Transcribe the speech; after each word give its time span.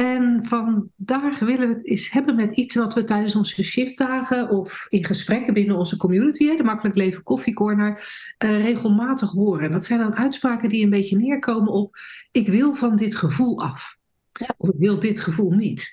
En 0.00 0.44
vandaag 0.44 1.38
willen 1.38 1.68
we 1.68 1.74
het 1.74 1.86
eens 1.86 2.10
hebben 2.10 2.36
met 2.36 2.52
iets 2.52 2.74
wat 2.74 2.94
we 2.94 3.04
tijdens 3.04 3.34
onze 3.34 3.64
shiftdagen 3.64 4.48
of 4.48 4.86
in 4.88 5.04
gesprekken 5.04 5.54
binnen 5.54 5.76
onze 5.76 5.96
community, 5.96 6.56
de 6.56 6.62
Makkelijk 6.62 6.96
Leven 6.96 7.22
Koffiecorner, 7.22 7.90
uh, 8.44 8.64
regelmatig 8.64 9.30
horen. 9.30 9.70
Dat 9.70 9.84
zijn 9.84 10.00
dan 10.00 10.16
uitspraken 10.16 10.68
die 10.68 10.84
een 10.84 10.90
beetje 10.90 11.16
neerkomen 11.16 11.72
op 11.72 11.96
ik 12.32 12.48
wil 12.48 12.74
van 12.74 12.96
dit 12.96 13.16
gevoel 13.16 13.60
af. 13.62 13.96
Ja. 14.32 14.54
Of 14.56 14.68
ik 14.68 14.78
wil 14.78 14.98
dit 14.98 15.20
gevoel 15.20 15.50
niet. 15.50 15.92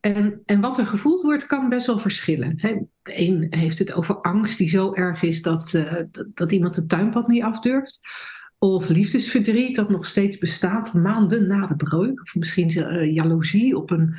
En, 0.00 0.42
en 0.44 0.60
wat 0.60 0.78
er 0.78 0.86
gevoeld 0.86 1.22
wordt, 1.22 1.46
kan 1.46 1.68
best 1.68 1.86
wel 1.86 1.98
verschillen. 1.98 2.56
de 2.56 2.86
een 3.02 3.46
heeft 3.50 3.78
het 3.78 3.92
over 3.92 4.20
angst 4.20 4.58
die 4.58 4.68
zo 4.68 4.94
erg 4.94 5.22
is 5.22 5.42
dat, 5.42 5.72
uh, 5.72 5.94
dat, 6.10 6.26
dat 6.34 6.52
iemand 6.52 6.76
het 6.76 6.88
tuinpad 6.88 7.28
niet 7.28 7.42
afdurft. 7.42 8.00
Of 8.62 8.88
liefdesverdriet 8.88 9.76
dat 9.76 9.90
nog 9.90 10.06
steeds 10.06 10.38
bestaat 10.38 10.94
maanden 10.94 11.46
na 11.46 11.66
de 11.66 11.76
breuk. 11.76 12.20
Of 12.20 12.34
misschien 12.34 12.70
uh, 12.78 13.14
jaloezie 13.14 13.76
op 13.76 13.90
een 13.90 14.16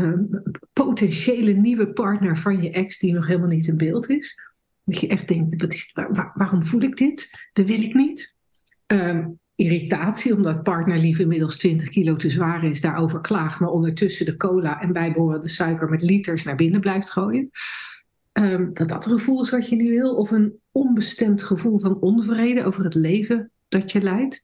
uh, 0.00 0.38
potentiële 0.72 1.52
nieuwe 1.52 1.92
partner 1.92 2.38
van 2.38 2.62
je 2.62 2.70
ex 2.70 2.98
die 2.98 3.12
nog 3.12 3.26
helemaal 3.26 3.48
niet 3.48 3.66
in 3.66 3.76
beeld 3.76 4.10
is. 4.10 4.38
Dat 4.84 5.00
je 5.00 5.08
echt 5.08 5.28
denkt, 5.28 5.60
wat 5.60 5.72
is, 5.72 5.90
waar, 5.92 6.32
waarom 6.34 6.62
voel 6.62 6.80
ik 6.80 6.96
dit? 6.96 7.48
Dat 7.52 7.66
wil 7.66 7.82
ik 7.82 7.94
niet. 7.94 8.34
Um, 8.86 9.38
irritatie 9.54 10.34
omdat 10.34 10.62
partner 10.62 10.98
lief 10.98 11.18
inmiddels 11.18 11.56
20 11.56 11.88
kilo 11.88 12.16
te 12.16 12.30
zwaar 12.30 12.64
is, 12.64 12.80
daarover 12.80 13.20
klaagt, 13.20 13.60
maar 13.60 13.70
ondertussen 13.70 14.26
de 14.26 14.36
cola 14.36 14.80
en 14.80 14.92
bijbehorende 14.92 15.48
suiker 15.48 15.88
met 15.88 16.02
liters 16.02 16.44
naar 16.44 16.56
binnen 16.56 16.80
blijft 16.80 17.10
gooien. 17.10 17.50
Um, 18.32 18.70
dat 18.74 18.88
dat 18.88 19.06
gevoel 19.06 19.42
is 19.42 19.50
wat 19.50 19.68
je 19.68 19.76
niet 19.76 19.88
wil. 19.88 20.14
Of 20.14 20.30
een 20.30 20.58
onbestemd 20.70 21.42
gevoel 21.42 21.78
van 21.78 22.00
onvrede 22.00 22.64
over 22.64 22.84
het 22.84 22.94
leven 22.94 23.51
dat 23.72 23.92
je 23.92 24.02
leidt. 24.02 24.42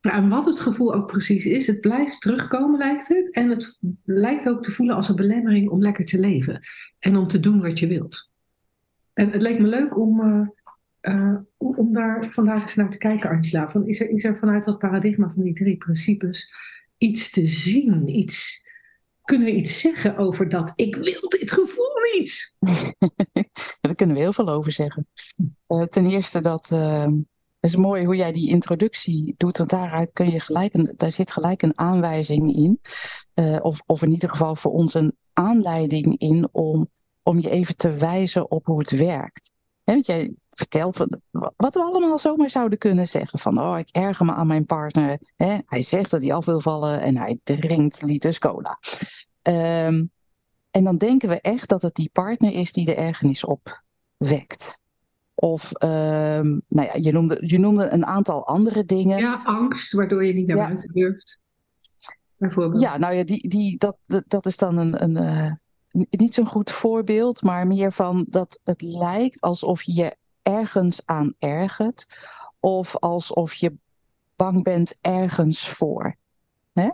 Nou, 0.00 0.16
en 0.16 0.28
wat 0.28 0.44
het 0.44 0.60
gevoel 0.60 0.94
ook 0.94 1.06
precies 1.06 1.46
is, 1.46 1.66
het 1.66 1.80
blijft 1.80 2.20
terugkomen, 2.20 2.78
lijkt 2.78 3.08
het. 3.08 3.30
En 3.30 3.50
het 3.50 3.78
lijkt 4.04 4.48
ook 4.48 4.62
te 4.62 4.70
voelen 4.70 4.96
als 4.96 5.08
een 5.08 5.16
belemmering 5.16 5.68
om 5.68 5.82
lekker 5.82 6.04
te 6.04 6.18
leven. 6.18 6.60
En 6.98 7.16
om 7.16 7.26
te 7.26 7.40
doen 7.40 7.60
wat 7.60 7.78
je 7.78 7.86
wilt. 7.86 8.30
En 9.12 9.30
het 9.30 9.42
leek 9.42 9.58
me 9.58 9.66
leuk 9.66 9.98
om, 9.98 10.20
uh, 10.20 10.46
uh, 11.14 11.36
om 11.56 11.92
daar 11.92 12.30
vandaag 12.30 12.62
eens 12.62 12.74
naar 12.74 12.90
te 12.90 12.98
kijken, 12.98 13.30
Angela. 13.30 13.70
Van, 13.70 13.86
is, 13.86 14.00
er, 14.00 14.10
is 14.10 14.24
er 14.24 14.38
vanuit 14.38 14.64
dat 14.64 14.78
paradigma 14.78 15.30
van 15.30 15.42
die 15.42 15.54
drie 15.54 15.76
principes 15.76 16.52
iets 16.98 17.30
te 17.30 17.46
zien? 17.46 18.08
Iets, 18.08 18.66
kunnen 19.22 19.46
we 19.46 19.54
iets 19.54 19.80
zeggen 19.80 20.16
over 20.16 20.48
dat 20.48 20.72
ik 20.76 20.96
wil 20.96 21.28
dit 21.28 21.50
gevoel 21.50 21.94
niet? 22.14 22.54
Daar 23.80 23.94
kunnen 23.94 24.16
we 24.16 24.22
heel 24.22 24.32
veel 24.32 24.48
over 24.48 24.72
zeggen. 24.72 25.06
Uh, 25.68 25.82
ten 25.82 26.06
eerste 26.06 26.40
dat 26.40 26.70
het 27.60 27.70
is 27.70 27.76
mooi 27.76 28.04
hoe 28.04 28.16
jij 28.16 28.32
die 28.32 28.48
introductie 28.48 29.34
doet, 29.36 29.58
want 29.58 29.70
daaruit 29.70 30.10
kun 30.12 30.30
je 30.30 30.40
gelijk 30.40 30.74
een, 30.74 30.94
daar 30.96 31.10
zit 31.10 31.30
gelijk 31.30 31.62
een 31.62 31.78
aanwijzing 31.78 32.54
in. 32.54 32.80
Uh, 33.34 33.58
of, 33.60 33.82
of 33.86 34.02
in 34.02 34.10
ieder 34.10 34.28
geval 34.28 34.56
voor 34.56 34.72
ons 34.72 34.94
een 34.94 35.16
aanleiding 35.32 36.18
in 36.18 36.48
om, 36.52 36.88
om 37.22 37.40
je 37.40 37.50
even 37.50 37.76
te 37.76 37.90
wijzen 37.90 38.50
op 38.50 38.66
hoe 38.66 38.78
het 38.78 38.90
werkt. 38.90 39.50
Want 39.84 40.06
jij 40.06 40.34
vertelt 40.50 40.96
wat 41.56 41.74
we 41.74 41.80
allemaal 41.80 42.18
zomaar 42.18 42.50
zouden 42.50 42.78
kunnen 42.78 43.06
zeggen. 43.06 43.38
Van, 43.38 43.58
oh, 43.60 43.78
ik 43.78 43.88
erger 43.92 44.26
me 44.26 44.32
aan 44.32 44.46
mijn 44.46 44.64
partner. 44.64 45.18
Hij 45.66 45.82
zegt 45.82 46.10
dat 46.10 46.22
hij 46.22 46.32
af 46.32 46.44
wil 46.44 46.60
vallen 46.60 47.00
en 47.00 47.16
hij 47.16 47.38
drinkt 47.42 48.02
liters 48.02 48.38
cola. 48.38 48.78
Um, 49.42 50.10
en 50.70 50.84
dan 50.84 50.96
denken 50.96 51.28
we 51.28 51.40
echt 51.40 51.68
dat 51.68 51.82
het 51.82 51.94
die 51.94 52.10
partner 52.12 52.52
is 52.52 52.72
die 52.72 52.84
de 52.84 52.94
ergernis 52.94 53.44
opwekt. 53.44 54.80
Of 55.40 55.70
uh, 55.72 55.88
nou 55.88 56.62
ja, 56.68 56.94
je, 56.94 57.12
noemde, 57.12 57.38
je 57.46 57.58
noemde 57.58 57.88
een 57.88 58.06
aantal 58.06 58.46
andere 58.46 58.84
dingen. 58.84 59.18
Ja, 59.18 59.40
angst, 59.44 59.92
waardoor 59.92 60.24
je 60.24 60.34
niet 60.34 60.46
naar 60.46 60.56
buiten 60.56 60.92
durft. 60.92 61.40
Bijvoorbeeld. 62.36 62.82
Ja, 62.82 62.96
nou 62.96 63.14
ja, 63.14 63.24
die, 63.24 63.48
die, 63.48 63.78
dat, 63.78 63.96
dat 64.26 64.46
is 64.46 64.56
dan 64.56 64.76
een, 64.76 65.02
een 65.02 65.22
uh, 65.22 65.52
niet 66.10 66.34
zo'n 66.34 66.46
goed 66.46 66.70
voorbeeld, 66.70 67.42
maar 67.42 67.66
meer 67.66 67.92
van 67.92 68.26
dat 68.28 68.60
het 68.64 68.82
lijkt 68.82 69.40
alsof 69.40 69.82
je 69.82 70.16
ergens 70.42 71.00
aan 71.04 71.34
ergert. 71.38 72.06
Of 72.60 72.96
alsof 72.96 73.54
je 73.54 73.76
bang 74.36 74.62
bent 74.62 74.94
ergens 75.00 75.68
voor. 75.68 76.16
Hè? 76.72 76.90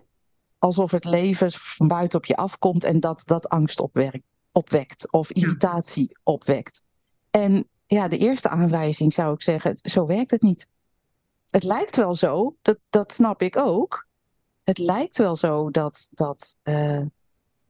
Alsof 0.59 0.91
het 0.91 1.05
leven 1.05 1.51
van 1.53 1.89
buiten 1.89 2.19
op 2.19 2.25
je 2.25 2.37
afkomt 2.37 2.85
en 2.85 3.01
dat 3.01 3.23
dat 3.25 3.49
angst 3.49 3.81
opwerkt, 3.81 4.25
opwekt 4.53 5.13
of 5.13 5.31
irritatie 5.31 6.09
ja. 6.09 6.21
opwekt. 6.23 6.83
En 7.31 7.69
ja, 7.87 8.09
de 8.09 8.19
eerste 8.19 8.49
aanwijzing 8.49 9.13
zou 9.13 9.35
ik 9.35 9.43
zeggen, 9.43 9.79
zo 9.83 10.07
werkt 10.07 10.31
het 10.31 10.43
niet. 10.43 10.67
Het 11.51 11.63
lijkt 11.63 11.97
wel 11.97 12.15
zo, 12.15 12.57
dat, 12.63 12.79
dat 12.91 13.13
snap 13.13 13.43
ik 13.43 13.57
ook. 13.57 14.07
Het 14.65 14.79
lijkt 14.79 15.19
wel 15.19 15.37
zo 15.37 15.71
dat, 15.71 16.09
dat 16.11 16.57
uh, 16.63 17.01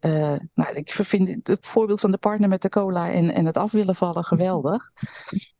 uh, 0.01 0.37
nou, 0.55 0.75
ik 0.75 0.93
vind 0.93 1.49
het 1.49 1.67
voorbeeld 1.67 2.01
van 2.01 2.11
de 2.11 2.19
partner 2.19 2.49
met 2.49 2.63
de 2.63 2.69
cola 2.69 3.13
en, 3.13 3.35
en 3.35 3.47
het 3.47 3.57
af 3.57 3.73
willen 3.73 3.95
vallen 3.95 4.25
geweldig. 4.25 4.91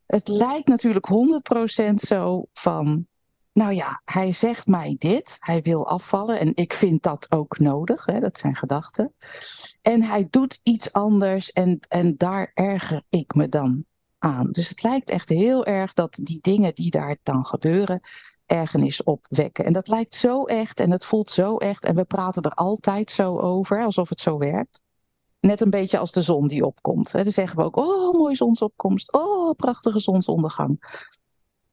Het 0.05 0.27
lijkt 0.27 0.67
natuurlijk 0.67 1.09
100% 1.89 1.93
zo 1.93 2.45
van, 2.53 3.07
nou 3.53 3.73
ja, 3.73 4.01
hij 4.05 4.31
zegt 4.31 4.67
mij 4.67 4.95
dit, 4.97 5.35
hij 5.39 5.61
wil 5.61 5.87
afvallen 5.87 6.39
en 6.39 6.51
ik 6.55 6.73
vind 6.73 7.03
dat 7.03 7.31
ook 7.31 7.59
nodig, 7.59 8.05
hè, 8.05 8.19
dat 8.19 8.37
zijn 8.37 8.55
gedachten. 8.55 9.13
En 9.81 10.01
hij 10.01 10.27
doet 10.29 10.59
iets 10.63 10.93
anders 10.93 11.51
en, 11.51 11.79
en 11.87 12.17
daar 12.17 12.51
erger 12.53 13.01
ik 13.09 13.35
me 13.35 13.49
dan 13.49 13.85
aan. 14.25 14.51
Dus 14.51 14.69
het 14.69 14.83
lijkt 14.83 15.09
echt 15.09 15.29
heel 15.29 15.65
erg 15.65 15.93
dat 15.93 16.19
die 16.23 16.39
dingen 16.41 16.75
die 16.75 16.89
daar 16.89 17.17
dan 17.23 17.45
gebeuren, 17.45 17.99
ergernis 18.45 19.03
opwekken. 19.03 19.65
En 19.65 19.73
dat 19.73 19.87
lijkt 19.87 20.15
zo 20.15 20.43
echt 20.43 20.79
en 20.79 20.91
het 20.91 21.05
voelt 21.05 21.29
zo 21.29 21.57
echt. 21.57 21.85
En 21.85 21.95
we 21.95 22.03
praten 22.03 22.41
er 22.41 22.51
altijd 22.51 23.11
zo 23.11 23.39
over, 23.39 23.83
alsof 23.83 24.09
het 24.09 24.19
zo 24.19 24.37
werkt. 24.37 24.81
Net 25.39 25.61
een 25.61 25.69
beetje 25.69 25.97
als 25.97 26.11
de 26.11 26.21
zon 26.21 26.47
die 26.47 26.65
opkomt. 26.65 27.11
Dan 27.11 27.25
zeggen 27.25 27.57
we 27.57 27.63
ook, 27.63 27.75
oh, 27.75 28.13
mooie 28.13 28.35
zonsopkomst. 28.35 29.13
Oh, 29.13 29.55
prachtige 29.55 29.99
zonsondergang. 29.99 31.03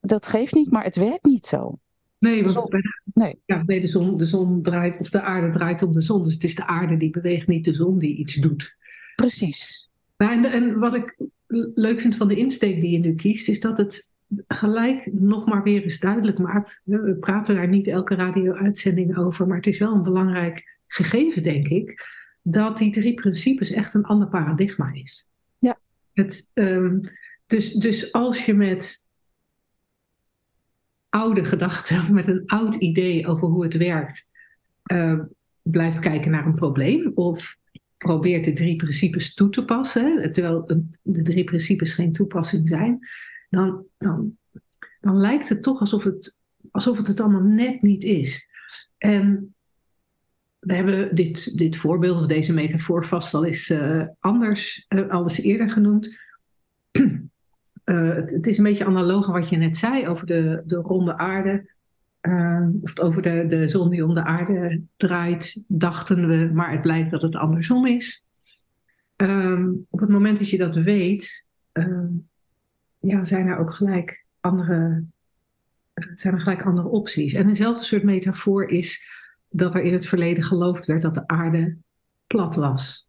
Dat 0.00 0.26
geeft 0.26 0.54
niet, 0.54 0.70
maar 0.70 0.84
het 0.84 0.96
werkt 0.96 1.24
niet 1.24 1.46
zo. 1.46 1.78
Nee, 2.18 2.44
want 2.44 2.76
nee. 3.14 3.40
Ja, 3.46 3.62
nee 3.66 3.80
de, 3.80 3.86
zon, 3.86 4.16
de 4.16 4.24
zon 4.24 4.62
draait, 4.62 5.00
of 5.00 5.10
de 5.10 5.22
aarde 5.22 5.48
draait 5.48 5.82
om 5.82 5.92
de 5.92 6.02
zon. 6.02 6.24
Dus 6.24 6.34
het 6.34 6.44
is 6.44 6.54
de 6.54 6.66
aarde 6.66 6.96
die 6.96 7.10
beweegt, 7.10 7.46
niet 7.46 7.64
de 7.64 7.74
zon 7.74 7.98
die 7.98 8.16
iets 8.16 8.34
doet. 8.34 8.76
Precies. 9.16 9.90
en, 10.16 10.44
en 10.44 10.78
wat 10.78 10.94
ik 10.94 11.16
leuk 11.74 12.00
vind 12.00 12.16
van 12.16 12.28
de 12.28 12.36
insteek 12.36 12.80
die 12.80 12.90
je 12.90 12.98
nu 12.98 13.14
kiest, 13.14 13.48
is 13.48 13.60
dat 13.60 13.78
het 13.78 14.10
gelijk 14.46 15.12
nog 15.12 15.46
maar 15.46 15.62
weer 15.62 15.82
eens 15.82 15.98
duidelijk 15.98 16.38
maakt. 16.38 16.80
We 16.84 17.16
praten 17.20 17.54
daar 17.54 17.68
niet 17.68 17.86
elke 17.86 18.14
radio-uitzending 18.14 19.18
over, 19.18 19.46
maar 19.46 19.56
het 19.56 19.66
is 19.66 19.78
wel 19.78 19.92
een 19.94 20.02
belangrijk 20.02 20.78
gegeven, 20.86 21.42
denk 21.42 21.68
ik, 21.68 22.06
dat 22.42 22.78
die 22.78 22.92
drie 22.92 23.14
principes 23.14 23.70
echt 23.70 23.94
een 23.94 24.04
ander 24.04 24.28
paradigma 24.28 24.92
is. 24.92 25.30
Ja. 25.58 25.78
Het, 26.12 26.50
um, 26.54 27.00
dus, 27.46 27.72
dus 27.72 28.12
als 28.12 28.46
je 28.46 28.54
met 28.54 29.06
oude 31.08 31.44
gedachten 31.44 31.98
of 31.98 32.10
met 32.10 32.28
een 32.28 32.42
oud 32.46 32.74
idee 32.74 33.26
over 33.26 33.48
hoe 33.48 33.62
het 33.62 33.76
werkt, 33.76 34.28
uh, 34.92 35.20
blijft 35.62 35.98
kijken 35.98 36.30
naar 36.30 36.46
een 36.46 36.54
probleem 36.54 37.12
of 37.14 37.56
probeert 38.02 38.44
de 38.44 38.52
drie 38.52 38.76
principes 38.76 39.34
toe 39.34 39.48
te 39.48 39.64
passen, 39.64 40.32
terwijl 40.32 40.84
de 41.02 41.22
drie 41.22 41.44
principes 41.44 41.92
geen 41.92 42.12
toepassing 42.12 42.68
zijn, 42.68 42.98
dan, 43.50 43.84
dan, 43.98 44.36
dan 45.00 45.16
lijkt 45.16 45.48
het 45.48 45.62
toch 45.62 45.80
alsof 45.80 46.04
het, 46.04 46.40
alsof 46.70 46.96
het 46.96 47.08
het 47.08 47.20
allemaal 47.20 47.42
net 47.42 47.82
niet 47.82 48.04
is. 48.04 48.48
En 48.98 49.54
we 50.58 50.74
hebben 50.74 51.14
dit, 51.14 51.58
dit 51.58 51.76
voorbeeld 51.76 52.20
of 52.20 52.26
deze 52.26 52.54
metafoor 52.54 53.04
vast 53.04 53.34
al 53.34 53.44
eens 53.44 53.70
uh, 53.70 54.06
anders, 54.20 54.86
uh, 54.88 55.10
al 55.10 55.22
eens 55.22 55.40
eerder 55.40 55.70
genoemd. 55.70 56.18
Uh, 56.92 58.14
het, 58.14 58.30
het, 58.30 58.46
is 58.46 58.58
een 58.58 58.64
beetje 58.64 58.84
analoog 58.84 59.26
aan 59.26 59.32
wat 59.32 59.48
je 59.48 59.56
net 59.56 59.76
zei 59.76 60.08
over 60.08 60.26
de, 60.26 60.62
de 60.66 60.76
ronde 60.76 61.16
aarde. 61.18 61.71
Uh, 62.28 62.68
of 62.82 62.98
over 62.98 63.22
de, 63.22 63.46
de 63.46 63.68
zon 63.68 63.90
die 63.90 64.04
om 64.04 64.14
de 64.14 64.24
aarde 64.24 64.82
draait, 64.96 65.62
dachten 65.66 66.28
we, 66.28 66.50
maar 66.52 66.70
het 66.70 66.82
blijkt 66.82 67.10
dat 67.10 67.22
het 67.22 67.36
andersom 67.36 67.86
is. 67.86 68.24
Um, 69.16 69.86
op 69.90 70.00
het 70.00 70.08
moment 70.08 70.38
dat 70.38 70.50
je 70.50 70.58
dat 70.58 70.76
weet, 70.76 71.46
uh, 71.72 72.08
ja, 72.98 73.24
zijn 73.24 73.46
er 73.46 73.58
ook 73.58 73.74
gelijk 73.74 74.24
andere, 74.40 75.04
zijn 76.14 76.34
er 76.34 76.40
gelijk 76.40 76.66
andere 76.66 76.88
opties. 76.88 77.34
En 77.34 77.46
eenzelfde 77.48 77.84
soort 77.84 78.02
metafoor 78.02 78.64
is 78.64 79.08
dat 79.48 79.74
er 79.74 79.82
in 79.82 79.92
het 79.92 80.06
verleden 80.06 80.44
geloofd 80.44 80.86
werd 80.86 81.02
dat 81.02 81.14
de 81.14 81.26
aarde 81.26 81.76
plat 82.26 82.54
was. 82.54 83.08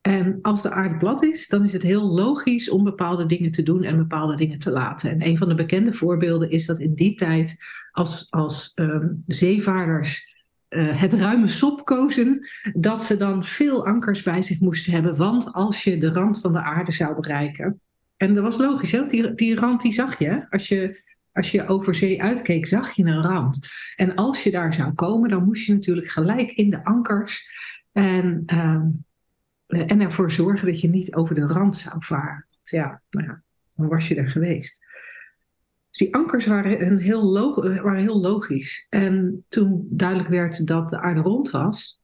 En 0.00 0.38
als 0.42 0.62
de 0.62 0.70
aarde 0.70 0.96
plat 0.96 1.22
is, 1.22 1.48
dan 1.48 1.62
is 1.62 1.72
het 1.72 1.82
heel 1.82 2.14
logisch 2.14 2.70
om 2.70 2.84
bepaalde 2.84 3.26
dingen 3.26 3.50
te 3.50 3.62
doen 3.62 3.82
en 3.82 3.96
bepaalde 3.96 4.36
dingen 4.36 4.58
te 4.58 4.70
laten. 4.70 5.10
En 5.10 5.26
een 5.26 5.38
van 5.38 5.48
de 5.48 5.54
bekende 5.54 5.92
voorbeelden 5.92 6.50
is 6.50 6.66
dat 6.66 6.80
in 6.80 6.94
die 6.94 7.14
tijd, 7.14 7.56
als, 7.94 8.26
als 8.30 8.72
um, 8.74 9.22
zeevaarders 9.26 10.32
uh, 10.68 11.00
het 11.00 11.12
ruime 11.12 11.48
sop 11.48 11.84
kozen, 11.84 12.48
dat 12.72 13.04
ze 13.04 13.16
dan 13.16 13.44
veel 13.44 13.86
ankers 13.86 14.22
bij 14.22 14.42
zich 14.42 14.60
moesten 14.60 14.92
hebben. 14.92 15.16
Want 15.16 15.52
als 15.52 15.84
je 15.84 15.98
de 15.98 16.12
rand 16.12 16.40
van 16.40 16.52
de 16.52 16.62
aarde 16.62 16.92
zou 16.92 17.14
bereiken. 17.20 17.80
En 18.16 18.34
dat 18.34 18.42
was 18.42 18.58
logisch, 18.58 18.92
hè? 18.92 19.06
Die, 19.06 19.34
die 19.34 19.54
rand 19.54 19.82
die 19.82 19.92
zag 19.92 20.18
je. 20.18 20.46
Als 20.50 20.68
je 20.68 21.02
als 21.34 21.50
je 21.50 21.66
over 21.66 21.94
zee 21.94 22.22
uitkeek, 22.22 22.66
zag 22.66 22.92
je 22.92 23.04
een 23.04 23.22
rand. 23.22 23.68
En 23.96 24.14
als 24.14 24.42
je 24.42 24.50
daar 24.50 24.74
zou 24.74 24.92
komen, 24.92 25.30
dan 25.30 25.44
moest 25.44 25.66
je 25.66 25.72
natuurlijk 25.72 26.08
gelijk 26.08 26.50
in 26.50 26.70
de 26.70 26.84
ankers 26.84 27.48
en, 27.92 28.42
uh, 28.52 29.90
en 29.90 30.00
ervoor 30.00 30.30
zorgen 30.30 30.66
dat 30.66 30.80
je 30.80 30.88
niet 30.88 31.14
over 31.14 31.34
de 31.34 31.46
rand 31.46 31.76
zou 31.76 31.96
varen. 31.98 32.46
Ja, 32.62 33.02
nou 33.10 33.26
ja, 33.26 33.42
dan 33.74 33.88
was 33.88 34.08
je 34.08 34.14
er 34.14 34.28
geweest. 34.28 34.84
Dus 35.94 36.06
die 36.06 36.14
ankers 36.14 36.46
waren, 36.46 36.86
een 36.86 37.00
heel, 37.00 37.32
waren 37.82 38.00
heel 38.00 38.20
logisch. 38.20 38.86
En 38.90 39.44
toen 39.48 39.86
duidelijk 39.90 40.28
werd 40.28 40.66
dat 40.66 40.90
de 40.90 41.00
aarde 41.00 41.20
rond 41.20 41.50
was, 41.50 42.00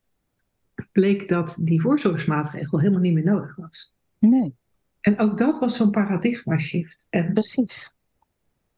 bleek 0.92 1.28
dat 1.28 1.60
die 1.64 1.80
voorzorgsmaatregel 1.80 2.78
helemaal 2.78 3.00
niet 3.00 3.14
meer 3.14 3.24
nodig 3.24 3.56
was. 3.56 3.94
Nee. 4.18 4.54
En 5.00 5.18
ook 5.18 5.38
dat 5.38 5.58
was 5.58 5.76
zo'n 5.76 5.90
paradigma 5.90 6.58
shift. 6.58 7.06
En 7.08 7.32
Precies. 7.32 7.92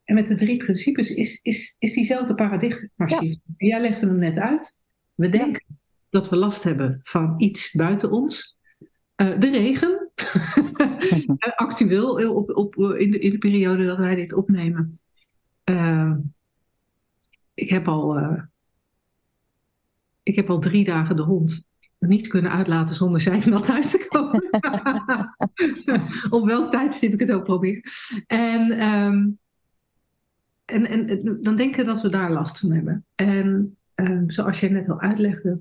En 0.05 0.15
met 0.15 0.27
de 0.27 0.35
drie 0.35 0.65
principes 0.65 1.15
is, 1.15 1.41
is, 1.43 1.77
is 1.79 1.95
diezelfde 1.95 2.35
paradigma 2.35 3.09
shift. 3.09 3.41
Ja. 3.57 3.69
Jij 3.69 3.81
legde 3.81 4.07
hem 4.07 4.19
net 4.19 4.39
uit. 4.39 4.77
We 5.15 5.29
denken 5.29 5.65
ja. 5.67 5.75
dat 6.11 6.29
we 6.29 6.37
last 6.37 6.63
hebben 6.63 7.01
van 7.03 7.35
iets 7.37 7.73
buiten 7.73 8.11
ons. 8.11 8.57
Uh, 9.17 9.39
de 9.39 9.51
regen. 9.51 10.11
Actueel 11.57 12.35
op, 12.35 12.57
op, 12.57 12.75
in, 12.77 13.11
de, 13.11 13.19
in 13.19 13.31
de 13.31 13.39
periode 13.39 13.87
dat 13.87 13.99
wij 13.99 14.15
dit 14.15 14.33
opnemen. 14.33 15.01
Uh, 15.65 16.13
ik, 17.55 17.71
heb 17.71 17.89
al, 17.89 18.19
uh, 18.19 18.43
ik 20.23 20.37
heb 20.37 20.51
al 20.51 20.59
drie 20.59 20.85
dagen 20.85 21.17
de 21.17 21.23
hond 21.23 21.67
niet 21.99 22.27
kunnen 22.27 22.51
uitlaten 22.51 22.95
zonder 22.95 23.21
zijn 23.21 23.51
nat 23.51 23.65
thuis 23.65 23.91
te 23.91 24.07
komen. 24.09 24.51
op 26.39 26.47
welk 26.47 26.71
tijdstip 26.71 27.13
ik 27.13 27.21
het 27.21 27.33
ook 27.33 27.45
probeer. 27.45 27.85
En... 28.27 28.85
Um, 28.89 29.41
en, 30.65 30.87
en, 30.87 31.39
dan 31.43 31.57
denken 31.57 31.85
dat 31.85 32.03
we 32.03 32.09
daar 32.09 32.33
last 32.33 32.59
van 32.59 32.73
hebben. 32.73 33.05
En 33.15 33.77
um, 33.95 34.31
zoals 34.31 34.61
jij 34.61 34.69
net 34.69 34.89
al 34.89 35.01
uitlegde, 35.01 35.61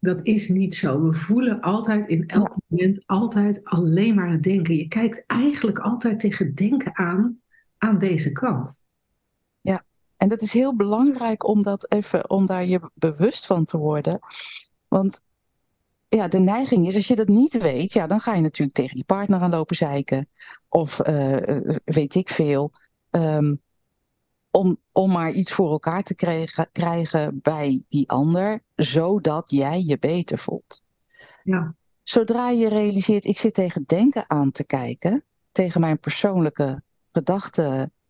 dat 0.00 0.26
is 0.26 0.48
niet 0.48 0.74
zo. 0.74 1.02
We 1.02 1.14
voelen 1.14 1.60
altijd 1.60 2.06
in 2.06 2.26
elk 2.26 2.56
moment 2.66 3.02
altijd 3.06 3.64
alleen 3.64 4.14
maar 4.14 4.30
het 4.30 4.42
denken. 4.42 4.76
Je 4.76 4.88
kijkt 4.88 5.24
eigenlijk 5.26 5.78
altijd 5.78 6.20
tegen 6.20 6.54
denken 6.54 6.96
aan, 6.96 7.38
aan 7.78 7.98
deze 7.98 8.32
kant. 8.32 8.82
En 10.16 10.28
dat 10.28 10.42
is 10.42 10.52
heel 10.52 10.76
belangrijk 10.76 11.48
om, 11.48 11.62
dat 11.62 11.90
even, 11.90 12.30
om 12.30 12.46
daar 12.46 12.64
je 12.64 12.90
bewust 12.94 13.46
van 13.46 13.64
te 13.64 13.76
worden. 13.76 14.18
Want 14.88 15.20
ja, 16.08 16.28
de 16.28 16.38
neiging 16.38 16.86
is, 16.86 16.94
als 16.94 17.08
je 17.08 17.16
dat 17.16 17.28
niet 17.28 17.58
weet, 17.58 17.92
ja, 17.92 18.06
dan 18.06 18.20
ga 18.20 18.34
je 18.34 18.40
natuurlijk 18.40 18.76
tegen 18.76 18.94
die 18.94 19.04
partner 19.04 19.40
aan 19.40 19.50
lopen 19.50 19.76
zeiken. 19.76 20.28
Of 20.68 21.08
uh, 21.08 21.60
weet 21.84 22.14
ik 22.14 22.28
veel. 22.30 22.72
Um, 23.10 23.62
om, 24.50 24.80
om 24.92 25.12
maar 25.12 25.32
iets 25.32 25.52
voor 25.52 25.70
elkaar 25.70 26.02
te 26.02 26.14
krijgen, 26.14 26.68
krijgen 26.72 27.40
bij 27.42 27.82
die 27.88 28.10
ander, 28.10 28.62
zodat 28.74 29.50
jij 29.50 29.82
je 29.82 29.98
beter 29.98 30.38
voelt. 30.38 30.82
Ja. 31.42 31.74
Zodra 32.02 32.50
je 32.50 32.68
realiseert, 32.68 33.24
ik 33.24 33.38
zit 33.38 33.54
tegen 33.54 33.84
denken 33.86 34.30
aan 34.30 34.50
te 34.50 34.64
kijken, 34.64 35.24
tegen 35.52 35.80
mijn 35.80 35.98
persoonlijke 35.98 36.82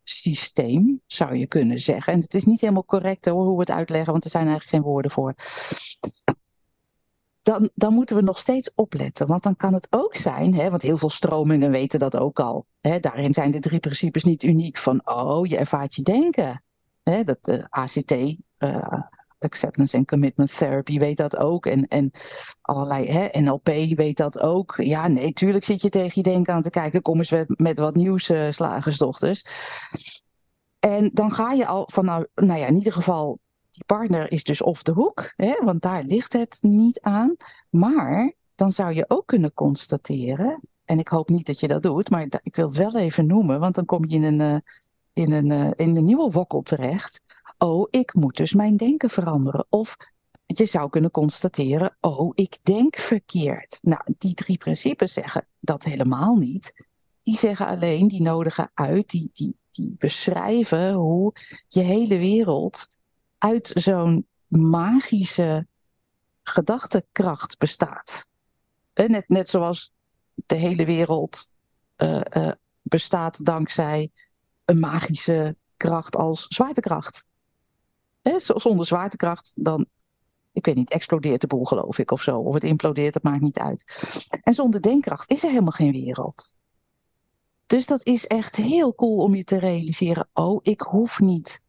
gedachtensysteem, 0.05 1.01
zou 1.05 1.35
je 1.35 1.47
kunnen 1.47 1.79
zeggen. 1.79 2.13
En 2.13 2.19
het 2.19 2.33
is 2.33 2.45
niet 2.45 2.61
helemaal 2.61 2.85
correct 2.85 3.25
hoe 3.25 3.53
we 3.53 3.59
het 3.59 3.71
uitleggen, 3.71 4.11
want 4.11 4.23
er 4.23 4.29
zijn 4.29 4.47
eigenlijk 4.47 4.75
geen 4.75 4.91
woorden 4.91 5.11
voor. 5.11 5.35
Dan, 7.41 7.69
dan 7.75 7.93
moeten 7.93 8.15
we 8.15 8.21
nog 8.21 8.37
steeds 8.37 8.71
opletten. 8.75 9.27
Want 9.27 9.43
dan 9.43 9.55
kan 9.55 9.73
het 9.73 9.87
ook 9.89 10.15
zijn, 10.15 10.53
hè, 10.53 10.69
want 10.69 10.81
heel 10.81 10.97
veel 10.97 11.09
stromingen 11.09 11.71
weten 11.71 11.99
dat 11.99 12.17
ook 12.17 12.39
al. 12.39 12.65
Hè, 12.81 12.99
daarin 12.99 13.33
zijn 13.33 13.51
de 13.51 13.59
drie 13.59 13.79
principes 13.79 14.23
niet 14.23 14.43
uniek 14.43 14.77
van, 14.77 15.01
oh, 15.03 15.45
je 15.45 15.57
ervaart 15.57 15.95
je 15.95 16.01
denken. 16.01 16.63
Hè, 17.03 17.23
dat 17.23 17.37
de 17.41 17.67
ACT, 17.69 18.11
uh, 18.11 19.01
Acceptance 19.39 19.97
and 19.97 20.07
Commitment 20.07 20.57
Therapy, 20.57 20.99
weet 20.99 21.17
dat 21.17 21.37
ook. 21.37 21.65
En, 21.65 21.87
en 21.87 22.11
allerlei, 22.61 23.07
hè, 23.07 23.39
NLP 23.41 23.69
weet 23.95 24.17
dat 24.17 24.39
ook. 24.39 24.73
Ja, 24.77 25.07
nee, 25.07 25.33
tuurlijk 25.33 25.63
zit 25.63 25.81
je 25.81 25.89
tegen 25.89 26.11
je 26.15 26.23
denken 26.23 26.53
aan 26.53 26.61
te 26.61 26.69
kijken. 26.69 27.01
Kom 27.01 27.17
eens 27.17 27.31
met, 27.31 27.59
met 27.59 27.79
wat 27.79 27.95
nieuws, 27.95 28.29
uh, 28.29 28.51
slagersdochters. 28.51 29.45
En 30.79 31.09
dan 31.13 31.31
ga 31.31 31.51
je 31.51 31.65
al 31.65 31.89
van, 31.91 32.05
nou, 32.05 32.27
nou 32.35 32.59
ja, 32.59 32.67
in 32.67 32.75
ieder 32.75 32.93
geval 32.93 33.39
die 33.69 33.83
partner 33.85 34.31
is 34.31 34.43
dus 34.43 34.61
off 34.61 34.83
de 34.83 34.91
hoek, 34.91 35.33
hè, 35.35 35.55
want 35.63 35.81
daar 35.81 36.03
ligt 36.03 36.33
het 36.33 36.57
niet 36.61 36.99
aan. 36.99 37.35
Maar 37.69 38.33
dan 38.55 38.71
zou 38.71 38.93
je 38.93 39.05
ook 39.07 39.27
kunnen 39.27 39.53
constateren, 39.53 40.61
en 40.85 40.99
ik 40.99 41.07
hoop 41.07 41.29
niet 41.29 41.45
dat 41.45 41.59
je 41.59 41.67
dat 41.67 41.83
doet, 41.83 42.09
maar 42.09 42.27
ik 42.43 42.55
wil 42.55 42.67
het 42.67 42.75
wel 42.75 42.95
even 42.97 43.25
noemen, 43.25 43.59
want 43.59 43.75
dan 43.75 43.85
kom 43.85 44.05
je 44.07 44.15
in 44.15 44.23
een, 44.23 44.39
uh, 44.39 44.57
in 45.13 45.31
een, 45.31 45.49
uh, 45.49 45.71
in 45.75 45.95
een 45.95 46.05
nieuwe 46.05 46.31
wokkel 46.31 46.61
terecht. 46.61 47.21
Oh, 47.57 47.87
ik 47.89 48.13
moet 48.13 48.37
dus 48.37 48.53
mijn 48.53 48.77
denken 48.77 49.09
veranderen. 49.09 49.65
Of 49.69 49.97
je 50.45 50.65
zou 50.65 50.89
kunnen 50.89 51.11
constateren, 51.11 51.97
oh, 52.01 52.31
ik 52.35 52.57
denk 52.63 52.95
verkeerd. 52.95 53.79
Nou, 53.81 54.01
die 54.17 54.33
drie 54.33 54.57
principes 54.57 55.13
zeggen 55.13 55.47
dat 55.59 55.83
helemaal 55.83 56.35
niet. 56.35 56.87
Die 57.21 57.37
zeggen 57.37 57.67
alleen, 57.67 58.07
die 58.07 58.21
nodigen 58.21 58.71
uit, 58.73 59.09
die, 59.09 59.29
die, 59.33 59.55
die 59.71 59.95
beschrijven 59.97 60.93
hoe 60.93 61.33
je 61.67 61.81
hele 61.81 62.17
wereld 62.17 62.87
uit 63.37 63.71
zo'n 63.73 64.27
magische 64.47 65.67
gedachtekracht 66.43 67.57
bestaat. 67.57 68.27
Net, 68.93 69.29
net 69.29 69.49
zoals 69.49 69.93
de 70.45 70.55
hele 70.55 70.85
wereld 70.85 71.47
uh, 71.97 72.21
uh, 72.37 72.51
bestaat 72.81 73.45
dankzij 73.45 74.11
een 74.65 74.79
magische 74.79 75.55
kracht 75.77 76.15
als 76.15 76.45
zwaartekracht. 76.47 77.25
Hè, 78.29 78.39
zonder 78.39 78.85
zwaartekracht 78.85 79.53
dan, 79.59 79.85
ik 80.51 80.65
weet 80.65 80.75
niet, 80.75 80.91
explodeert 80.91 81.41
de 81.41 81.47
boel 81.47 81.63
geloof 81.63 81.99
ik 81.99 82.11
of 82.11 82.21
zo. 82.21 82.37
Of 82.37 82.53
het 82.53 82.63
implodeert, 82.63 83.13
dat 83.13 83.23
maakt 83.23 83.41
niet 83.41 83.59
uit. 83.59 84.05
En 84.41 84.53
zonder 84.53 84.81
denkkracht 84.81 85.29
is 85.29 85.43
er 85.43 85.49
helemaal 85.49 85.71
geen 85.71 85.91
wereld. 85.91 86.53
Dus 87.67 87.85
dat 87.85 88.05
is 88.05 88.27
echt 88.27 88.55
heel 88.55 88.95
cool 88.95 89.17
om 89.23 89.35
je 89.35 89.43
te 89.43 89.59
realiseren. 89.59 90.29
Oh, 90.33 90.59
ik 90.61 90.81
hoef 90.81 91.19
niet 91.19 91.61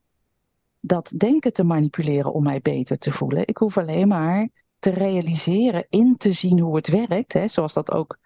dat 0.80 1.12
denken 1.16 1.52
te 1.52 1.64
manipuleren 1.64 2.32
om 2.32 2.42
mij 2.42 2.60
beter 2.60 2.98
te 2.98 3.12
voelen. 3.12 3.46
Ik 3.46 3.56
hoef 3.56 3.78
alleen 3.78 4.08
maar 4.08 4.48
te 4.78 4.90
realiseren, 4.90 5.86
in 5.88 6.16
te 6.16 6.32
zien 6.32 6.60
hoe 6.60 6.76
het 6.76 6.88
werkt. 6.88 7.32
Hè, 7.32 7.48
zoals 7.48 7.72
dat 7.72 7.92
ook 7.92 8.18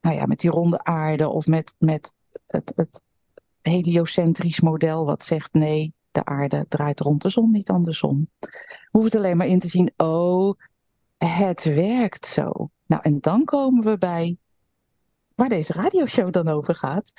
nou 0.00 0.16
ja, 0.16 0.26
met 0.26 0.40
die 0.40 0.50
ronde 0.50 0.84
aarde 0.84 1.28
of 1.28 1.46
met, 1.46 1.74
met 1.78 2.14
het, 2.46 2.72
het 2.76 3.02
heliocentrisch 3.62 4.60
model 4.60 5.04
wat 5.04 5.24
zegt 5.24 5.52
nee, 5.52 5.94
de 6.10 6.24
aarde 6.24 6.66
draait 6.68 7.00
rond 7.00 7.22
de 7.22 7.28
zon, 7.28 7.50
niet 7.50 7.70
andersom. 7.70 8.30
Hoef 8.90 9.04
het 9.04 9.16
alleen 9.16 9.36
maar 9.36 9.46
in 9.46 9.58
te 9.58 9.68
zien, 9.68 9.92
oh, 9.96 10.58
het 11.18 11.64
werkt 11.64 12.26
zo. 12.26 12.70
Nou, 12.86 13.02
en 13.02 13.20
dan 13.20 13.44
komen 13.44 13.84
we 13.84 13.98
bij 13.98 14.38
waar 15.34 15.48
deze 15.48 15.72
radioshow 15.72 16.32
dan 16.32 16.48
over 16.48 16.74
gaat. 16.74 17.12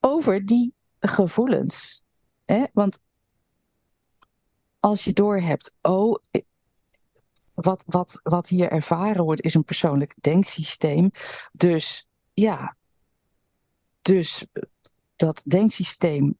Over 0.00 0.44
die 0.44 0.74
gevoelens. 1.00 2.02
Want 2.72 3.00
als 4.80 5.04
je 5.04 5.12
doorhebt, 5.12 5.74
oh, 5.82 6.18
wat, 7.54 7.84
wat, 7.86 8.20
wat 8.22 8.48
hier 8.48 8.70
ervaren 8.70 9.24
wordt 9.24 9.42
is 9.42 9.54
een 9.54 9.64
persoonlijk 9.64 10.14
denksysteem. 10.20 11.10
Dus 11.52 12.08
ja, 12.32 12.76
dus 14.02 14.46
dat 15.16 15.42
denksysteem, 15.46 16.38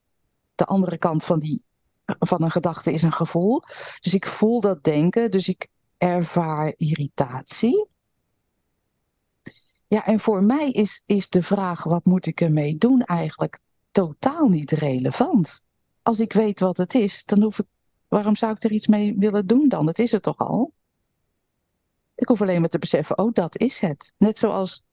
de 0.55 0.65
andere 0.65 0.97
kant 0.97 1.23
van, 1.23 1.39
die, 1.39 1.63
van 2.05 2.41
een 2.41 2.51
gedachte 2.51 2.93
is 2.93 3.01
een 3.01 3.13
gevoel. 3.13 3.61
Dus 3.99 4.13
ik 4.13 4.27
voel 4.27 4.61
dat 4.61 4.83
denken, 4.83 5.31
dus 5.31 5.47
ik 5.47 5.67
ervaar 5.97 6.73
irritatie. 6.75 7.87
Ja, 9.87 10.05
en 10.05 10.19
voor 10.19 10.43
mij 10.43 10.71
is, 10.71 11.01
is 11.05 11.29
de 11.29 11.41
vraag, 11.41 11.83
wat 11.83 12.05
moet 12.05 12.25
ik 12.25 12.41
ermee 12.41 12.77
doen, 12.77 13.01
eigenlijk 13.01 13.59
totaal 13.91 14.47
niet 14.47 14.71
relevant. 14.71 15.63
Als 16.01 16.19
ik 16.19 16.33
weet 16.33 16.59
wat 16.59 16.77
het 16.77 16.95
is, 16.95 17.23
dan 17.25 17.41
hoef 17.41 17.59
ik 17.59 17.65
Waarom 18.07 18.35
zou 18.35 18.51
ik 18.51 18.63
er 18.63 18.71
iets 18.71 18.87
mee 18.87 19.15
willen 19.17 19.47
doen 19.47 19.67
dan? 19.67 19.85
Dat 19.85 19.99
is 19.99 20.11
het 20.11 20.23
toch 20.23 20.37
al? 20.37 20.73
Ik 22.15 22.27
hoef 22.27 22.41
alleen 22.41 22.59
maar 22.59 22.69
te 22.69 22.79
beseffen, 22.79 23.17
oh, 23.17 23.33
dat 23.33 23.57
is 23.57 23.79
het. 23.79 24.13
Net 24.17 24.37
zoals 24.37 24.83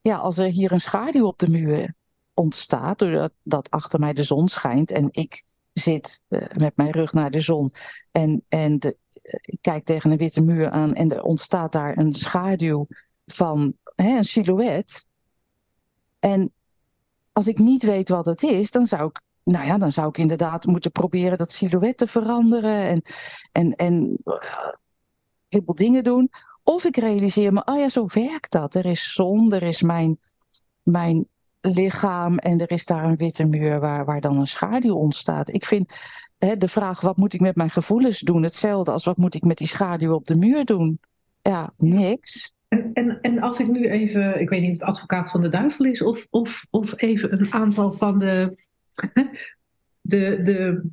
ja, 0.00 0.16
als 0.16 0.38
er 0.38 0.46
hier 0.46 0.72
een 0.72 0.80
schaduw 0.80 1.26
op 1.26 1.38
de 1.38 1.48
muur 1.48 1.94
ontstaat, 2.34 2.98
doordat 2.98 3.32
dat 3.42 3.70
achter 3.70 4.00
mij 4.00 4.12
de 4.12 4.22
zon 4.22 4.48
schijnt 4.48 4.90
en 4.90 5.08
ik 5.10 5.42
zit 5.78 6.20
uh, 6.28 6.46
met 6.52 6.76
mijn 6.76 6.90
rug 6.90 7.12
naar 7.12 7.30
de 7.30 7.40
zon 7.40 7.72
en, 8.10 8.44
en 8.48 8.78
de, 8.78 8.96
ik 9.40 9.58
kijk 9.60 9.84
tegen 9.84 10.10
een 10.10 10.16
witte 10.16 10.40
muur 10.40 10.70
aan 10.70 10.94
en 10.94 11.10
er 11.10 11.22
ontstaat 11.22 11.72
daar 11.72 11.98
een 11.98 12.14
schaduw 12.14 12.86
van 13.26 13.74
hè, 13.94 14.16
een 14.16 14.24
silhouet. 14.24 15.06
En 16.18 16.52
als 17.32 17.46
ik 17.46 17.58
niet 17.58 17.82
weet 17.82 18.08
wat 18.08 18.26
het 18.26 18.42
is, 18.42 18.70
dan 18.70 18.86
zou 18.86 19.08
ik, 19.08 19.20
nou 19.42 19.66
ja, 19.66 19.78
dan 19.78 19.92
zou 19.92 20.08
ik 20.08 20.18
inderdaad 20.18 20.66
moeten 20.66 20.92
proberen 20.92 21.38
dat 21.38 21.52
silhouet 21.52 21.96
te 21.96 22.06
veranderen 22.06 22.82
en, 22.82 23.02
en, 23.52 23.74
en 23.74 24.18
heel 25.48 25.62
veel 25.64 25.74
dingen 25.74 26.04
doen. 26.04 26.30
Of 26.62 26.84
ik 26.84 26.96
realiseer 26.96 27.52
me, 27.52 27.62
oh 27.64 27.78
ja, 27.78 27.88
zo 27.88 28.06
werkt 28.12 28.52
dat. 28.52 28.74
Er 28.74 28.86
is 28.86 29.12
zon, 29.12 29.52
er 29.52 29.62
is 29.62 29.82
mijn, 29.82 30.18
mijn 30.82 31.28
lichaam 31.60 32.38
en 32.38 32.60
er 32.60 32.70
is 32.70 32.84
daar 32.84 33.04
een 33.04 33.16
witte 33.16 33.44
muur 33.44 33.80
waar, 33.80 34.04
waar 34.04 34.20
dan 34.20 34.38
een 34.38 34.46
schaduw 34.46 34.94
ontstaat. 34.94 35.54
Ik 35.54 35.64
vind 35.64 35.94
hè, 36.38 36.56
de 36.56 36.68
vraag, 36.68 37.00
wat 37.00 37.16
moet 37.16 37.34
ik 37.34 37.40
met 37.40 37.56
mijn 37.56 37.70
gevoelens 37.70 38.20
doen, 38.20 38.42
hetzelfde 38.42 38.90
als 38.90 39.04
wat 39.04 39.16
moet 39.16 39.34
ik 39.34 39.42
met 39.42 39.58
die 39.58 39.66
schaduw 39.66 40.14
op 40.14 40.26
de 40.26 40.36
muur 40.36 40.64
doen? 40.64 41.00
Ja, 41.42 41.72
niks. 41.76 42.52
En, 42.68 42.90
en, 42.92 43.20
en 43.20 43.40
als 43.40 43.60
ik 43.60 43.68
nu 43.68 43.88
even, 43.88 44.40
ik 44.40 44.48
weet 44.48 44.60
niet 44.60 44.70
of 44.70 44.78
het 44.78 44.88
advocaat 44.88 45.30
van 45.30 45.42
de 45.42 45.48
duivel 45.48 45.84
is, 45.84 46.02
of, 46.02 46.26
of, 46.30 46.66
of 46.70 47.00
even 47.00 47.32
een 47.32 47.52
aantal 47.52 47.92
van 47.92 48.18
de, 48.18 48.54
de, 50.00 50.42
de 50.42 50.88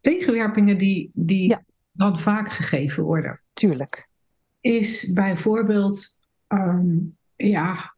tegenwerpingen 0.00 0.78
die, 0.78 1.10
die 1.14 1.48
ja. 1.48 1.62
dan 1.92 2.20
vaak 2.20 2.50
gegeven 2.50 3.02
worden. 3.02 3.40
Tuurlijk. 3.52 4.08
Is 4.60 5.12
bijvoorbeeld, 5.12 6.18
um, 6.48 7.16
ja, 7.36 7.91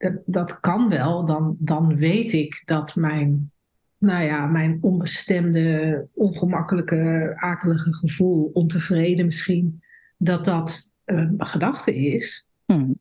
dat, 0.00 0.22
dat 0.26 0.60
kan 0.60 0.88
wel, 0.88 1.24
dan, 1.24 1.56
dan 1.58 1.96
weet 1.96 2.32
ik 2.32 2.62
dat 2.64 2.96
mijn, 2.96 3.50
nou 3.98 4.24
ja, 4.24 4.46
mijn 4.46 4.78
onbestemde, 4.80 6.06
ongemakkelijke, 6.14 7.32
akelige 7.36 7.94
gevoel, 7.94 8.50
ontevreden 8.52 9.24
misschien, 9.24 9.82
dat 10.16 10.44
dat 10.44 10.90
een 11.04 11.34
gedachte 11.38 11.96
is. 11.96 12.50
Hmm. 12.64 12.98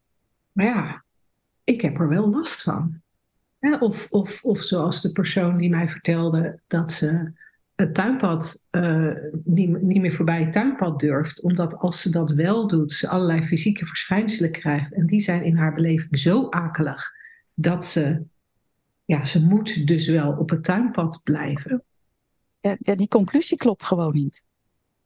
Maar 0.52 0.66
ja, 0.66 1.04
ik 1.64 1.82
heb 1.82 2.00
er 2.00 2.10
wel 2.10 2.30
last 2.30 2.62
van. 2.62 3.02
of, 3.80 4.08
of, 4.10 4.44
of 4.44 4.60
zoals 4.60 5.02
de 5.02 5.12
persoon 5.12 5.58
die 5.58 5.70
mij 5.70 5.90
vertelde 5.90 6.60
dat 6.68 6.92
ze 6.92 7.32
het 7.80 7.94
tuinpad 7.94 8.64
uh, 8.72 9.12
niet, 9.44 9.82
niet 9.82 10.02
meer 10.02 10.14
voorbij 10.14 10.44
het 10.44 10.54
tuinpad 10.54 11.00
durft. 11.00 11.42
Omdat 11.42 11.78
als 11.78 12.02
ze 12.02 12.10
dat 12.10 12.32
wel 12.32 12.68
doet, 12.68 12.92
ze 12.92 13.08
allerlei 13.08 13.44
fysieke 13.44 13.86
verschijnselen 13.86 14.52
krijgt. 14.52 14.94
En 14.94 15.06
die 15.06 15.20
zijn 15.20 15.44
in 15.44 15.58
haar 15.58 15.74
beleving 15.74 16.18
zo 16.18 16.50
akelig 16.50 17.12
dat 17.54 17.86
ze, 17.86 18.22
ja, 19.06 19.24
ze 19.24 19.46
moet 19.46 19.88
dus 19.88 20.08
wel 20.08 20.32
op 20.38 20.50
het 20.50 20.64
tuinpad 20.64 21.22
blijven. 21.24 21.84
Ja, 22.60 22.78
ja 22.80 22.96
die 22.96 23.08
conclusie 23.08 23.58
klopt 23.58 23.84
gewoon 23.84 24.14
niet. 24.14 24.46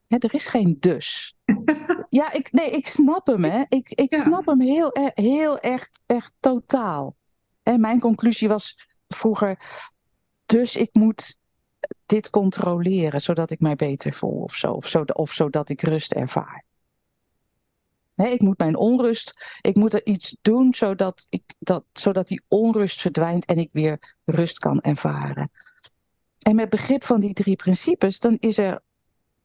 er 0.08 0.34
is 0.34 0.46
geen 0.46 0.78
dus. 0.80 1.36
ja, 2.10 2.34
ik, 2.34 2.52
nee, 2.52 2.72
ik 2.72 2.88
snap 2.88 3.28
hem. 3.28 3.44
Hè. 3.44 3.64
Ik, 3.70 3.90
ik 3.90 4.14
snap 4.14 4.46
hem 4.46 4.62
heel, 4.62 4.90
heel 5.14 5.60
echt, 5.60 6.00
echt 6.06 6.34
totaal. 6.40 7.16
En 7.64 7.82
mijn 7.82 8.00
conclusie 8.00 8.48
was 8.48 8.88
vroeger, 9.08 9.60
dus 10.46 10.76
ik 10.76 10.90
moet 10.94 11.42
dit 12.06 12.30
controleren 12.30 13.22
zodat 13.22 13.52
ik 13.52 13.60
mij 13.60 13.76
beter 13.76 14.14
voel 14.14 14.42
of 14.42 14.56
zo. 14.56 14.72
Of, 14.72 14.88
zo, 14.88 15.04
of 15.14 15.32
zodat 15.32 15.70
ik 15.70 15.82
rust 15.82 16.14
ervaar. 16.14 16.64
Nee, 18.16 18.32
ik 18.32 18.42
moet 18.42 18.58
mijn 18.58 18.76
onrust, 18.76 19.58
ik 19.62 19.76
moet 19.76 19.94
er 19.94 20.06
iets 20.06 20.36
doen 20.42 20.74
zodat, 20.74 21.26
ik, 21.30 21.44
dat, 21.60 21.84
zodat 21.94 22.28
die 22.28 22.42
onrust 22.48 23.02
verdwijnt 23.02 23.46
en 23.46 23.58
ik 23.58 23.70
weer 23.72 24.16
rust 24.26 24.60
kan 24.60 24.82
ervaren. 24.82 25.52
En 26.40 26.56
met 26.56 26.70
begrip 26.70 27.04
van 27.04 27.20
die 27.20 27.34
drie 27.34 27.56
principes, 27.56 28.20
dan 28.20 28.38
is 28.40 28.58
er 28.58 28.82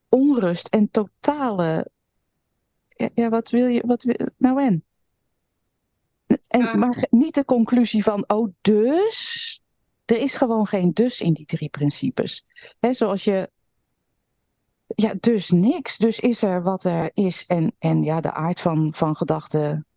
onrust 0.09 0.67
en 0.67 0.91
totale. 0.91 1.89
Ja, 3.13 3.29
wat 3.29 3.49
wil 3.49 3.67
je? 3.67 3.83
Wat 3.85 4.03
wil, 4.03 4.27
nou 4.37 4.61
en? 4.61 4.83
en 6.47 6.79
Maar 6.79 7.07
niet 7.09 7.33
de 7.33 7.45
conclusie 7.45 8.03
van, 8.03 8.23
oh, 8.27 8.53
dus. 8.61 9.58
Er 10.09 10.17
is 10.17 10.35
gewoon 10.35 10.65
geen 10.65 10.91
dus 10.91 11.21
in 11.21 11.33
die 11.33 11.45
drie 11.45 11.69
principes. 11.69 12.45
Zoals 12.79 13.23
je. 13.23 13.51
Ja, 14.87 15.13
dus 15.19 15.49
niks. 15.49 15.97
Dus 15.97 16.19
is 16.19 16.41
er 16.41 16.63
wat 16.63 16.83
er 16.83 17.11
is. 17.13 17.45
En, 17.45 17.75
en 17.79 18.03
ja, 18.03 18.21
de 18.21 18.33
aard 18.33 18.59
van, 18.61 18.93
van 18.93 19.15
gedachten 19.15 19.87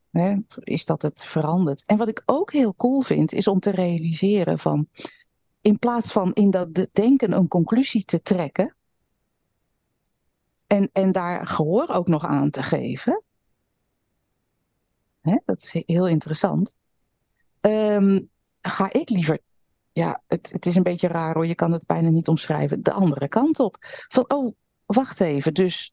is 0.61 0.85
dat 0.85 1.03
het 1.03 1.25
verandert. 1.25 1.85
En 1.87 1.97
wat 1.97 2.09
ik 2.09 2.23
ook 2.27 2.53
heel 2.53 2.75
cool 2.75 3.01
vind, 3.01 3.33
is 3.33 3.47
om 3.47 3.61
te 3.61 3.71
realiseren 3.71 4.59
van. 4.59 4.89
In 5.61 5.79
plaats 5.79 6.13
van 6.13 6.33
in 6.33 6.51
dat 6.51 6.89
denken 6.93 7.33
een 7.33 7.49
conclusie 7.49 8.05
te 8.05 8.23
trekken. 8.23 8.75
En, 10.67 10.91
en 10.93 11.13
daar 11.13 11.47
gehoor 11.47 11.89
ook 11.89 12.09
nog 12.09 12.25
aan 12.25 12.51
te 12.51 12.63
geven. 12.63 13.23
Dat 15.45 15.63
is 15.63 15.83
heel 15.87 16.09
interessant. 16.09 16.75
Um, 17.61 18.31
ga 18.61 18.93
ik 18.93 19.09
liever 19.09 19.39
ja, 19.93 20.23
het, 20.27 20.53
het 20.53 20.67
is 20.67 20.77
een 20.77 20.83
beetje 20.83 21.09
raar 21.09 21.35
hoor, 21.35 21.47
je 21.47 21.55
kan 21.55 21.73
het 21.73 21.87
bijna 21.87 22.09
niet 22.09 22.29
omschrijven. 22.29 22.83
De 22.83 22.93
andere 22.93 23.29
kant 23.29 23.59
op. 23.59 23.77
Van, 24.09 24.25
oh, 24.29 24.53
wacht 24.87 25.21
even. 25.21 25.55
Dus 25.55 25.93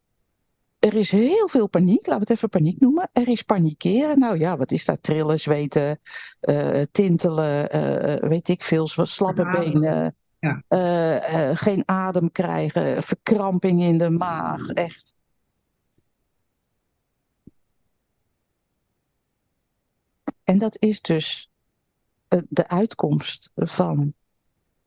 er 0.79 0.95
is 0.95 1.11
heel 1.11 1.47
veel 1.47 1.67
paniek, 1.67 2.05
laten 2.05 2.13
we 2.13 2.19
het 2.19 2.29
even 2.29 2.49
paniek 2.49 2.79
noemen. 2.79 3.09
Er 3.13 3.27
is 3.27 3.41
panikeren. 3.41 4.19
Nou 4.19 4.39
ja, 4.39 4.57
wat 4.57 4.71
is 4.71 4.85
daar? 4.85 4.99
Trillen, 4.99 5.39
zweten, 5.39 5.99
uh, 6.41 6.81
tintelen, 6.91 7.75
uh, 7.75 8.29
weet 8.29 8.47
ik 8.47 8.63
veel, 8.63 8.87
slappe 8.87 9.49
benen. 9.49 10.15
Ja. 10.39 10.63
Uh, 10.69 11.49
geen 11.57 11.83
adem 11.85 12.31
krijgen, 12.31 13.03
verkramping 13.03 13.81
in 13.81 13.97
de 13.97 14.09
maag, 14.09 14.69
echt. 14.69 15.13
En 20.43 20.57
dat 20.57 20.77
is 20.79 21.01
dus 21.01 21.48
eh, 21.48 21.48
de 22.49 22.67
uitkomst 22.67 23.51
van 23.55 24.13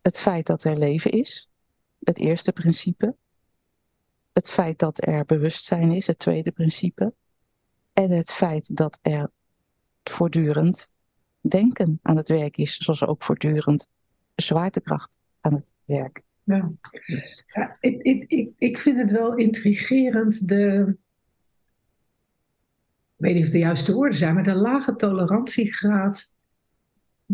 het 0.01 0.21
feit 0.21 0.47
dat 0.47 0.65
er 0.65 0.79
leven 0.79 1.11
is, 1.11 1.51
het 1.99 2.19
eerste 2.19 2.53
principe. 2.53 3.17
Het 4.33 4.51
feit 4.51 4.79
dat 4.79 5.07
er 5.07 5.25
bewustzijn 5.25 5.93
is, 5.93 6.07
het 6.07 6.19
tweede 6.19 6.51
principe. 6.51 7.15
En 7.93 8.11
het 8.11 8.33
feit 8.33 8.77
dat 8.77 8.99
er 9.03 9.31
voortdurend 10.03 10.93
denken 11.41 11.99
aan 12.03 12.17
het 12.17 12.29
werk 12.29 12.57
is, 12.57 12.77
zoals 12.77 13.07
ook 13.07 13.23
voortdurend 13.23 13.89
zwaartekracht 14.35 15.19
aan 15.41 15.55
het 15.55 15.73
werk. 15.85 16.23
Ja. 16.45 16.73
ja 17.47 17.77
ik, 17.81 18.03
ik, 18.03 18.25
ik, 18.31 18.51
ik 18.59 18.79
vind 18.79 18.99
het 18.99 19.11
wel 19.11 19.35
intrigerend, 19.35 20.49
de, 20.49 20.97
ik 23.17 23.29
weet 23.29 23.35
niet 23.35 23.45
of 23.45 23.51
de 23.51 23.59
juiste 23.59 23.93
woorden 23.95 24.19
zijn, 24.19 24.35
maar 24.35 24.43
de 24.43 24.55
lage 24.55 24.97
tolerantiegraad 24.97 26.32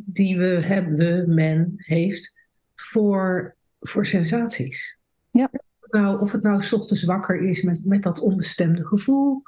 die 0.04 0.38
we 0.38 0.60
hebben, 0.64 1.34
men 1.34 1.72
heeft, 1.76 2.34
voor, 2.74 3.54
voor 3.80 4.06
sensaties. 4.06 4.98
Ja. 5.30 5.50
Nou, 5.90 6.20
of 6.20 6.32
het 6.32 6.42
nou 6.42 6.62
s 6.62 6.72
ochtends 6.72 7.04
wakker 7.04 7.40
is 7.40 7.62
met, 7.62 7.84
met 7.84 8.02
dat 8.02 8.18
onbestemde 8.18 8.86
gevoel, 8.86 9.42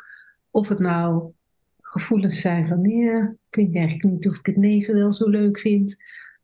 of 0.50 0.68
het 0.68 0.78
nou 0.78 1.32
gevoelens 1.80 2.40
zijn 2.40 2.68
van, 2.68 2.82
ja, 2.82 3.34
ik 3.50 3.54
weet 3.54 3.74
eigenlijk 3.74 4.14
niet 4.14 4.28
of 4.28 4.38
ik 4.38 4.46
het 4.46 4.56
neven 4.56 4.94
wel 4.94 5.12
zo 5.12 5.28
leuk 5.28 5.58
vind. 5.58 5.96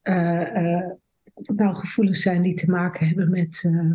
Uh, 0.02 0.54
uh, 0.54 0.90
of 1.32 1.46
het 1.46 1.56
nou 1.56 1.74
gevoelens 1.74 2.20
zijn 2.20 2.42
die 2.42 2.54
te 2.54 2.70
maken 2.70 3.06
hebben 3.06 3.30
met, 3.30 3.62
uh, 3.66 3.92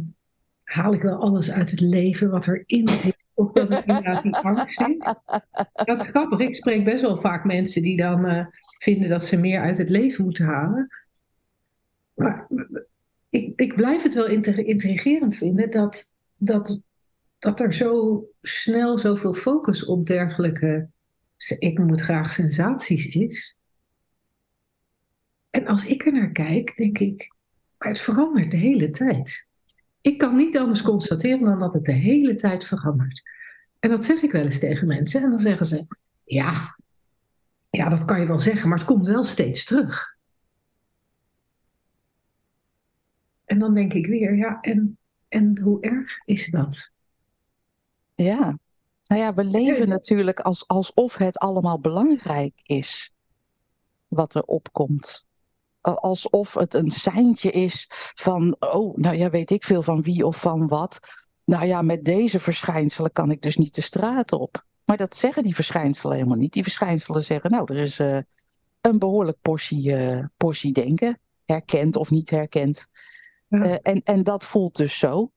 haal 0.64 0.94
ik 0.94 1.02
wel 1.02 1.16
alles 1.16 1.52
uit 1.52 1.72
het 1.72 1.80
leven 1.80 2.30
wat 2.30 2.48
erin 2.48 2.88
zit, 2.88 3.21
of 3.42 3.52
dat 3.52 3.70
het 3.70 3.86
inderdaad 3.86 4.44
angst 4.44 4.82
is. 4.82 4.98
Dat 5.74 6.02
is 6.02 6.08
grappig, 6.08 6.40
ik 6.40 6.56
spreek 6.56 6.84
best 6.84 7.02
wel 7.02 7.18
vaak 7.18 7.46
mensen 7.46 7.82
die 7.82 7.98
dan 7.98 8.52
vinden 8.78 9.10
dat 9.10 9.24
ze 9.24 9.40
meer 9.40 9.60
uit 9.62 9.78
het 9.78 9.90
leven 9.90 10.24
moeten 10.24 10.46
halen. 10.46 10.90
Maar 12.14 12.48
ik, 13.30 13.54
ik 13.56 13.76
blijf 13.76 14.04
het 14.04 14.14
wel 14.14 14.28
intrigerend 14.56 15.36
vinden 15.36 15.72
dat, 15.72 16.14
dat, 16.36 16.82
dat 17.40 17.60
er 17.60 17.74
zo 17.74 18.24
snel 18.42 18.98
zoveel 18.98 19.34
focus 19.34 19.86
op 19.86 20.08
dergelijke, 20.08 20.90
ik 21.60 21.78
het 21.78 22.02
graag 22.02 22.32
sensaties 22.32 23.16
is. 23.16 23.60
En 25.50 25.68
als 25.68 25.86
ik 25.86 26.06
er 26.06 26.14
naar 26.14 26.32
kijk, 26.32 26.78
denk 26.78 26.98
ik, 26.98 27.34
maar 27.78 27.88
het 27.88 28.00
verandert 28.00 28.52
de 28.52 28.58
hele 28.58 28.90
tijd. 28.90 29.50
Ik 30.02 30.18
kan 30.18 30.36
niet 30.36 30.58
anders 30.58 30.82
constateren 30.82 31.46
dan 31.46 31.60
dat 31.60 31.74
het 31.74 31.86
de 31.86 31.92
hele 31.92 32.36
tijd 32.36 32.66
verandert. 32.66 33.22
En 33.80 33.90
dat 33.90 34.06
zeg 34.06 34.22
ik 34.22 34.32
wel 34.32 34.44
eens 34.44 34.60
tegen 34.60 34.88
mensen. 34.88 35.24
En 35.24 35.30
dan 35.30 35.40
zeggen 35.40 35.66
ze: 35.66 35.88
Ja, 36.24 36.76
ja, 37.70 37.90
dat 37.90 38.06
kan 38.06 38.20
je 38.20 38.28
wel 38.28 38.40
zeggen, 38.40 38.70
maar 38.70 38.78
het 38.78 38.88
komt 38.88 39.08
wel 39.08 39.24
steeds 39.24 39.66
terug. 39.66 40.16
En 43.46 43.60
dan 43.60 43.74
denk 43.74 43.94
ik 43.94 44.06
weer, 44.06 44.36
ja, 44.36 44.62
en, 44.62 44.98
en 45.28 45.60
hoe 45.60 45.82
erg 45.82 46.26
is 46.26 46.52
dat? 46.52 46.92
Ja, 48.16 48.58
nou 49.06 49.22
ja, 49.22 49.34
we 49.34 49.44
leven 49.44 49.88
natuurlijk 49.88 50.40
als, 50.40 50.68
alsof 50.68 51.18
het 51.18 51.38
allemaal 51.38 51.80
belangrijk 51.80 52.54
is 52.64 53.14
wat 54.08 54.36
er 54.36 54.44
opkomt. 54.44 55.26
Alsof 55.82 56.54
het 56.54 56.74
een 56.74 56.92
seintje 56.92 57.52
is 57.52 57.86
van, 58.16 58.56
oh, 58.60 58.98
nou 58.98 59.16
ja, 59.16 59.30
weet 59.30 59.52
ik 59.52 59.64
veel 59.64 59.82
van 59.82 60.02
wie 60.02 60.26
of 60.26 60.40
van 60.40 60.68
wat. 60.68 61.00
Nou 61.46 61.66
ja, 61.66 61.82
met 61.82 62.06
deze 62.06 62.40
verschijnselen 62.40 63.12
kan 63.12 63.32
ik 63.32 63.42
dus 63.42 63.58
niet 63.58 63.76
de 63.76 63.82
straat 63.82 64.32
op. 64.32 64.66
Maar 64.86 64.98
dat 64.98 65.16
zeggen 65.16 65.44
die 65.44 65.56
verschijnselen 65.56 66.16
helemaal 66.16 66.38
niet. 66.38 66.54
Die 66.54 66.64
verschijnselen 66.64 67.24
zeggen, 67.24 67.52
nou, 67.52 67.74
er 67.74 67.80
is 67.80 68.00
uh, 68.00 68.18
een 68.82 69.00
behoorlijk 69.00 69.38
portie, 69.42 69.90
uh, 69.90 70.26
portie 70.38 70.74
denken, 70.74 71.20
herkend 71.46 71.96
of 71.96 72.10
niet 72.10 72.30
herkend. 72.30 72.88
Ja. 73.48 73.66
Uh, 73.66 73.76
en, 73.82 74.02
en 74.04 74.24
dat 74.24 74.46
voelt 74.46 74.76
dus 74.76 74.98
zo. 74.98 75.32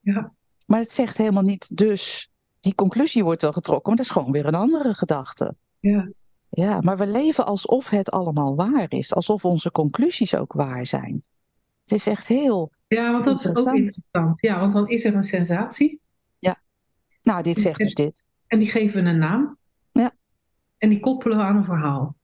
Ja. 0.00 0.32
Maar 0.66 0.78
het 0.78 0.90
zegt 0.90 1.16
helemaal 1.16 1.42
niet, 1.42 1.76
dus 1.76 2.30
die 2.60 2.74
conclusie 2.74 3.24
wordt 3.24 3.42
wel 3.42 3.52
getrokken, 3.52 3.88
maar 3.88 3.96
dat 3.96 4.06
is 4.06 4.12
gewoon 4.12 4.32
weer 4.32 4.46
een 4.46 4.54
andere 4.54 4.94
gedachte. 4.94 5.54
Ja. 5.80 6.08
Ja, 6.54 6.80
maar 6.80 6.96
we 6.96 7.06
leven 7.06 7.46
alsof 7.46 7.88
het 7.88 8.10
allemaal 8.10 8.56
waar 8.56 8.86
is, 8.88 9.14
alsof 9.14 9.44
onze 9.44 9.70
conclusies 9.70 10.34
ook 10.34 10.52
waar 10.52 10.86
zijn. 10.86 11.24
Het 11.82 11.92
is 11.92 12.06
echt 12.06 12.28
heel. 12.28 12.72
Ja, 12.86 13.12
want 13.12 13.24
dat 13.24 13.38
is 13.38 13.46
ook 13.46 13.74
interessant. 13.74 14.40
Ja, 14.40 14.60
want 14.60 14.72
dan 14.72 14.88
is 14.88 15.04
er 15.04 15.14
een 15.14 15.24
sensatie. 15.24 16.00
Ja. 16.38 16.62
Nou, 17.22 17.42
dit 17.42 17.58
zegt 17.58 17.78
dus 17.78 17.94
dit. 17.94 18.24
En 18.46 18.58
die 18.58 18.68
geven 18.68 19.02
we 19.02 19.08
een 19.08 19.18
naam. 19.18 19.58
Ja. 19.92 20.12
En 20.78 20.88
die 20.88 21.00
koppelen 21.00 21.36
we 21.36 21.42
aan 21.42 21.56
een 21.56 21.64
verhaal. 21.64 22.16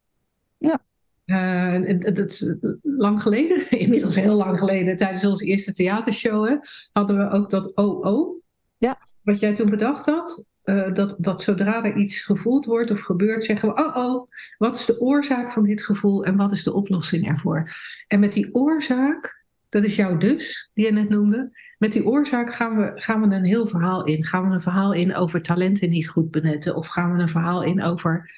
Ja. 0.59 0.79
Uh, 1.27 1.99
dat 2.01 2.31
is 2.31 2.55
lang 2.83 3.23
geleden, 3.23 3.71
inmiddels 3.85 4.15
heel 4.15 4.35
lang 4.35 4.59
geleden, 4.59 4.97
tijdens 4.97 5.25
onze 5.25 5.45
eerste 5.45 5.73
theatershow, 5.73 6.49
hè, 6.49 6.57
hadden 6.93 7.19
we 7.19 7.31
ook 7.31 7.51
dat 7.51 7.77
OO. 7.77 8.41
Ja. 8.79 9.01
Wat 9.23 9.41
jij 9.41 9.55
toen 9.55 9.71
bedacht 9.71 10.07
had. 10.07 10.45
Uh, 10.71 10.93
dat, 10.93 11.17
dat 11.19 11.43
zodra 11.43 11.85
er 11.85 11.97
iets 11.97 12.21
gevoeld 12.21 12.65
wordt 12.65 12.91
of 12.91 13.01
gebeurt, 13.01 13.45
zeggen 13.45 13.69
we: 13.69 13.75
Oh, 13.75 13.97
oh, 13.97 14.31
wat 14.59 14.77
is 14.77 14.85
de 14.85 15.01
oorzaak 15.01 15.53
van 15.53 15.65
dit 15.65 15.83
gevoel 15.83 16.25
en 16.25 16.37
wat 16.37 16.51
is 16.51 16.63
de 16.63 16.73
oplossing 16.73 17.29
ervoor? 17.29 17.73
En 18.07 18.21
met 18.21 18.33
die 18.33 18.55
oorzaak, 18.55 19.45
dat 19.69 19.85
is 19.85 19.97
jouw 19.97 20.17
dus, 20.17 20.71
die 20.75 20.85
je 20.85 20.93
net 20.93 21.09
noemde, 21.09 21.59
met 21.79 21.93
die 21.93 22.07
oorzaak 22.07 22.55
gaan 22.55 22.77
we, 22.77 22.93
gaan 22.95 23.29
we 23.29 23.35
een 23.35 23.45
heel 23.45 23.67
verhaal 23.67 24.05
in. 24.05 24.25
Gaan 24.25 24.49
we 24.49 24.55
een 24.55 24.61
verhaal 24.61 24.93
in 24.93 25.15
over 25.15 25.43
talenten 25.43 25.91
niet 25.91 26.09
goed 26.09 26.31
benetten, 26.31 26.77
of 26.77 26.87
gaan 26.87 27.15
we 27.15 27.23
een 27.23 27.29
verhaal 27.29 27.63
in 27.63 27.83
over 27.83 28.31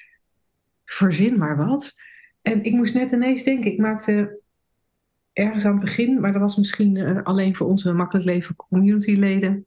verzin 0.85 1.37
maar 1.37 1.57
wat. 1.57 1.93
En 2.41 2.63
ik 2.63 2.73
moest 2.73 2.93
net 2.93 3.11
ineens 3.11 3.43
denken, 3.43 3.71
ik 3.71 3.79
maakte 3.79 4.41
ergens 5.33 5.65
aan 5.65 5.71
het 5.71 5.81
begin, 5.81 6.19
maar 6.19 6.31
dat 6.31 6.41
was 6.41 6.57
misschien 6.57 6.95
uh, 6.95 7.23
alleen 7.23 7.55
voor 7.55 7.67
onze 7.67 7.93
Makkelijk 7.93 8.25
Leven 8.25 8.55
communityleden 8.55 9.65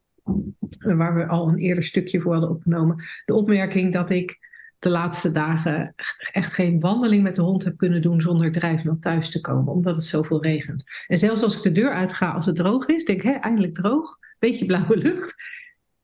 waar 0.79 1.15
we 1.15 1.27
al 1.27 1.47
een 1.47 1.57
eerder 1.57 1.83
stukje 1.83 2.21
voor 2.21 2.31
hadden 2.31 2.49
opgenomen, 2.49 3.03
de 3.25 3.33
opmerking 3.33 3.93
dat 3.93 4.09
ik 4.09 4.39
de 4.79 4.89
laatste 4.89 5.31
dagen 5.31 5.93
echt 6.31 6.53
geen 6.53 6.79
wandeling 6.79 7.23
met 7.23 7.35
de 7.35 7.41
hond 7.41 7.63
heb 7.63 7.77
kunnen 7.77 8.01
doen 8.01 8.21
zonder 8.21 8.51
drijfnat 8.51 9.01
thuis 9.01 9.31
te 9.31 9.41
komen, 9.41 9.73
omdat 9.73 9.95
het 9.95 10.05
zoveel 10.05 10.43
regent. 10.43 10.83
En 11.07 11.17
zelfs 11.17 11.43
als 11.43 11.55
ik 11.55 11.61
de 11.61 11.71
deur 11.71 11.91
uitga 11.91 12.31
als 12.31 12.45
het 12.45 12.55
droog 12.55 12.85
is, 12.85 13.05
denk 13.05 13.23
ik, 13.23 13.35
eindelijk 13.35 13.73
droog, 13.73 14.17
beetje 14.39 14.65
blauwe 14.65 14.97
lucht. 14.97 15.35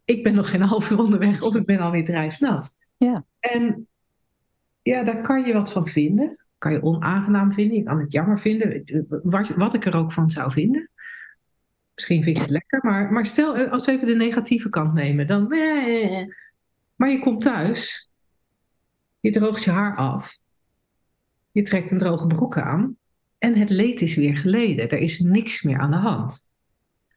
Ik 0.06 0.24
ben 0.24 0.36
nog 0.36 0.50
geen 0.50 0.62
half 0.62 0.92
uur 0.92 1.00
onderweg 1.00 1.42
of 1.42 1.56
ik 1.56 1.66
ben 1.66 1.80
alweer 1.80 2.06
drijfnat. 2.06 2.74
Ja. 2.98 3.26
En 3.40 3.88
ja, 4.82 5.04
daar 5.04 5.22
kan 5.22 5.44
je 5.46 5.54
wat 5.54 5.72
van 5.72 5.88
vinden. 5.88 6.38
Kan 6.58 6.72
je 6.72 6.84
onaangenaam 6.84 7.54
vinden, 7.54 7.78
je 7.78 7.84
kan 7.84 8.00
het 8.00 8.12
jammer 8.12 8.40
vinden, 8.40 8.84
wat, 9.24 9.50
wat 9.50 9.74
ik 9.74 9.86
er 9.86 9.96
ook 9.96 10.12
van 10.12 10.30
zou 10.30 10.52
vinden. 10.52 10.90
Misschien 11.94 12.24
vind 12.24 12.36
ik 12.36 12.42
het 12.42 12.52
lekker, 12.52 12.80
maar, 12.84 13.12
maar 13.12 13.26
stel 13.26 13.58
eh, 13.58 13.72
als 13.72 13.86
we 13.86 13.92
even 13.92 14.08
de 14.08 14.16
negatieve 14.16 14.70
kant 14.70 14.94
nemen, 14.94 15.28
dan. 15.28 15.52
Eh, 15.52 16.26
maar 16.96 17.10
je 17.10 17.20
komt 17.20 17.42
thuis, 17.42 18.10
je 19.20 19.32
droogt 19.32 19.64
je 19.64 19.72
haar 19.72 19.96
af, 19.96 20.38
je 21.52 21.62
trekt 21.62 21.92
een 21.92 21.98
droge 21.98 22.28
broek 22.28 22.58
aan 22.58 22.98
en 23.38 23.56
het 23.56 23.70
leed 23.70 24.02
is 24.02 24.16
weer 24.16 24.38
geleden. 24.38 24.90
Er 24.90 24.98
is 24.98 25.20
niks 25.20 25.62
meer 25.62 25.80
aan 25.80 25.92
de 25.92 25.98
hand. 25.98 26.48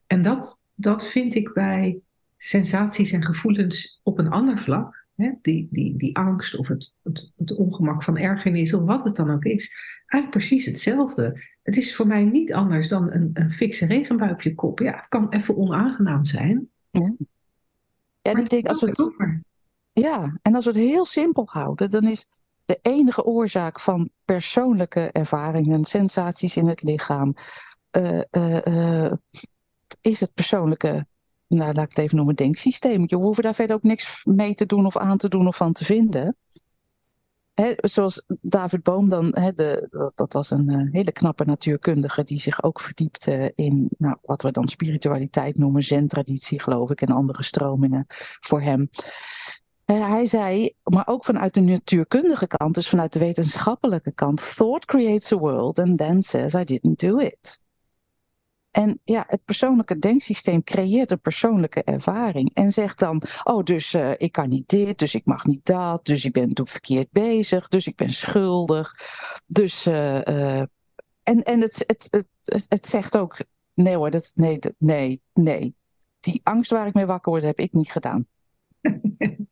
En 0.07 0.23
dat, 0.23 0.61
dat 0.75 1.09
vind 1.09 1.35
ik 1.35 1.53
bij 1.53 1.99
sensaties 2.39 3.13
en 3.13 3.25
gevoelens 3.25 4.01
op 4.03 4.19
een 4.19 4.31
ander 4.31 4.59
vlak. 4.59 5.07
Hè, 5.17 5.31
die, 5.43 5.69
die, 5.71 5.97
die 5.97 6.17
angst 6.17 6.57
of 6.57 6.69
het, 6.69 6.93
het, 7.03 7.33
het 7.37 7.55
ongemak 7.55 8.03
van 8.03 8.17
ergernis 8.17 8.75
of 8.75 8.83
wat 8.83 9.05
het 9.05 9.17
dan 9.17 9.31
ook 9.31 9.45
is. 9.45 9.75
Eigenlijk 10.07 10.31
precies 10.31 10.65
hetzelfde 10.65 11.55
het 11.67 11.77
is 11.77 11.97
voor 11.97 12.07
mij 12.07 12.25
niet 12.25 12.53
anders 12.53 12.89
dan 12.89 13.13
een, 13.13 13.31
een 13.35 13.51
fikse 13.51 13.87
regenbui 13.87 14.33
op 14.33 14.43
je 14.43 14.55
kop. 14.55 14.79
Ja, 14.79 14.97
het 14.97 15.09
kan 15.09 15.29
even 15.29 15.57
onaangenaam 15.57 16.25
zijn. 16.25 16.69
Ja, 16.91 17.15
ja 18.23 18.33
en 18.33 18.39
ik 18.39 18.49
denk 18.49 18.67
als 18.67 18.81
we 18.81 18.87
het, 18.87 19.13
ja, 19.93 20.39
en 20.43 20.55
als 20.55 20.65
we 20.65 20.71
het 20.71 20.81
heel 20.81 21.05
simpel 21.05 21.47
houden, 21.51 21.91
dan 21.91 22.05
is 22.05 22.29
de 22.65 22.79
enige 22.83 23.25
oorzaak 23.25 23.81
van 23.81 24.11
persoonlijke 24.25 25.11
ervaringen, 25.13 25.85
sensaties 25.85 26.57
in 26.57 26.67
het 26.67 26.83
lichaam, 26.83 27.35
uh, 27.99 28.21
uh, 28.31 28.59
uh, 28.65 29.13
is 30.01 30.21
het 30.21 30.35
persoonlijke, 30.35 31.07
nou 31.47 31.73
laat 31.73 31.85
ik 31.85 31.97
het 31.97 31.99
even 31.99 32.17
noemen, 32.17 32.35
denksysteem. 32.35 33.05
Je 33.07 33.17
hoeft 33.17 33.43
daar 33.43 33.55
verder 33.55 33.77
ook 33.77 33.83
niks 33.83 34.25
mee 34.25 34.55
te 34.55 34.67
doen 34.67 34.87
of 34.87 34.97
aan 34.97 35.19
te 35.19 35.29
doen 35.29 35.47
of 35.47 35.57
van 35.57 35.73
te 35.73 35.85
vinden 35.85 36.37
zoals 37.77 38.23
David 38.41 38.83
Boom 38.83 39.09
dan, 39.09 39.31
de, 39.31 39.89
dat, 40.15 40.33
was 40.33 40.51
een 40.51 40.69
uh, 40.71 40.93
hele 40.93 41.13
knappe 41.13 41.45
natuurkundige 41.45 42.25
die 42.25 42.41
zich 42.41 42.63
ook 42.63 42.81
verdiepte 42.81 43.53
in 43.55 43.89
nou, 43.99 44.17
wat 44.23 44.43
we 44.43 44.51
dan 44.51 44.69
spiritualiteit 44.69 45.59
noemen, 45.59 45.83
zen-traditie 45.83 46.61
geloof 46.61 46.91
ik 46.91 47.01
en 47.01 47.09
andere 47.09 47.43
stromingen 47.43 48.05
voor 48.41 48.61
hem. 48.61 48.91
hij 49.85 50.27
zei, 50.27 50.71
maar 50.83 51.07
ook 51.07 51.25
vanuit 51.25 51.55
de 51.55 51.61
natuurkundige 51.61 52.47
kant, 52.47 52.75
dus 52.75 52.89
vanuit 52.89 53.13
de 53.13 53.19
wetenschappelijke 53.19 54.13
kant, 54.13 54.55
thought 54.57 54.85
creates 54.85 55.33
a 55.33 55.37
world 55.37 55.79
and 55.79 55.99
then 55.99 56.23
says 56.23 56.55
I 56.55 56.65
didn't 56.65 56.99
do 56.99 57.19
it. 57.19 57.65
En 58.77 59.01
ja, 59.05 59.25
het 59.27 59.45
persoonlijke 59.45 59.99
denksysteem 59.99 60.65
creëert 60.65 61.11
een 61.11 61.21
persoonlijke 61.21 61.83
ervaring. 61.83 62.55
En 62.55 62.71
zegt 62.71 62.99
dan, 62.99 63.23
oh, 63.45 63.63
dus 63.63 63.95
uh, 63.95 64.11
ik 64.17 64.33
kan 64.33 64.49
niet 64.49 64.69
dit, 64.69 64.99
dus 64.99 65.15
ik 65.15 65.25
mag 65.25 65.45
niet 65.45 65.65
dat, 65.65 66.05
dus 66.05 66.25
ik 66.25 66.33
ben 66.33 66.55
toen 66.55 66.67
verkeerd 66.67 67.11
bezig, 67.11 67.69
dus 67.69 67.87
ik 67.87 67.97
ben 67.97 68.11
schuldig. 68.11 68.95
Dus, 69.47 69.87
uh, 69.87 70.21
uh, 70.21 70.59
en, 71.23 71.43
en 71.43 71.61
het, 71.61 71.85
het, 71.87 72.27
het, 72.43 72.67
het, 72.69 72.87
zegt 72.87 73.17
ook, 73.17 73.39
nee 73.75 73.97
hoor, 73.97 74.11
dat, 74.11 74.33
nee, 74.35 74.59
dat, 74.59 74.75
nee, 74.79 75.23
nee. 75.33 75.75
Die 76.21 76.41
angst 76.45 76.71
waar 76.71 76.87
ik 76.87 76.95
mee 76.95 77.07
wakker 77.07 77.33
word, 77.33 77.45
heb 77.45 77.59
ik 77.59 77.73
niet 77.73 77.93
gedaan. 77.93 78.27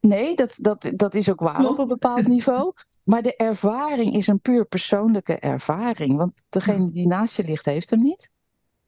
Nee, 0.00 0.36
dat, 0.36 0.58
dat, 0.60 0.90
dat 0.94 1.14
is 1.14 1.30
ook 1.30 1.40
waar 1.40 1.54
Klopt. 1.54 1.70
op 1.70 1.78
een 1.78 1.88
bepaald 1.88 2.26
niveau. 2.36 2.72
Maar 3.04 3.22
de 3.22 3.36
ervaring 3.36 4.14
is 4.14 4.26
een 4.26 4.40
puur 4.40 4.64
persoonlijke 4.64 5.38
ervaring. 5.38 6.16
Want 6.16 6.46
degene 6.48 6.90
die 6.90 7.06
naast 7.06 7.36
je 7.36 7.44
ligt, 7.44 7.64
heeft 7.64 7.90
hem 7.90 8.00
niet. 8.00 8.30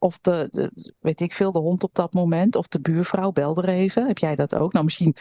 Of 0.02 0.18
de, 0.18 0.70
weet 1.00 1.20
ik 1.20 1.32
veel, 1.32 1.52
de 1.52 1.58
hond 1.58 1.82
op 1.82 1.94
dat 1.94 2.12
moment. 2.12 2.56
Of 2.56 2.68
de 2.68 2.80
buurvrouw 2.80 3.30
belde 3.30 3.62
er 3.62 3.68
even. 3.68 4.06
Heb 4.06 4.18
jij 4.18 4.36
dat 4.36 4.54
ook? 4.54 4.72
Nou, 4.72 4.84
misschien, 4.84 5.16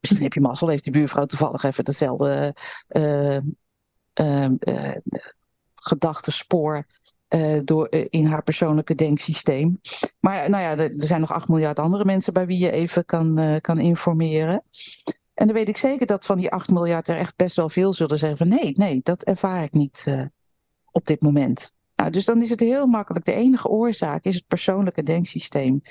misschien 0.00 0.22
heb 0.22 0.32
je 0.32 0.40
mazzel. 0.40 0.68
Heeft 0.68 0.84
die 0.84 0.92
buurvrouw 0.92 1.26
toevallig 1.26 1.62
even 1.62 1.84
hetzelfde 1.84 2.54
uh, 2.88 3.38
uh, 4.20 4.48
uh, 4.58 4.96
gedachtenspoor 5.74 6.86
door, 7.64 7.88
in 7.90 8.26
haar 8.26 8.42
persoonlijke 8.42 8.94
denksysteem. 8.94 9.80
Maar 10.20 10.50
nou 10.50 10.62
ja, 10.62 10.70
er, 10.70 10.98
er, 10.98 11.04
zijn 11.04 11.20
nog 11.20 11.32
8 11.32 11.48
miljard 11.48 11.78
andere 11.78 12.04
mensen 12.04 12.32
bij 12.32 12.46
wie 12.46 12.58
je 12.58 12.70
even 12.70 13.04
kan, 13.04 13.58
kan 13.60 13.78
informeren. 13.78 14.62
En 15.34 15.46
dan 15.46 15.56
weet 15.56 15.68
ik 15.68 15.76
zeker 15.76 16.06
dat 16.06 16.26
van 16.26 16.36
die 16.36 16.50
8 16.50 16.70
miljard 16.70 17.08
er 17.08 17.16
echt 17.16 17.36
best 17.36 17.56
wel 17.56 17.68
veel 17.68 17.92
zullen 17.92 18.18
zeggen 18.18 18.38
van 18.38 18.48
nee, 18.48 18.72
nee, 18.76 19.00
dat 19.02 19.22
ervaar 19.22 19.62
ik 19.62 19.72
niet 19.72 20.04
op 20.90 21.06
dit 21.06 21.22
moment. 21.22 21.72
Nou, 22.00 22.12
dus 22.12 22.24
dan 22.24 22.42
is 22.42 22.50
het 22.50 22.60
heel 22.60 22.86
makkelijk. 22.86 23.24
De 23.24 23.32
enige 23.32 23.68
oorzaak 23.68 24.24
is 24.24 24.34
het 24.34 24.46
persoonlijke 24.46 25.02
denksysteem. 25.02 25.82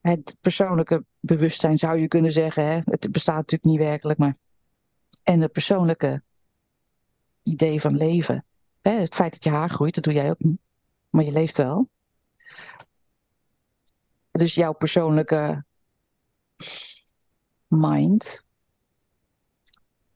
Het 0.00 0.36
persoonlijke 0.40 1.04
bewustzijn 1.20 1.78
zou 1.78 1.98
je 1.98 2.08
kunnen 2.08 2.32
zeggen. 2.32 2.66
Hè? 2.66 2.80
Het 2.84 3.12
bestaat 3.12 3.36
natuurlijk 3.36 3.64
niet 3.64 3.78
werkelijk, 3.78 4.18
maar. 4.18 4.36
En 5.22 5.40
het 5.40 5.52
persoonlijke 5.52 6.22
idee 7.42 7.80
van 7.80 7.96
leven. 7.96 8.44
Hè? 8.82 8.90
Het 8.90 9.14
feit 9.14 9.32
dat 9.32 9.44
je 9.44 9.50
haar 9.50 9.68
groeit, 9.68 9.94
dat 9.94 10.04
doe 10.04 10.12
jij 10.12 10.30
ook 10.30 10.42
niet. 10.42 10.60
Maar 11.10 11.24
je 11.24 11.32
leeft 11.32 11.56
wel. 11.56 11.88
Dus 14.30 14.54
jouw 14.54 14.72
persoonlijke 14.72 15.64
mind. 17.66 18.44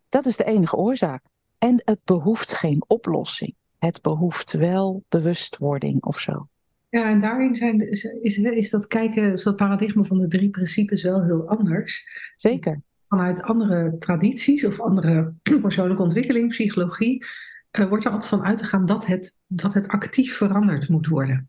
Dat 0.08 0.26
is 0.26 0.36
de 0.36 0.44
enige 0.44 0.76
oorzaak. 0.76 1.24
En 1.58 1.82
het 1.84 2.00
behoeft 2.04 2.52
geen 2.52 2.84
oplossing 2.86 3.54
het 3.78 4.02
behoeft 4.02 4.52
wel 4.52 5.04
bewustwording 5.08 6.04
of 6.04 6.18
zo. 6.18 6.48
Ja, 6.88 7.10
en 7.10 7.20
daarin 7.20 7.56
zijn, 7.56 7.90
is, 7.90 8.04
is, 8.04 8.38
is 8.38 8.70
dat 8.70 8.86
kijken, 8.86 9.32
is 9.32 9.42
dat 9.42 9.56
paradigma 9.56 10.02
van 10.02 10.20
de 10.20 10.28
drie 10.28 10.50
principes 10.50 11.02
wel 11.02 11.24
heel 11.24 11.48
anders. 11.48 12.08
Zeker. 12.36 12.82
Vanuit 13.08 13.42
andere 13.42 13.96
tradities 13.98 14.64
of 14.64 14.80
andere 14.80 15.34
persoonlijke 15.62 16.02
ontwikkeling, 16.02 16.48
psychologie, 16.48 17.24
uh, 17.72 17.88
wordt 17.88 18.04
er 18.04 18.10
altijd 18.10 18.30
van 18.30 18.44
uit 18.44 18.58
te 18.58 18.64
gaan 18.64 18.86
dat 18.86 19.06
het, 19.06 19.36
dat 19.46 19.74
het 19.74 19.88
actief 19.88 20.36
veranderd 20.36 20.88
moet 20.88 21.06
worden. 21.06 21.48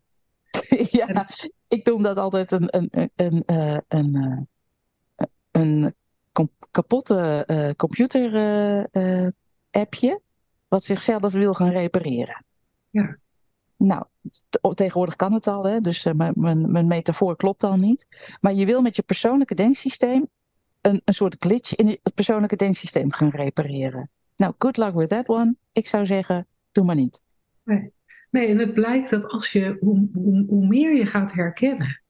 ja, 0.90 1.06
en, 1.06 1.26
ik 1.68 1.86
noem 1.86 2.02
dat 2.02 2.16
altijd 2.16 2.50
een, 2.50 2.76
een, 2.76 2.88
een, 2.90 3.10
een, 3.16 3.42
uh, 3.46 3.78
een, 3.88 4.14
uh, 4.14 4.38
een 5.50 5.94
kapotte 6.70 7.44
computer-appje 7.76 10.20
wat 10.68 10.84
zichzelf 10.84 11.32
wil 11.32 11.54
gaan 11.54 11.70
repareren. 11.70 12.44
Ja. 12.90 13.16
Nou, 13.76 14.04
tegenwoordig 14.74 15.16
kan 15.16 15.32
het 15.32 15.46
al, 15.46 15.64
hè? 15.64 15.80
dus 15.80 16.04
uh, 16.04 16.12
mijn, 16.14 16.70
mijn 16.70 16.86
metafoor 16.86 17.36
klopt 17.36 17.64
al 17.64 17.76
niet. 17.76 18.06
Maar 18.40 18.52
je 18.52 18.66
wil 18.66 18.82
met 18.82 18.96
je 18.96 19.02
persoonlijke 19.02 19.54
denksysteem 19.54 20.28
een, 20.80 21.02
een 21.04 21.14
soort 21.14 21.36
glitch 21.38 21.74
in 21.74 21.86
het 22.02 22.14
persoonlijke 22.14 22.56
denksysteem 22.56 23.12
gaan 23.12 23.30
repareren. 23.30 24.10
Nou, 24.36 24.54
good 24.58 24.76
luck 24.76 24.94
with 24.94 25.08
that 25.08 25.28
one. 25.28 25.56
Ik 25.72 25.86
zou 25.86 26.06
zeggen, 26.06 26.46
doe 26.72 26.84
maar 26.84 26.94
niet. 26.94 27.22
Nee, 27.62 27.92
nee 28.30 28.46
en 28.46 28.58
het 28.58 28.74
blijkt 28.74 29.10
dat 29.10 29.26
als 29.26 29.52
je, 29.52 29.76
hoe, 29.80 30.08
hoe, 30.12 30.44
hoe 30.48 30.66
meer 30.66 30.96
je 30.96 31.06
gaat 31.06 31.32
herkennen 31.32 32.00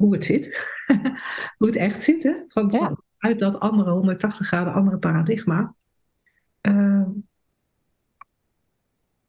hoe 0.00 0.14
het 0.14 0.24
zit, 0.24 0.76
hoe 1.58 1.66
het 1.66 1.76
echt 1.76 2.02
zit, 2.02 2.22
hè? 2.22 2.32
Van, 2.48 2.68
Ja. 2.72 2.96
uit 3.18 3.38
dat 3.38 3.60
andere 3.60 3.90
180 3.90 4.46
graden 4.46 4.72
andere 4.72 4.98
paradigma. 4.98 5.74
Uh, 6.68 7.08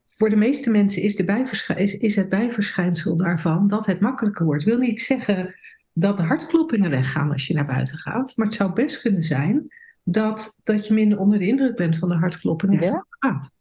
voor 0.05 0.29
de 0.29 0.35
meeste 0.35 0.71
mensen 0.71 1.01
is, 1.01 1.15
de 1.15 1.25
bijversch- 1.25 1.69
is, 1.69 1.97
is 1.97 2.15
het 2.15 2.29
bijverschijnsel 2.29 3.17
daarvan 3.17 3.67
dat 3.67 3.85
het 3.85 3.99
makkelijker 3.99 4.45
wordt. 4.45 4.63
wil 4.63 4.79
niet 4.79 5.01
zeggen 5.01 5.55
dat 5.93 6.17
de 6.17 6.23
hartkloppingen 6.23 6.89
weggaan 6.89 7.31
als 7.31 7.47
je 7.47 7.53
naar 7.53 7.65
buiten 7.65 7.97
gaat, 7.97 8.33
maar 8.35 8.45
het 8.45 8.55
zou 8.55 8.73
best 8.73 9.01
kunnen 9.01 9.23
zijn 9.23 9.67
dat, 10.03 10.59
dat 10.63 10.87
je 10.87 10.93
minder 10.93 11.19
onder 11.19 11.39
de 11.39 11.47
indruk 11.47 11.75
bent 11.75 11.97
van 11.97 12.09
de 12.09 12.15
hartkloppingen 12.15 12.81
Ja. 12.81 13.05
gaat. 13.09 13.53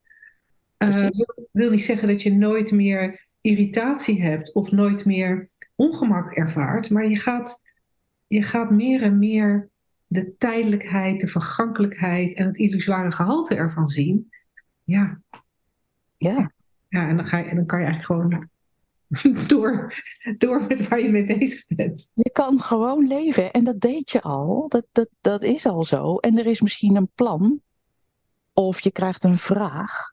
Uh, 0.78 0.94
wil, 0.94 1.48
wil 1.52 1.70
niet 1.70 1.82
zeggen 1.82 2.08
dat 2.08 2.22
je 2.22 2.32
nooit 2.32 2.70
meer 2.70 3.26
irritatie 3.40 4.22
hebt 4.22 4.52
of 4.52 4.72
nooit 4.72 5.04
meer 5.04 5.48
ongemak 5.74 6.32
ervaart, 6.32 6.90
maar 6.90 7.08
je 7.08 7.16
gaat, 7.16 7.62
je 8.26 8.42
gaat 8.42 8.70
meer 8.70 9.02
en 9.02 9.18
meer 9.18 9.69
de 10.12 10.34
tijdelijkheid, 10.38 11.20
de 11.20 11.26
vergankelijkheid 11.28 12.34
en 12.34 12.46
het 12.46 12.58
illusoire 12.58 13.12
gehalte 13.12 13.54
ervan 13.54 13.90
zien. 13.90 14.30
Ja, 14.84 15.20
Ja, 16.16 16.52
ja 16.88 17.08
en, 17.08 17.16
dan 17.16 17.26
ga 17.26 17.38
je, 17.38 17.44
en 17.44 17.56
dan 17.56 17.66
kan 17.66 17.80
je 17.80 17.86
eigenlijk 17.86 18.22
gewoon 18.22 18.48
door, 19.46 19.94
door 20.38 20.66
met 20.66 20.88
waar 20.88 21.00
je 21.00 21.10
mee 21.10 21.24
bezig 21.24 21.66
bent. 21.66 22.10
je 22.14 22.30
kan 22.30 22.60
gewoon 22.60 23.06
leven. 23.06 23.50
En 23.52 23.64
dat 23.64 23.80
deed 23.80 24.10
je 24.10 24.22
al. 24.22 24.68
Dat, 24.68 24.86
dat, 24.92 25.08
dat 25.20 25.42
is 25.42 25.66
al 25.66 25.84
zo. 25.84 26.16
En 26.16 26.38
er 26.38 26.46
is 26.46 26.60
misschien 26.60 26.96
een 26.96 27.10
plan. 27.14 27.60
Of 28.52 28.80
je 28.80 28.90
krijgt 28.90 29.24
een 29.24 29.38
vraag. 29.38 30.12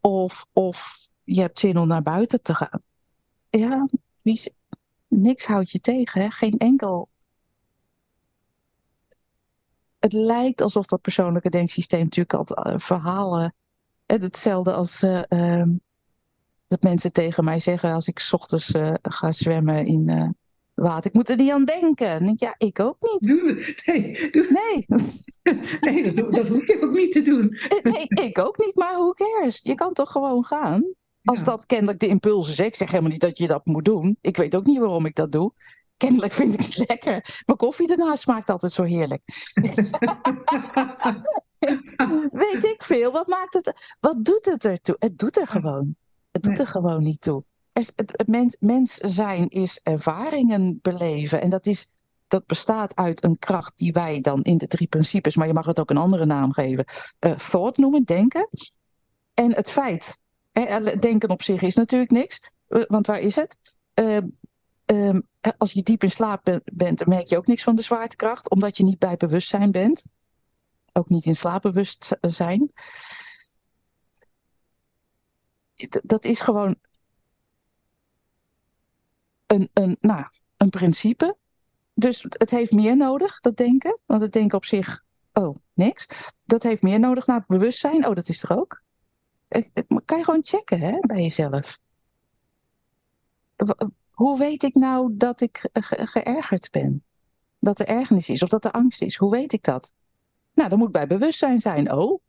Of, 0.00 0.46
of 0.52 1.08
je 1.24 1.40
hebt 1.40 1.58
zin 1.58 1.78
om 1.78 1.88
naar 1.88 2.02
buiten 2.02 2.42
te 2.42 2.54
gaan. 2.54 2.82
Ja, 3.50 3.88
niks 5.08 5.44
houdt 5.44 5.70
je 5.70 5.80
tegen. 5.80 6.20
Hè? 6.20 6.30
Geen 6.30 6.58
enkel. 6.58 7.08
Het 10.04 10.12
lijkt 10.12 10.60
alsof 10.60 10.86
dat 10.86 11.00
persoonlijke 11.00 11.50
denksysteem 11.50 12.02
natuurlijk 12.02 12.34
al 12.34 12.56
eh, 12.56 12.78
verhalen. 12.78 13.54
eh, 14.06 14.20
Hetzelfde 14.20 14.72
als 14.72 15.02
eh, 15.02 15.22
ehm, 15.28 15.68
dat 16.68 16.82
mensen 16.82 17.12
tegen 17.12 17.44
mij 17.44 17.58
zeggen 17.58 17.92
als 17.92 18.06
ik 18.08 18.18
's 18.18 18.32
ochtends 18.32 18.72
ga 19.02 19.32
zwemmen 19.32 19.86
in 19.86 20.36
water. 20.74 21.06
Ik 21.10 21.12
moet 21.16 21.28
er 21.28 21.36
niet 21.36 21.50
aan 21.50 21.64
denken. 21.64 22.34
Ja, 22.36 22.54
ik 22.58 22.80
ook 22.80 22.96
niet. 23.00 23.20
Doe, 23.20 23.74
nee, 23.84 24.30
doe, 24.30 24.46
Nee, 24.50 24.86
nee 25.92 26.12
dat, 26.14 26.32
dat 26.32 26.48
hoef 26.48 26.66
je 26.66 26.78
ook 26.82 26.94
niet 26.94 27.12
te 27.12 27.22
doen. 27.22 27.58
nee, 27.92 28.26
ik 28.26 28.38
ook 28.38 28.58
niet. 28.58 28.74
Maar 28.74 28.94
who 28.94 29.12
cares? 29.12 29.60
Je 29.62 29.74
kan 29.74 29.92
toch 29.92 30.10
gewoon 30.12 30.44
gaan? 30.44 30.84
Als 31.24 31.38
Ja. 31.38 31.44
dat 31.44 31.66
kennelijk 31.66 31.98
de 32.00 32.06
impuls 32.06 32.48
is. 32.48 32.58
Ik 32.58 32.74
zeg 32.74 32.88
helemaal 32.90 33.10
niet 33.10 33.20
dat 33.20 33.38
je 33.38 33.46
dat 33.46 33.66
moet 33.66 33.84
doen. 33.84 34.18
Ik 34.20 34.36
weet 34.36 34.56
ook 34.56 34.64
niet 34.66 34.78
waarom 34.78 35.06
ik 35.06 35.14
dat 35.14 35.32
doe. 35.32 35.52
Kennelijk 35.96 36.32
vind 36.32 36.54
ik 36.54 36.60
het 36.60 36.76
lekker. 36.88 37.42
Maar 37.46 37.56
koffie 37.56 37.86
daarna 37.86 38.14
smaakt 38.14 38.50
altijd 38.50 38.72
zo 38.72 38.82
heerlijk. 38.82 39.22
Weet 42.32 42.64
ik 42.64 42.82
veel. 42.82 43.12
Wat 43.12 43.26
maakt 43.26 43.54
het? 43.54 43.96
Wat 44.00 44.24
doet 44.24 44.44
het 44.44 44.64
ertoe? 44.64 44.96
Het 44.98 45.18
doet 45.18 45.36
er 45.36 45.46
gewoon. 45.46 45.96
Het 46.30 46.42
doet 46.42 46.58
er 46.58 46.66
gewoon 46.66 47.02
niet 47.02 47.20
toe. 47.20 47.44
Er 47.72 47.90
Het, 47.94 48.12
het 48.16 48.28
mens, 48.28 48.56
mens 48.60 48.94
zijn 48.94 49.48
is 49.48 49.80
ervaringen 49.82 50.78
beleven. 50.82 51.40
En 51.40 51.50
dat, 51.50 51.66
is, 51.66 51.90
dat 52.28 52.46
bestaat 52.46 52.94
uit 52.94 53.24
een 53.24 53.38
kracht 53.38 53.78
die 53.78 53.92
wij 53.92 54.20
dan 54.20 54.42
in 54.42 54.58
de 54.58 54.66
drie 54.66 54.86
principes, 54.86 55.36
maar 55.36 55.46
je 55.46 55.52
mag 55.52 55.66
het 55.66 55.80
ook 55.80 55.90
een 55.90 55.96
andere 55.96 56.26
naam 56.26 56.52
geven, 56.52 56.84
eh, 57.18 57.32
thought 57.32 57.76
noemen, 57.78 58.04
denken. 58.04 58.48
En 59.34 59.54
het 59.54 59.70
feit. 59.70 60.18
Hè, 60.52 60.96
denken 60.98 61.28
op 61.28 61.42
zich 61.42 61.62
is 61.62 61.74
natuurlijk 61.74 62.10
niks. 62.10 62.40
eh, 62.68 62.82
Want 62.86 63.06
waar 63.06 63.20
is 63.20 63.36
het? 63.36 63.58
Eh, 63.94 64.18
ehm, 64.84 65.20
als 65.58 65.72
je 65.72 65.82
diep 65.82 66.02
in 66.02 66.10
slaap 66.10 66.44
ben- 66.44 66.62
bent, 66.64 66.98
dan 66.98 67.08
merk 67.08 67.26
je 67.28 67.36
ook 67.36 67.46
niks 67.46 67.62
van 67.62 67.74
de 67.74 67.82
zwaartekracht, 67.82 68.50
omdat 68.50 68.76
je 68.76 68.82
niet 68.84 68.98
bij 68.98 69.16
bewustzijn 69.16 69.70
bent. 69.70 70.06
Ook 70.92 71.08
niet 71.08 71.24
in 71.24 71.34
slaapbewustzijn. 71.34 72.72
D- 75.74 76.00
Dat 76.02 76.24
is 76.24 76.40
gewoon 76.40 76.76
een, 79.46 79.70
een, 79.72 79.96
nou, 80.00 80.24
een 80.56 80.70
principe. 80.70 81.36
Dus 81.94 82.22
het 82.28 82.50
heeft 82.50 82.72
meer 82.72 82.96
nodig, 82.96 83.40
dat 83.40 83.56
denken. 83.56 83.98
Want 84.06 84.22
het 84.22 84.32
denken 84.32 84.56
op 84.56 84.64
zich, 84.64 85.04
oh, 85.32 85.56
niks. 85.72 86.06
Dat 86.44 86.62
heeft 86.62 86.82
meer 86.82 86.98
nodig 87.00 87.26
naar 87.26 87.44
bewustzijn. 87.46 88.06
Oh, 88.06 88.14
dat 88.14 88.28
is 88.28 88.42
er 88.42 88.58
ook. 88.58 88.82
Kan 90.04 90.18
je 90.18 90.24
gewoon 90.24 90.44
checken 90.44 90.80
hè, 90.80 90.98
bij 91.00 91.22
jezelf. 91.22 91.78
Hoe 94.14 94.38
weet 94.38 94.62
ik 94.62 94.74
nou 94.74 95.10
dat 95.16 95.40
ik 95.40 95.58
ge- 95.58 95.82
ge- 95.82 96.06
geërgerd 96.06 96.70
ben? 96.70 97.04
Dat 97.58 97.80
er 97.80 97.86
ergernis 97.86 98.28
is 98.28 98.42
of 98.42 98.48
dat 98.48 98.64
er 98.64 98.70
angst 98.70 99.02
is? 99.02 99.16
Hoe 99.16 99.30
weet 99.30 99.52
ik 99.52 99.62
dat? 99.62 99.92
Nou, 100.54 100.68
dat 100.68 100.78
moet 100.78 100.92
bij 100.92 101.06
bewustzijn 101.06 101.60
zijn. 101.60 101.92
Oh. 101.92 102.20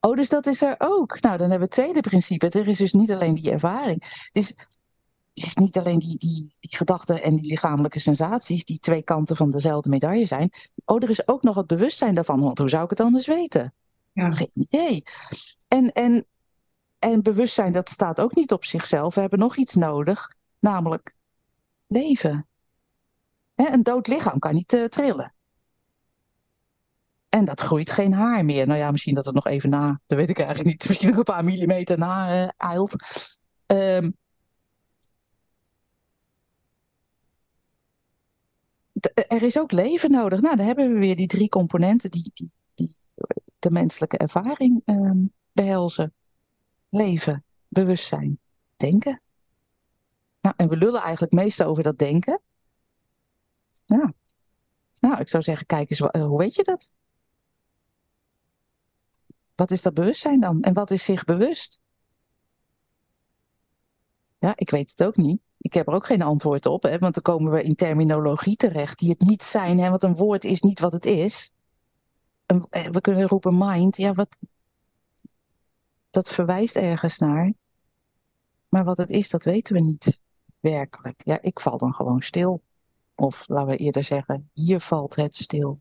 Oh, 0.00 0.16
dus 0.16 0.28
dat 0.28 0.46
is 0.46 0.62
er 0.62 0.74
ook. 0.78 1.20
Nou, 1.20 1.36
dan 1.38 1.50
hebben 1.50 1.68
we 1.68 1.74
het 1.74 1.84
tweede 1.84 2.00
principe. 2.00 2.48
Er 2.48 2.68
is 2.68 2.76
dus 2.76 2.92
niet 2.92 3.12
alleen 3.12 3.34
die 3.34 3.50
ervaring. 3.50 4.28
Dus 4.32 4.48
het 4.48 5.44
is 5.44 5.54
niet 5.54 5.78
alleen 5.78 5.98
die, 5.98 6.16
die, 6.18 6.52
die 6.60 6.76
gedachten 6.76 7.22
en 7.22 7.36
die 7.36 7.50
lichamelijke 7.50 7.98
sensaties, 7.98 8.64
die 8.64 8.78
twee 8.78 9.02
kanten 9.02 9.36
van 9.36 9.50
dezelfde 9.50 9.90
medaille 9.90 10.26
zijn. 10.26 10.50
Oh, 10.84 11.02
er 11.02 11.10
is 11.10 11.28
ook 11.28 11.42
nog 11.42 11.56
het 11.56 11.66
bewustzijn 11.66 12.14
daarvan. 12.14 12.40
Want 12.40 12.58
hoe 12.58 12.68
zou 12.68 12.84
ik 12.84 12.90
het 12.90 13.00
anders 13.00 13.26
weten? 13.26 13.74
Ja. 14.12 14.30
Geen 14.30 14.50
idee. 14.54 15.02
En, 15.68 15.92
en, 15.92 16.26
en 16.98 17.22
bewustzijn, 17.22 17.72
dat 17.72 17.88
staat 17.88 18.20
ook 18.20 18.34
niet 18.34 18.52
op 18.52 18.64
zichzelf. 18.64 19.14
We 19.14 19.20
hebben 19.20 19.38
nog 19.38 19.56
iets 19.56 19.74
nodig, 19.74 20.35
namelijk 20.58 21.14
leven. 21.86 22.48
Een 23.54 23.82
dood 23.82 24.06
lichaam 24.06 24.38
kan 24.38 24.54
niet 24.54 24.72
eh, 24.72 24.84
trillen. 24.84 25.34
En 27.28 27.44
dat 27.44 27.60
groeit 27.60 27.90
geen 27.90 28.12
haar 28.12 28.44
meer. 28.44 28.66
Nou 28.66 28.78
ja, 28.78 28.90
misschien 28.90 29.14
dat 29.14 29.24
het 29.24 29.34
nog 29.34 29.46
even 29.46 29.70
na, 29.70 30.00
dat 30.06 30.18
weet 30.18 30.28
ik 30.28 30.38
eigenlijk 30.38 30.68
niet. 30.68 30.84
Misschien 30.88 31.08
nog 31.08 31.18
een 31.18 31.24
paar 31.24 31.44
millimeter 31.44 31.98
na 31.98 32.28
eh, 32.28 32.48
eilt. 32.56 32.94
Ehm, 33.66 34.10
d- 39.00 39.24
er 39.28 39.42
is 39.42 39.58
ook 39.58 39.72
leven 39.72 40.10
nodig. 40.10 40.40
Nou, 40.40 40.56
dan 40.56 40.66
hebben 40.66 40.92
we 40.92 40.98
weer 40.98 41.16
die 41.16 41.26
drie 41.26 41.48
componenten 41.48 42.10
die, 42.10 42.30
die, 42.34 42.52
die 42.74 42.96
de 43.58 43.70
menselijke 43.70 44.16
ervaring 44.18 44.82
ehm, 44.84 45.24
behelzen. 45.52 46.14
Leven, 46.88 47.44
bewustzijn, 47.68 48.38
denken. 48.76 49.20
Nou, 50.46 50.58
en 50.58 50.68
we 50.68 50.76
lullen 50.76 51.00
eigenlijk 51.00 51.32
meest 51.32 51.62
over 51.62 51.82
dat 51.82 51.98
denken. 51.98 52.40
Ja. 53.84 54.12
Nou, 55.00 55.20
ik 55.20 55.28
zou 55.28 55.42
zeggen, 55.42 55.66
kijk 55.66 55.90
eens, 55.90 56.00
eh, 56.00 56.22
hoe 56.22 56.38
weet 56.38 56.54
je 56.54 56.62
dat? 56.62 56.92
Wat 59.54 59.70
is 59.70 59.82
dat 59.82 59.94
bewustzijn 59.94 60.40
dan? 60.40 60.62
En 60.62 60.74
wat 60.74 60.90
is 60.90 61.04
zich 61.04 61.24
bewust? 61.24 61.80
Ja, 64.38 64.52
ik 64.56 64.70
weet 64.70 64.90
het 64.90 65.04
ook 65.04 65.16
niet. 65.16 65.40
Ik 65.58 65.74
heb 65.74 65.86
er 65.86 65.94
ook 65.94 66.06
geen 66.06 66.22
antwoord 66.22 66.66
op, 66.66 66.82
hè, 66.82 66.98
want 66.98 67.14
dan 67.14 67.22
komen 67.22 67.52
we 67.52 67.62
in 67.62 67.74
terminologie 67.74 68.56
terecht 68.56 68.98
die 68.98 69.10
het 69.10 69.20
niet 69.20 69.42
zijn. 69.42 69.78
Hè, 69.78 69.90
want 69.90 70.02
een 70.02 70.16
woord 70.16 70.44
is 70.44 70.60
niet 70.60 70.80
wat 70.80 70.92
het 70.92 71.04
is. 71.04 71.54
Eh, 72.46 72.84
we 72.84 73.00
kunnen 73.00 73.26
roepen 73.28 73.58
mind. 73.58 73.96
Ja, 73.96 74.12
wat, 74.12 74.38
dat 76.10 76.30
verwijst 76.30 76.76
ergens 76.76 77.18
naar. 77.18 77.52
Maar 78.68 78.84
wat 78.84 78.98
het 78.98 79.10
is, 79.10 79.30
dat 79.30 79.44
weten 79.44 79.74
we 79.74 79.80
niet 79.80 80.24
werkelijk. 80.60 81.20
Ja, 81.24 81.38
ik 81.40 81.60
val 81.60 81.78
dan 81.78 81.94
gewoon 81.94 82.22
stil. 82.22 82.62
Of 83.14 83.44
laten 83.48 83.68
we 83.68 83.76
eerder 83.76 84.04
zeggen, 84.04 84.50
hier 84.52 84.80
valt 84.80 85.16
het 85.16 85.36
stil. 85.36 85.80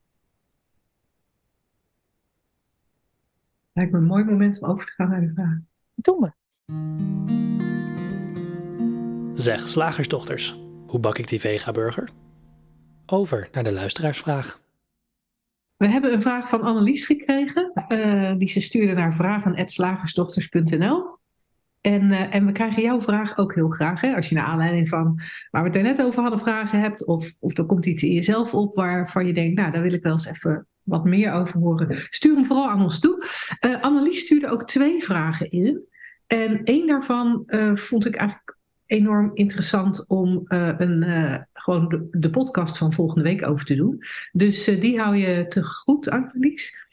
Lijkt 3.73 3.91
me 3.91 3.97
een 3.97 4.05
mooi 4.05 4.23
moment 4.23 4.61
om 4.61 4.69
over 4.69 4.85
te 4.85 4.91
gaan 4.91 5.09
naar 5.09 5.21
de 5.21 5.31
vraag. 5.35 5.57
Doen 5.95 6.19
we. 6.19 6.31
Zeg, 9.41 9.67
slagersdochters, 9.67 10.59
hoe 10.87 10.99
bak 10.99 11.17
ik 11.17 11.27
die 11.27 11.39
vega-burger? 11.39 12.09
Over 13.05 13.49
naar 13.51 13.63
de 13.63 13.71
luisteraarsvraag. 13.71 14.61
We 15.77 15.87
hebben 15.87 16.13
een 16.13 16.21
vraag 16.21 16.49
van 16.49 16.61
Annelies 16.61 17.05
gekregen. 17.05 17.71
eh, 17.73 18.33
die 18.37 18.47
ze 18.47 18.61
stuurde 18.61 18.93
naar 18.93 19.13
vragen.slagersdochters.nl. 19.13 21.14
En, 21.85 22.11
eh, 22.11 22.35
en 22.35 22.45
we 22.45 22.51
krijgen 22.51 22.81
jouw 22.81 23.01
vraag 23.01 23.37
ook 23.37 23.55
heel 23.55 23.69
graag. 23.69 24.01
Hè? 24.01 24.15
Als 24.15 24.29
je 24.29 24.35
naar 24.35 24.45
aanleiding 24.45 24.89
van 24.89 25.21
waar 25.51 25.63
we 25.63 25.69
het 25.69 25.81
net 25.81 26.01
over 26.01 26.21
hadden 26.21 26.39
vragen 26.39 26.79
hebt. 26.79 27.05
Of, 27.05 27.33
of 27.39 27.57
er 27.57 27.65
komt 27.65 27.85
iets 27.85 28.03
in 28.03 28.11
jezelf 28.11 28.53
op 28.53 28.75
waarvan 28.75 29.27
je 29.27 29.33
denkt, 29.33 29.59
nou 29.59 29.71
daar 29.71 29.81
wil 29.81 29.93
ik 29.93 30.03
wel 30.03 30.11
eens 30.11 30.27
even 30.27 30.67
wat 30.83 31.03
meer 31.03 31.31
over 31.31 31.59
horen. 31.59 31.97
Stuur 32.09 32.35
hem 32.35 32.45
vooral 32.45 32.69
aan 32.69 32.81
ons 32.81 32.99
toe. 32.99 33.25
Eh, 33.59 33.81
Annelies 33.81 34.19
stuurde 34.19 34.49
ook 34.49 34.67
twee 34.67 35.03
vragen 35.03 35.51
in. 35.51 35.83
En 36.27 36.63
één 36.63 36.87
daarvan 36.87 37.43
eh, 37.45 37.75
vond 37.75 38.05
ik 38.05 38.15
eigenlijk 38.15 38.57
enorm 38.85 39.31
interessant 39.33 40.07
om 40.07 40.41
een, 40.47 41.45
gewoon 41.53 41.89
de, 41.89 42.07
de, 42.11 42.29
podcast 42.29 42.77
van 42.77 42.93
volgende 42.93 43.23
week 43.23 43.47
over 43.47 43.65
te 43.65 43.75
doen. 43.75 44.03
Dus 44.31 44.63
die 44.63 44.99
hou 44.99 45.15
je 45.15 45.47
te 45.47 45.63
goed, 45.63 46.09
Annelies. 46.09 46.84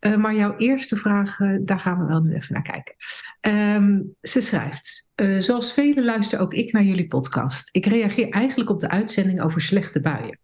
Uh, 0.00 0.16
maar 0.16 0.34
jouw 0.34 0.56
eerste 0.56 0.96
vraag, 0.96 1.38
daar 1.60 1.80
gaan 1.80 1.98
we 1.98 2.04
wel 2.04 2.20
nu 2.20 2.34
even 2.34 2.54
naar 2.54 2.62
kijken. 2.62 2.94
Um, 3.80 4.14
ze 4.22 4.40
schrijft: 4.40 5.08
Zoals 5.38 5.72
velen 5.72 6.04
luister 6.04 6.38
ook 6.38 6.54
ik 6.54 6.72
naar 6.72 6.82
jullie 6.82 7.08
podcast. 7.08 7.68
Ik 7.72 7.86
reageer 7.86 8.28
eigenlijk 8.28 8.70
op 8.70 8.80
de 8.80 8.88
uitzending 8.88 9.42
over 9.42 9.60
slechte 9.60 10.00
buien. 10.00 10.38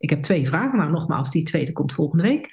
Ik 0.00 0.10
heb 0.10 0.22
twee 0.22 0.48
vragen, 0.48 0.76
maar 0.76 0.90
nogmaals, 0.90 1.30
die 1.30 1.42
tweede 1.42 1.72
komt 1.72 1.92
volgende 1.92 2.22
week. 2.22 2.48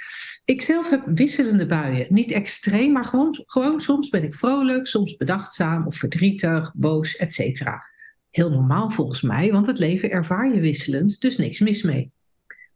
Ik 0.45 0.62
zelf 0.62 0.89
heb 0.89 1.03
wisselende 1.05 1.65
buien. 1.65 2.07
Niet 2.10 2.31
extreem, 2.31 2.91
maar 2.91 3.05
gewoon, 3.05 3.43
gewoon 3.45 3.81
soms 3.81 4.10
ben 4.10 4.23
ik 4.23 4.36
vrolijk, 4.36 4.88
soms 4.88 5.15
bedachtzaam 5.15 5.88
of 5.88 5.95
verdrietig, 5.95 6.73
boos, 6.75 7.15
etc. 7.15 7.62
Heel 8.29 8.49
normaal 8.49 8.89
volgens 8.89 9.21
mij, 9.21 9.51
want 9.51 9.67
het 9.67 9.79
leven 9.79 10.12
ervaar 10.12 10.53
je 10.53 10.60
wisselend, 10.60 11.21
dus 11.21 11.38
niks 11.38 11.60
mis 11.60 11.81
mee. 11.81 12.12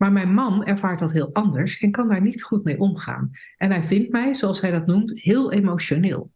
Maar 0.02 0.12
mijn 0.12 0.34
man 0.34 0.66
ervaart 0.66 1.00
dat 1.00 1.12
heel 1.12 1.34
anders 1.34 1.80
en 1.80 1.92
kan 1.92 2.08
daar 2.08 2.22
niet 2.22 2.44
goed 2.44 2.64
mee 2.64 2.80
omgaan. 2.80 3.32
En 3.58 3.72
hij 3.72 3.84
vindt 3.84 4.12
mij, 4.12 4.34
zoals 4.34 4.62
hij 4.62 4.72
dat 4.72 4.86
noemt, 4.86 5.22
heel 5.22 5.52
emotioneel. 5.52 6.32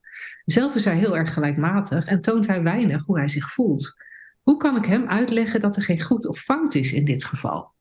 Zelf 0.45 0.75
is 0.75 0.85
hij 0.85 0.97
heel 0.97 1.17
erg 1.17 1.33
gelijkmatig 1.33 2.05
en 2.05 2.21
toont 2.21 2.47
hij 2.47 2.63
weinig 2.63 3.05
hoe 3.05 3.17
hij 3.17 3.27
zich 3.27 3.51
voelt. 3.51 3.95
Hoe 4.41 4.57
kan 4.57 4.75
ik 4.77 4.85
hem 4.85 5.07
uitleggen 5.07 5.59
dat 5.59 5.75
er 5.75 5.83
geen 5.83 6.01
goed 6.01 6.27
of 6.27 6.39
fout 6.39 6.75
is 6.75 6.93
in 6.93 7.05
dit 7.05 7.23
geval? 7.23 7.71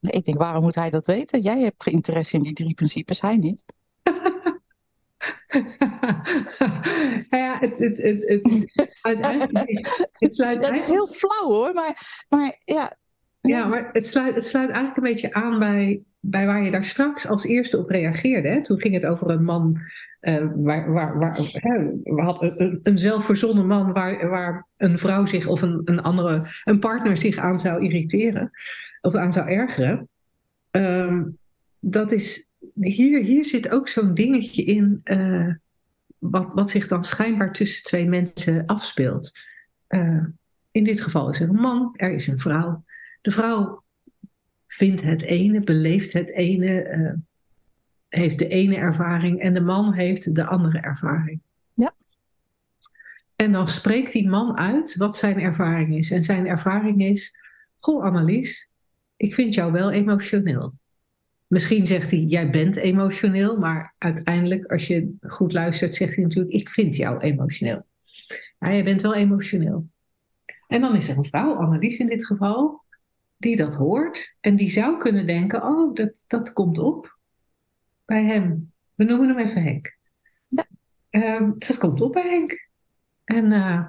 Ik 0.00 0.24
denk, 0.24 0.38
waarom 0.38 0.62
moet 0.62 0.74
hij 0.74 0.90
dat 0.90 1.06
weten? 1.06 1.42
Jij 1.42 1.60
hebt 1.60 1.86
interesse 1.86 2.36
in 2.36 2.42
die 2.42 2.52
drie 2.52 2.74
principes, 2.74 3.20
hij 3.20 3.36
niet. 3.36 3.64
ja, 7.30 7.56
het, 7.58 7.78
het, 7.78 7.98
het, 7.98 8.22
het, 8.24 8.98
uiteindelijk, 9.02 9.98
het 10.18 10.34
sluit 10.34 10.62
Dat 10.62 10.76
is 10.76 10.88
heel 10.88 11.06
flauw 11.06 11.50
hoor, 11.50 11.74
maar, 11.74 12.24
maar 12.28 12.60
ja. 12.64 12.96
Ja, 13.40 13.66
maar 13.66 13.90
het 13.92 14.06
sluit, 14.06 14.34
het 14.34 14.46
sluit 14.46 14.68
eigenlijk 14.68 14.96
een 14.96 15.12
beetje 15.12 15.32
aan 15.32 15.58
bij, 15.58 16.02
bij 16.20 16.46
waar 16.46 16.62
je 16.62 16.70
daar 16.70 16.84
straks 16.84 17.26
als 17.26 17.44
eerste 17.44 17.78
op 17.78 17.88
reageerde. 17.88 18.48
Hè? 18.48 18.62
Toen 18.62 18.80
ging 18.80 18.94
het 18.94 19.06
over 19.06 19.30
een 19.30 19.44
man, 19.44 19.80
uh, 20.20 20.46
waar, 20.54 20.92
waar, 20.92 21.18
waar, 21.18 21.38
hè, 21.52 21.78
we 22.02 22.22
hadden 22.22 22.62
een, 22.62 22.80
een 22.82 22.98
zelfverzonnen 22.98 23.66
man 23.66 23.92
waar, 23.92 24.28
waar 24.28 24.66
een 24.76 24.98
vrouw 24.98 25.26
zich 25.26 25.46
of 25.46 25.62
een, 25.62 25.82
een 25.84 26.00
andere, 26.00 26.46
een 26.64 26.78
partner 26.78 27.16
zich 27.16 27.36
aan 27.36 27.58
zou 27.58 27.82
irriteren 27.82 28.50
of 29.00 29.14
aan 29.14 29.32
zou 29.32 29.50
ergeren. 29.50 30.08
Um, 30.70 31.38
dat 31.78 32.12
is, 32.12 32.51
hier, 32.80 33.22
hier 33.22 33.44
zit 33.44 33.70
ook 33.70 33.88
zo'n 33.88 34.14
dingetje 34.14 34.64
in, 34.64 35.00
uh, 35.04 35.54
wat, 36.18 36.54
wat 36.54 36.70
zich 36.70 36.88
dan 36.88 37.04
schijnbaar 37.04 37.52
tussen 37.52 37.84
twee 37.84 38.08
mensen 38.08 38.66
afspeelt. 38.66 39.38
Uh, 39.88 40.24
in 40.70 40.84
dit 40.84 41.00
geval 41.00 41.30
is 41.30 41.40
er 41.40 41.48
een 41.48 41.54
man, 41.54 41.94
er 41.96 42.12
is 42.12 42.26
een 42.26 42.40
vrouw. 42.40 42.84
De 43.20 43.30
vrouw 43.30 43.82
vindt 44.66 45.02
het 45.02 45.22
ene, 45.22 45.60
beleeft 45.60 46.12
het 46.12 46.30
ene, 46.30 46.88
uh, 46.88 47.12
heeft 48.08 48.38
de 48.38 48.48
ene 48.48 48.76
ervaring 48.76 49.40
en 49.40 49.54
de 49.54 49.60
man 49.60 49.92
heeft 49.92 50.34
de 50.34 50.44
andere 50.44 50.78
ervaring. 50.78 51.40
Ja. 51.74 51.94
En 53.36 53.52
dan 53.52 53.68
spreekt 53.68 54.12
die 54.12 54.28
man 54.28 54.56
uit 54.56 54.96
wat 54.96 55.16
zijn 55.16 55.40
ervaring 55.40 55.96
is. 55.96 56.10
En 56.10 56.24
zijn 56.24 56.46
ervaring 56.46 57.02
is: 57.02 57.36
Goh, 57.78 58.04
Annelies, 58.04 58.70
ik 59.16 59.34
vind 59.34 59.54
jou 59.54 59.72
wel 59.72 59.90
emotioneel. 59.90 60.74
Misschien 61.52 61.86
zegt 61.86 62.10
hij, 62.10 62.20
jij 62.20 62.50
bent 62.50 62.76
emotioneel, 62.76 63.58
maar 63.58 63.94
uiteindelijk, 63.98 64.66
als 64.66 64.86
je 64.86 65.16
goed 65.20 65.52
luistert, 65.52 65.94
zegt 65.94 66.14
hij 66.14 66.24
natuurlijk, 66.24 66.54
ik 66.54 66.70
vind 66.70 66.96
jou 66.96 67.20
emotioneel. 67.20 67.86
Ja, 68.58 68.72
jij 68.72 68.84
bent 68.84 69.02
wel 69.02 69.14
emotioneel. 69.14 69.88
En 70.66 70.80
dan 70.80 70.96
is 70.96 71.08
er 71.08 71.16
een 71.16 71.24
vrouw, 71.24 71.54
Annelies 71.54 71.98
in 71.98 72.08
dit 72.08 72.26
geval, 72.26 72.84
die 73.36 73.56
dat 73.56 73.74
hoort 73.74 74.34
en 74.40 74.56
die 74.56 74.70
zou 74.70 74.98
kunnen 74.98 75.26
denken, 75.26 75.62
oh, 75.62 75.94
dat, 75.94 76.24
dat 76.26 76.52
komt 76.52 76.78
op 76.78 77.18
bij 78.04 78.24
hem. 78.24 78.72
We 78.94 79.04
noemen 79.04 79.28
hem 79.28 79.38
even 79.38 79.62
Henk. 79.62 79.96
Ja. 80.48 80.66
Uh, 81.10 81.50
dat 81.58 81.78
komt 81.78 82.00
op 82.00 82.12
bij 82.12 82.28
Henk. 82.28 82.68
En 83.24 83.50
uh, 83.50 83.86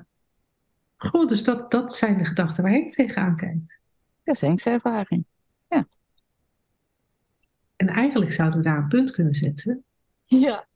goed, 0.97 1.29
dus 1.29 1.43
dat, 1.43 1.71
dat 1.71 1.95
zijn 1.95 2.17
de 2.17 2.25
gedachten 2.25 2.63
waar 2.63 2.71
Henk 2.71 2.91
tegenaan 2.91 3.35
kijkt. 3.35 3.79
Dat 4.23 4.35
is 4.35 4.41
Henk's 4.41 4.65
ervaring. 4.65 5.25
En 7.83 7.95
eigenlijk 7.95 8.31
zouden 8.31 8.57
we 8.57 8.65
daar 8.65 8.77
een 8.77 8.87
punt 8.87 9.11
kunnen 9.11 9.35
zetten. 9.35 9.83
Ja. 10.25 10.67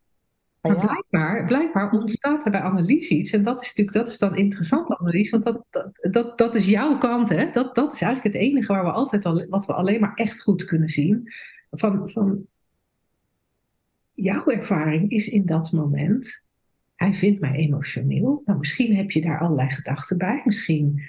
Maar 0.62 0.76
ja. 0.76 0.86
blijkbaar, 0.86 1.46
blijkbaar 1.46 1.91
ontstaat 1.91 2.46
er 2.46 2.52
bij 2.52 2.62
Annelies 2.62 3.10
iets. 3.10 3.32
En 3.32 3.43
dat 3.43 3.62
is 3.62 3.67
natuurlijk 3.67 3.98
dat 3.98 4.08
is 4.08 4.17
dan 4.17 4.36
interessant, 4.36 4.88
Annelies. 4.88 5.30
Want 5.30 5.43
dat, 5.43 5.65
dat, 5.70 5.91
dat, 6.12 6.38
dat 6.38 6.56
is 6.56 6.65
jouw 6.65 6.98
kant. 6.98 7.30
Hè? 7.30 7.52
Dat, 7.52 7.76
dat 7.76 7.93
is 7.93 8.02
eigenlijk 8.02 8.36
het 8.36 8.43
enige 8.43 8.74
waar 8.74 8.84
we 8.84 8.91
altijd 8.91 9.26
al, 9.26 9.46
wat 9.50 9.65
we 9.65 9.74
alleen 9.74 10.00
maar 10.00 10.13
echt 10.13 10.41
goed 10.41 10.65
kunnen 10.65 10.89
zien. 10.89 11.34
Van, 11.72 12.10
van 12.10 12.46
jouw 14.13 14.46
ervaring 14.46 15.12
is 15.12 15.28
in 15.28 15.46
dat 15.46 15.72
moment. 15.72 16.43
Hij 16.96 17.13
vindt 17.13 17.39
mij 17.39 17.54
emotioneel. 17.54 18.41
Nou, 18.46 18.60
misschien 18.60 18.96
heb 18.96 19.12
je 19.12 19.22
daar 19.22 19.39
allerlei 19.39 19.70
gedachten 19.70 20.17
bij. 20.17 20.41
Misschien 20.46 21.02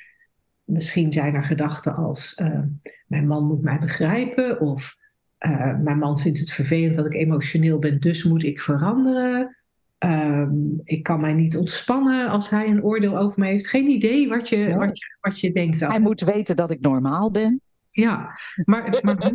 Misschien 0.68 1.12
zijn 1.12 1.34
er 1.34 1.44
gedachten 1.44 1.94
als 1.94 2.38
uh, 2.42 2.60
mijn 3.06 3.26
man 3.26 3.46
moet 3.46 3.62
mij 3.62 3.78
begrijpen 3.78 4.60
of 4.60 4.97
uh, 5.46 5.78
mijn 5.78 5.98
man 5.98 6.18
vindt 6.18 6.38
het 6.38 6.50
vervelend 6.50 6.96
dat 6.96 7.06
ik 7.06 7.14
emotioneel 7.14 7.78
ben, 7.78 8.00
dus 8.00 8.24
moet 8.24 8.42
ik 8.42 8.60
veranderen. 8.60 9.56
Uh, 10.04 10.48
ik 10.84 11.02
kan 11.02 11.20
mij 11.20 11.32
niet 11.32 11.56
ontspannen 11.56 12.28
als 12.28 12.50
hij 12.50 12.66
een 12.66 12.82
oordeel 12.82 13.18
over 13.18 13.40
me 13.40 13.46
heeft. 13.46 13.68
Geen 13.68 13.90
idee 13.90 14.28
wat 14.28 14.48
je, 14.48 14.74
wat 14.74 14.98
je, 14.98 15.16
wat 15.20 15.40
je 15.40 15.50
denkt. 15.50 15.80
Hij 15.80 16.00
moet 16.00 16.20
weten 16.20 16.56
dat 16.56 16.70
ik 16.70 16.80
normaal 16.80 17.30
ben. 17.30 17.60
Ja, 17.90 18.38
maar, 18.64 19.00
maar 19.02 19.16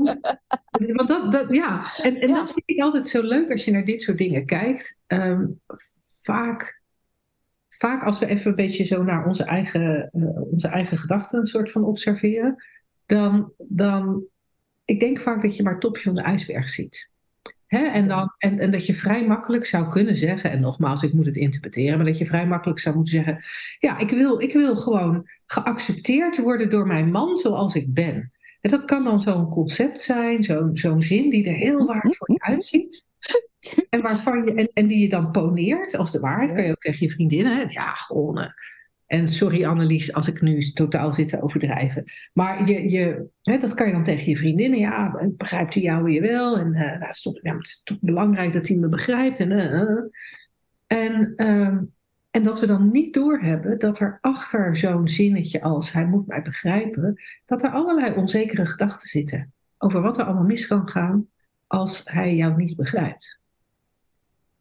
want 0.93 1.07
dat, 1.07 1.31
dat, 1.31 1.53
ja. 1.55 1.83
En, 2.01 2.21
en 2.21 2.27
ja. 2.27 2.35
dat 2.35 2.51
vind 2.51 2.63
ik 2.65 2.79
altijd 2.79 3.07
zo 3.07 3.21
leuk 3.21 3.51
als 3.51 3.65
je 3.65 3.71
naar 3.71 3.85
dit 3.85 4.01
soort 4.01 4.17
dingen 4.17 4.45
kijkt. 4.45 4.97
Um, 5.07 5.59
vaak 6.21 6.81
vaak 7.83 8.03
als 8.03 8.19
we 8.19 8.25
even 8.25 8.49
een 8.49 8.55
beetje 8.55 8.85
zo 8.85 9.03
naar 9.03 9.25
onze 9.25 9.43
eigen, 9.43 10.09
uh, 10.13 10.51
onze 10.51 10.67
eigen 10.67 10.97
gedachten 10.97 11.39
een 11.39 11.45
soort 11.45 11.71
van 11.71 11.83
observeren, 11.83 12.63
dan, 13.05 13.53
dan, 13.57 14.23
ik 14.85 14.99
denk 14.99 15.19
vaak 15.19 15.41
dat 15.41 15.55
je 15.55 15.63
maar 15.63 15.71
het 15.71 15.81
topje 15.81 16.03
van 16.03 16.13
de 16.13 16.21
ijsberg 16.21 16.69
ziet. 16.69 17.11
Hè? 17.67 17.83
En, 17.83 18.07
dan, 18.07 18.33
en, 18.37 18.59
en 18.59 18.71
dat 18.71 18.85
je 18.85 18.93
vrij 18.93 19.25
makkelijk 19.25 19.65
zou 19.65 19.89
kunnen 19.89 20.17
zeggen, 20.17 20.51
en 20.51 20.61
nogmaals, 20.61 21.03
ik 21.03 21.13
moet 21.13 21.25
het 21.25 21.37
interpreteren, 21.37 21.97
maar 21.97 22.05
dat 22.05 22.17
je 22.17 22.25
vrij 22.25 22.47
makkelijk 22.47 22.79
zou 22.79 22.95
moeten 22.95 23.13
zeggen, 23.13 23.43
ja, 23.79 23.97
ik 23.97 24.09
wil, 24.09 24.41
ik 24.41 24.53
wil 24.53 24.75
gewoon 24.75 25.29
geaccepteerd 25.45 26.37
worden 26.37 26.69
door 26.69 26.87
mijn 26.87 27.11
man 27.11 27.35
zoals 27.35 27.75
ik 27.75 27.93
ben. 27.93 28.31
En 28.61 28.71
dat 28.71 28.85
kan 28.85 29.03
dan 29.03 29.19
zo'n 29.19 29.49
concept 29.49 30.01
zijn, 30.01 30.43
zo'n 30.43 30.77
zo'n 30.77 31.01
zin 31.01 31.29
die 31.29 31.49
er 31.49 31.55
heel 31.55 31.85
waardevol 31.85 32.39
uitziet. 32.39 33.11
En, 33.89 34.01
waarvan 34.01 34.45
je, 34.45 34.53
en, 34.53 34.69
en 34.73 34.87
die 34.87 34.99
je 34.99 35.09
dan 35.09 35.31
poneert 35.31 35.95
als 35.95 36.11
de 36.11 36.19
waarheid, 36.19 36.53
kan 36.53 36.63
je 36.63 36.71
ook 36.71 36.81
tegen 36.81 37.05
je 37.07 37.13
vriendinnen. 37.13 37.69
Ja, 37.69 37.93
gewoon. 37.93 38.53
En 39.13 39.27
sorry 39.27 39.65
Annelies 39.65 40.13
als 40.13 40.27
ik 40.27 40.41
nu 40.41 40.59
totaal 40.59 41.13
zit 41.13 41.27
te 41.27 41.41
overdrijven. 41.41 42.03
Maar 42.33 42.69
je, 42.69 42.89
je, 42.89 43.25
hè, 43.41 43.57
dat 43.57 43.73
kan 43.73 43.87
je 43.87 43.93
dan 43.93 44.03
tegen 44.03 44.29
je 44.29 44.37
vriendinnen. 44.37 44.79
Ja, 44.79 45.19
begrijpt 45.37 45.73
hij 45.73 45.83
jou 45.83 46.03
weer 46.03 46.21
wel? 46.21 46.57
En 46.57 46.67
uh, 46.67 46.73
nou, 46.73 46.99
ja, 47.41 47.55
het 47.55 47.65
is 47.65 47.81
toch 47.83 47.97
belangrijk 48.01 48.53
dat 48.53 48.67
hij 48.67 48.77
me 48.77 48.89
begrijpt. 48.89 49.39
En, 49.39 49.51
uh, 49.51 49.99
en, 50.87 51.33
uh, 51.35 51.77
en 52.31 52.43
dat 52.43 52.59
we 52.59 52.67
dan 52.67 52.91
niet 52.91 53.13
doorhebben 53.13 53.79
dat 53.79 53.99
er 53.99 54.17
achter 54.21 54.75
zo'n 54.75 55.07
zinnetje 55.07 55.61
als 55.61 55.91
hij 55.91 56.05
moet 56.05 56.27
mij 56.27 56.41
begrijpen, 56.41 57.21
dat 57.45 57.63
er 57.63 57.69
allerlei 57.69 58.13
onzekere 58.15 58.65
gedachten 58.65 59.07
zitten. 59.07 59.53
Over 59.77 60.01
wat 60.01 60.17
er 60.17 60.25
allemaal 60.25 60.43
mis 60.43 60.67
kan 60.67 60.89
gaan 60.89 61.27
als 61.67 62.01
hij 62.03 62.35
jou 62.35 62.55
niet 62.55 62.75
begrijpt. 62.75 63.41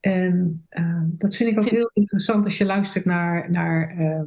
En 0.02 0.66
uh, 0.70 1.02
dat 1.08 1.36
vind 1.36 1.52
ik 1.52 1.58
ook 1.58 1.68
heel 1.68 1.90
interessant 1.94 2.44
als 2.44 2.58
je 2.58 2.64
luistert 2.64 3.04
naar, 3.04 3.50
naar 3.50 4.00
uh, 4.00 4.22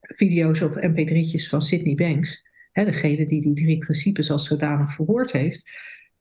video's 0.00 0.60
of 0.60 0.76
mp3'tjes 0.76 1.48
van 1.48 1.62
Sydney 1.62 1.94
Banks. 1.94 2.46
Hè, 2.72 2.84
degene 2.84 3.26
die 3.26 3.40
die 3.40 3.54
drie 3.54 3.78
principes 3.78 4.30
als 4.30 4.46
zodanig 4.46 4.94
verwoord 4.94 5.32
heeft. 5.32 5.70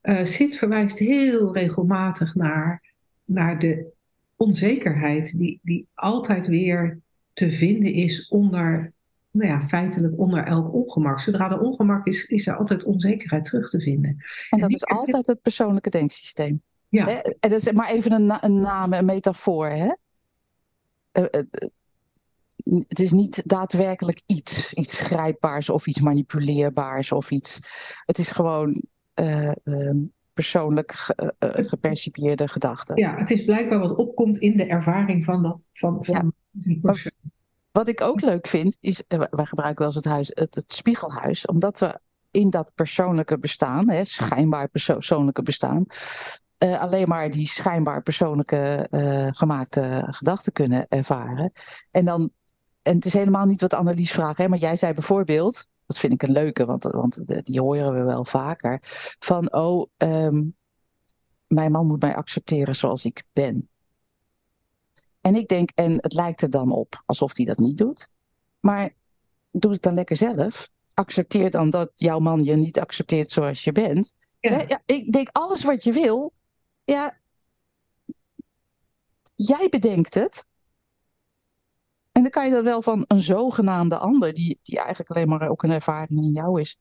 Uh, 0.03 0.23
Sid 0.23 0.55
verwijst 0.55 0.99
heel 0.99 1.53
regelmatig 1.53 2.35
naar, 2.35 2.93
naar 3.25 3.59
de 3.59 3.91
onzekerheid 4.35 5.37
die, 5.37 5.59
die 5.63 5.87
altijd 5.93 6.47
weer 6.47 6.99
te 7.33 7.51
vinden 7.51 7.93
is 7.93 8.27
onder, 8.27 8.93
nou 9.31 9.49
ja, 9.49 9.61
feitelijk 9.61 10.19
onder 10.19 10.43
elk 10.43 10.73
ongemak. 10.73 11.19
Zodra 11.19 11.51
er 11.51 11.59
ongemak 11.59 12.07
is, 12.07 12.25
is 12.25 12.47
er 12.47 12.55
altijd 12.55 12.83
onzekerheid 12.83 13.45
terug 13.45 13.69
te 13.69 13.81
vinden. 13.81 14.17
En 14.49 14.59
dat 14.59 14.69
en 14.69 14.75
is 14.75 14.85
altijd 14.85 15.27
het 15.27 15.41
persoonlijke 15.41 15.89
denksysteem. 15.89 16.61
Ja. 16.91 17.21
En 17.21 17.49
dat 17.49 17.51
is 17.51 17.71
maar 17.71 17.89
even 17.89 18.11
een, 18.11 18.25
na 18.25 18.43
een 18.43 18.61
naam, 18.61 18.93
een 18.93 19.05
metafoor. 19.05 19.67
Hè? 19.67 19.93
Uh, 21.13 21.25
uh, 21.31 21.69
het 22.87 22.99
is 22.99 23.11
niet 23.11 23.41
daadwerkelijk 23.45 24.21
iets, 24.25 24.73
iets 24.73 24.99
grijpbaars 24.99 25.69
of 25.69 25.87
iets 25.87 25.99
manipuleerbaars 25.99 27.11
of 27.11 27.31
iets. 27.31 27.59
Het 28.05 28.17
is 28.17 28.31
gewoon 28.31 28.83
uh, 29.21 29.51
persoonlijk 30.33 30.91
ge 30.91 31.33
gepercipieerde 31.39 32.47
gedachten. 32.47 32.97
Ja, 32.97 33.17
het 33.17 33.31
is 33.31 33.45
blijkbaar 33.45 33.79
wat 33.79 33.95
opkomt 33.95 34.37
in 34.37 34.57
de 34.57 34.65
ervaring 34.65 35.25
van, 35.25 35.43
dat, 35.43 35.63
van, 35.71 36.05
van 36.05 36.15
ja. 36.15 36.31
die 36.51 36.79
persoon. 36.79 37.11
Wat 37.71 37.87
ik 37.87 38.01
ook 38.01 38.21
leuk 38.21 38.47
vind, 38.47 38.77
is, 38.79 39.03
wij 39.07 39.45
gebruiken 39.45 39.77
wel 39.77 39.87
eens 39.87 39.95
het, 39.95 40.05
huis, 40.05 40.31
het, 40.33 40.55
het 40.55 40.71
spiegelhuis, 40.71 41.45
omdat 41.45 41.79
we 41.79 41.99
in 42.31 42.49
dat 42.49 42.71
persoonlijke 42.75 43.39
bestaan, 43.39 43.89
hè, 43.89 44.03
schijnbaar 44.03 44.67
persoonlijke 44.67 45.43
bestaan, 45.43 45.85
uh, 46.63 46.81
alleen 46.81 47.07
maar 47.07 47.29
die 47.29 47.47
schijnbaar 47.47 48.01
persoonlijke 48.01 48.87
uh, 48.91 49.27
gemaakte 49.29 50.07
gedachten 50.09 50.51
kunnen 50.51 50.85
ervaren. 50.89 51.51
En 51.91 52.05
dan, 52.05 52.31
en 52.81 52.95
het 52.95 53.05
is 53.05 53.13
helemaal 53.13 53.45
niet 53.45 53.61
wat 53.61 53.73
Annelies 53.73 54.11
vraagt, 54.11 54.37
hè, 54.37 54.47
maar 54.47 54.59
jij 54.59 54.75
zei 54.75 54.93
bijvoorbeeld, 54.93 55.67
dat 55.85 55.99
vind 55.99 56.13
ik 56.13 56.23
een 56.23 56.31
leuke, 56.31 56.65
want, 56.65 56.83
want 56.83 57.21
die 57.45 57.61
horen 57.61 57.93
we 57.93 58.03
wel 58.03 58.25
vaker, 58.25 58.79
van 59.19 59.53
oh, 59.53 59.87
um, 59.97 60.55
mijn 61.47 61.71
man 61.71 61.87
moet 61.87 62.01
mij 62.01 62.15
accepteren 62.15 62.75
zoals 62.75 63.05
ik 63.05 63.23
ben. 63.33 63.69
En 65.21 65.35
ik 65.35 65.47
denk, 65.47 65.69
en 65.75 65.97
het 66.01 66.13
lijkt 66.13 66.41
er 66.41 66.49
dan 66.49 66.71
op 66.71 67.03
alsof 67.05 67.37
hij 67.37 67.45
dat 67.45 67.57
niet 67.57 67.77
doet, 67.77 68.07
maar 68.59 68.89
doe 69.51 69.71
het 69.71 69.81
dan 69.81 69.93
lekker 69.93 70.15
zelf. 70.15 70.69
Accepteer 70.93 71.51
dan 71.51 71.69
dat 71.69 71.91
jouw 71.95 72.19
man 72.19 72.43
je 72.43 72.55
niet 72.55 72.79
accepteert 72.79 73.31
zoals 73.31 73.63
je 73.63 73.71
bent. 73.71 74.13
Ja. 74.39 74.63
ja 74.67 74.81
ik 74.85 75.11
denk, 75.11 75.29
alles 75.31 75.63
wat 75.63 75.83
je 75.83 75.91
wil, 75.91 76.33
ja, 76.91 77.17
jij 79.35 79.67
bedenkt 79.69 80.13
het. 80.13 80.45
En 82.11 82.21
dan 82.21 82.31
kan 82.31 82.45
je 82.45 82.51
dat 82.51 82.63
wel 82.63 82.81
van 82.81 83.05
een 83.07 83.19
zogenaamde 83.19 83.97
ander, 83.97 84.33
die, 84.33 84.59
die 84.61 84.77
eigenlijk 84.77 85.09
alleen 85.09 85.29
maar 85.29 85.49
ook 85.49 85.63
een 85.63 85.71
ervaring 85.71 86.23
in 86.23 86.31
jou 86.31 86.59
is, 86.59 86.77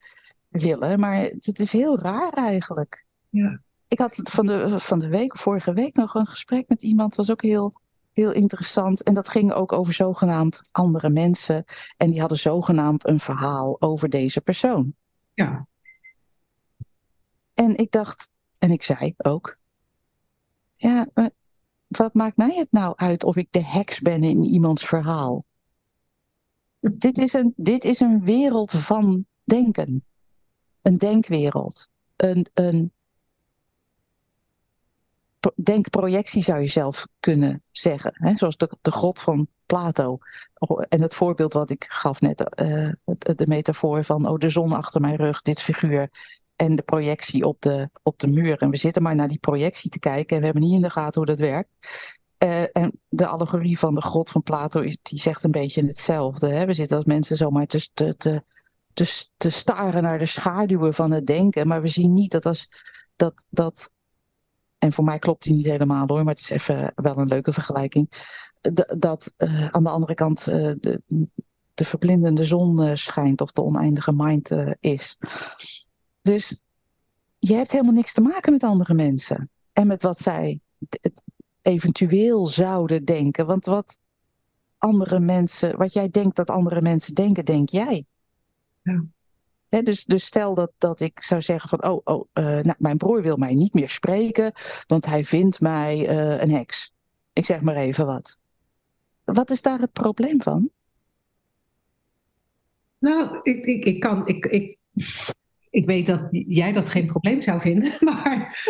willen. 0.49 1.01
Maar 1.01 1.17
het 1.17 1.59
is 1.59 1.73
heel 1.73 1.99
raar 1.99 2.33
eigenlijk. 2.33 3.07
Ja. 3.29 3.61
Ik 3.89 3.99
had 3.99 4.21
van 4.23 4.47
de, 4.47 4.81
van 4.81 4.99
de 4.99 5.09
week, 5.09 5.39
vorige 5.39 5.73
week, 5.73 5.95
nog 5.97 6.15
een 6.15 6.27
gesprek 6.27 6.69
met 6.69 6.83
iemand, 6.83 7.15
was 7.15 7.31
ook 7.31 7.43
heel, 7.43 7.73
heel 8.13 8.33
interessant. 8.33 9.03
En 9.03 9.15
dat 9.15 9.29
ging 9.29 9.53
ook 9.53 9.73
over 9.73 9.93
zogenaamd 9.95 10.63
andere 10.71 11.11
mensen. 11.11 11.65
En 11.97 12.11
die 12.11 12.21
hadden 12.21 12.39
zogenaamd 12.39 13.07
een 13.07 13.21
verhaal 13.21 13.81
over 13.81 14.09
deze 14.09 14.41
persoon. 14.41 14.95
Ja. 15.35 15.67
En 17.55 17.77
ik 17.77 17.91
dacht, 17.91 18.29
en 18.59 18.71
ik 18.71 18.83
zei 18.83 19.15
ook, 19.17 19.59
ja, 20.81 21.07
wat 21.89 22.15
maakt 22.15 22.37
mij 22.37 22.55
het 22.55 22.69
nou 22.71 22.93
uit 22.97 23.25
of 23.25 23.37
ik 23.37 23.49
de 23.51 23.65
heks 23.65 24.01
ben 24.01 24.23
in 24.23 24.45
iemands 24.45 24.87
verhaal? 24.87 25.45
dit, 26.81 27.19
is 27.19 27.33
een, 27.33 27.53
dit 27.57 27.85
is 27.85 28.01
een 28.01 28.25
wereld 28.25 28.71
van 28.71 29.27
denken. 29.45 30.05
Een 30.83 30.99
denkwereld. 30.99 31.89
Een, 32.17 32.47
een 32.55 32.93
denkprojectie 35.55 36.43
zou 36.43 36.61
je 36.61 36.67
zelf 36.67 37.07
kunnen 37.21 37.63
zeggen. 37.71 38.13
Hè? 38.15 38.37
Zoals 38.37 38.57
de, 38.57 38.71
de 38.81 38.91
grot 38.91 39.21
van 39.21 39.49
Plato. 39.67 40.19
En 40.89 41.03
het 41.03 41.15
voorbeeld 41.15 41.53
wat 41.53 41.71
ik 41.71 41.85
gaf 41.89 42.21
net, 42.21 42.61
uh, 42.63 42.91
de 43.05 43.47
metafoor 43.47 44.05
van 44.05 44.29
oh, 44.29 44.39
de 44.39 44.49
zon 44.49 44.73
achter 44.73 45.01
mijn 45.01 45.17
rug, 45.17 45.43
dit 45.43 45.61
figuur 45.61 46.11
en 46.61 46.77
de 46.77 46.83
projectie 46.83 47.45
op 47.45 47.61
de, 47.61 47.91
op 48.03 48.19
de 48.19 48.27
muur. 48.27 48.59
En 48.59 48.71
we 48.71 48.77
zitten 48.77 49.03
maar 49.03 49.15
naar 49.15 49.29
die 49.29 49.39
projectie 49.39 49.91
te 49.91 49.99
kijken 49.99 50.35
en 50.37 50.39
we 50.39 50.45
hebben 50.45 50.63
niet 50.63 50.75
in 50.75 50.83
de 50.83 50.91
gaten 50.91 51.21
hoe 51.21 51.31
dat 51.31 51.39
werkt. 51.39 51.77
Uh, 52.45 52.63
en 52.73 53.01
de 53.09 53.27
allegorie 53.27 53.79
van 53.79 53.95
de 53.95 54.03
grot 54.03 54.31
van 54.31 54.43
Plato, 54.43 54.81
die 54.81 55.19
zegt 55.19 55.45
een 55.45 55.51
beetje 55.51 55.85
hetzelfde. 55.85 56.49
Hè? 56.49 56.67
We 56.67 56.73
zitten 56.73 56.97
als 56.97 57.07
mensen 57.07 57.37
zomaar 57.37 57.67
te, 57.67 57.89
te, 57.95 58.15
te, 58.17 58.43
te, 59.37 59.51
staren 59.51 60.03
naar 60.03 60.19
de 60.19 60.27
schaduwen 60.27 60.95
van 60.95 61.11
het 61.11 61.27
denken. 61.27 61.67
Maar 61.67 61.83
we 61.83 61.89
zien 61.89 62.13
niet 62.13 62.31
dat 62.31 62.47
als 62.47 62.69
dat, 63.17 63.47
dat 63.51 63.91
en 64.79 64.93
voor 64.93 65.05
mij 65.05 65.19
klopt 65.19 65.43
die 65.43 65.53
niet 65.53 65.67
helemaal 65.67 66.07
hoor, 66.07 66.25
maar 66.25 66.35
het 66.35 66.43
is 66.43 66.51
even 66.51 66.93
wel 66.95 67.19
een 67.19 67.29
leuke 67.29 67.53
vergelijking. 67.53 68.11
dat 68.99 69.33
uh, 69.39 69.69
aan 69.69 69.85
de 69.85 69.91
andere 69.91 70.15
kant 70.15 70.47
uh, 70.47 70.73
de, 70.81 71.03
de 71.75 71.85
verblindende 71.85 72.45
zon 72.45 72.97
schijnt 72.97 73.41
of 73.41 73.53
de 73.53 73.63
oneindige 73.63 74.13
mind 74.13 74.51
is. 74.81 75.17
Dus 76.23 76.63
je 77.39 77.55
hebt 77.55 77.71
helemaal 77.71 77.93
niks 77.93 78.13
te 78.13 78.21
maken 78.21 78.53
met 78.53 78.63
andere 78.63 78.95
mensen. 78.95 79.51
En 79.73 79.87
met 79.87 80.03
wat 80.03 80.19
zij 80.19 80.61
eventueel 81.63 82.47
zouden 82.47 83.05
denken. 83.05 83.47
Want 83.47 83.65
wat 83.65 83.99
andere 84.79 85.21
mensen, 85.21 85.77
wat 85.77 85.93
jij 85.93 86.09
denkt 86.09 86.37
dat 86.37 86.51
andere 86.51 86.83
mensen 86.83 87.15
denken, 87.15 87.45
denk 87.45 87.69
jij. 87.69 88.05
Ja. 88.83 89.03
dus, 89.83 90.05
dus 90.05 90.25
stel 90.25 90.55
dat, 90.55 90.73
dat 90.79 91.01
ik 91.01 91.23
zou 91.23 91.43
zeggen 91.43 91.69
van, 91.69 91.85
oh, 91.85 92.01
oh 92.05 92.29
uh, 92.35 92.45
nou, 92.45 92.75
mijn 92.79 92.97
broer 92.97 93.23
wil 93.23 93.37
mij 93.37 93.55
niet 93.55 93.75
meer 93.75 93.89
spreken, 93.89 94.53
want 94.87 95.07
hij 95.07 95.25
vindt 95.25 95.61
mij 95.61 96.11
uh, 96.11 96.41
een 96.41 96.51
heks. 96.51 96.93
Ik 97.33 97.45
zeg 97.45 97.61
maar 97.61 97.77
even 97.77 98.07
wat. 98.07 98.39
Wat 99.25 99.51
is 99.51 99.63
daar 99.63 99.81
het 99.81 99.93
probleem 99.93 100.43
van? 100.43 100.71
Nou, 102.99 103.41
ik, 103.43 103.65
ik, 103.65 103.85
ik 103.85 104.01
kan, 104.01 104.27
ik, 104.27 104.47
ik, 104.47 104.79
ik 105.71 105.87
weet 105.87 106.07
dat 106.07 106.29
jij 106.31 106.73
dat 106.73 106.89
geen 106.89 107.07
probleem 107.07 107.43
zou 107.43 107.61
vinden, 107.61 107.93
maar 108.11 108.65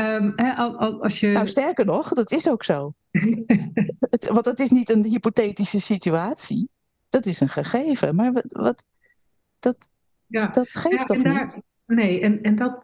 um, 0.00 0.34
als 0.34 1.20
je. 1.20 1.28
Nou, 1.28 1.46
sterker 1.46 1.84
nog, 1.84 2.08
dat 2.08 2.32
is 2.32 2.48
ook 2.48 2.64
zo. 2.64 2.94
het, 4.10 4.28
want 4.28 4.44
het 4.44 4.60
is 4.60 4.70
niet 4.70 4.90
een 4.90 5.04
hypothetische 5.04 5.80
situatie, 5.80 6.68
dat 7.08 7.26
is 7.26 7.40
een 7.40 7.48
gegeven. 7.48 8.14
Maar 8.14 8.32
wat, 8.32 8.44
wat 8.48 8.84
dat, 9.58 9.88
ja. 10.26 10.48
dat 10.48 10.74
geeft 10.74 10.98
ja, 10.98 11.04
toch 11.04 11.24
niet? 11.24 11.60
Nee, 11.86 12.20
en, 12.20 12.42
en, 12.42 12.56
dat, 12.56 12.82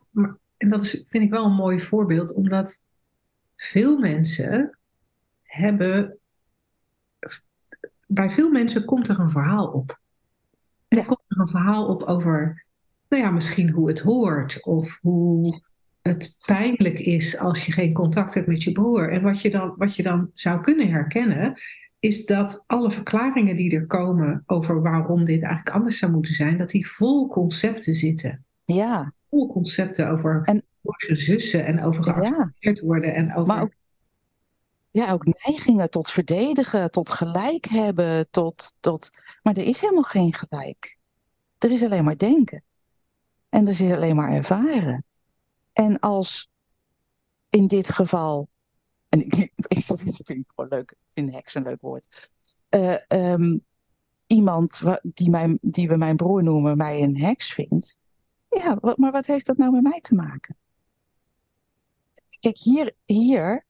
en 0.57 0.69
dat 0.69 0.83
is, 0.83 1.05
vind 1.09 1.25
ik 1.25 1.31
wel 1.31 1.45
een 1.45 1.55
mooi 1.55 1.81
voorbeeld, 1.81 2.33
omdat 2.33 2.83
veel 3.57 3.99
mensen 3.99 4.79
hebben. 5.43 6.19
Bij 8.07 8.31
veel 8.31 8.51
mensen 8.51 8.85
komt 8.85 9.09
er 9.09 9.21
een 9.21 9.31
verhaal 9.31 9.67
op. 9.67 9.99
Er 10.89 11.05
komt 11.05 11.25
er 11.29 11.41
een 11.41 11.49
verhaal 11.49 11.87
op 11.87 12.03
over 12.03 12.65
nou 13.09 13.23
ja, 13.23 13.31
misschien 13.31 13.71
hoe 13.71 13.89
het 13.89 14.01
hoort 14.01 14.65
of 14.65 14.99
hoe 15.01 15.61
het 16.03 16.37
pijnlijk 16.47 16.99
is 16.99 17.39
als 17.39 17.67
je 17.67 17.73
geen 17.73 17.93
contact 17.93 18.35
hebt 18.35 18.47
met 18.47 18.63
je 18.63 18.73
broer. 18.73 19.13
En 19.13 19.23
wat 19.23 19.41
je 19.41 19.51
dan, 19.51 19.75
wat 19.77 19.97
je 19.97 20.03
dan 20.03 20.31
zou 20.33 20.61
kunnen 20.61 20.91
herkennen, 20.91 21.61
is 21.99 22.27
dat 22.27 22.65
alle 22.67 22.91
verklaringen 22.91 23.57
die 23.57 23.77
er 23.77 23.87
komen 23.87 24.43
over 24.47 24.83
waarom 24.83 25.25
dit 25.25 25.43
eigenlijk 25.43 25.77
anders 25.77 25.99
zou 25.99 26.13
moeten 26.13 26.35
zijn, 26.35 26.59
dat 26.59 26.71
die 26.71 26.89
vol 26.89 27.29
concepten 27.29 27.95
zitten. 27.95 28.45
Ja. 28.65 29.13
Vol 29.31 29.47
concepten 29.47 30.11
over 30.11 30.43
en, 30.45 30.63
zussen 31.17 31.67
en 31.67 31.83
over 31.83 32.03
geaccepteerd 32.05 32.81
worden 32.81 33.15
en 33.15 33.35
over. 33.35 33.47
Maar 33.47 33.63
ook, 33.63 33.73
ja, 34.91 35.13
ook 35.13 35.25
neigingen 35.25 35.91
tot 35.91 36.11
verdedigen, 36.11 36.91
tot 36.91 37.11
gelijk 37.11 37.67
hebben, 37.67 38.31
tot, 38.31 38.73
tot. 38.81 39.11
Maar 39.43 39.57
er 39.57 39.67
is 39.67 39.81
helemaal 39.81 40.03
geen 40.03 40.35
gelijk. 40.35 40.97
Er 41.59 41.71
is 41.71 41.83
alleen 41.83 42.05
maar 42.05 42.17
denken. 42.17 42.63
En 43.49 43.67
er 43.67 43.75
zit 43.75 43.97
alleen 43.97 44.17
maar 44.17 44.33
ervaren. 44.33 45.05
En 45.73 45.99
als 45.99 46.51
in 47.51 47.67
dit 47.67 47.89
geval, 47.89 48.49
en 49.09 49.25
ik, 49.25 49.35
ik 49.69 49.79
vind 49.79 50.19
het 50.19 50.45
gewoon 50.47 50.71
leuk, 50.71 50.95
ik 51.13 51.33
heks 51.33 51.55
een 51.55 51.63
leuk 51.63 51.81
woord. 51.81 52.31
Uh, 52.71 52.97
um, 53.09 53.65
iemand 54.27 54.83
die, 55.03 55.31
mijn, 55.31 55.59
die 55.61 55.89
we 55.89 55.97
mijn 55.97 56.17
broer 56.17 56.43
noemen, 56.43 56.77
mij 56.77 57.03
een 57.03 57.17
heks 57.17 57.53
vindt. 57.53 57.97
Ja, 58.49 58.79
maar 58.97 59.13
wat 59.13 59.27
heeft 59.27 59.47
dat 59.47 59.57
nou 59.57 59.73
met 59.73 59.83
mij 59.83 60.01
te 60.01 60.15
maken? 60.15 60.57
Kijk, 62.41 62.59
hier, 62.59 62.93
hier 63.05 63.67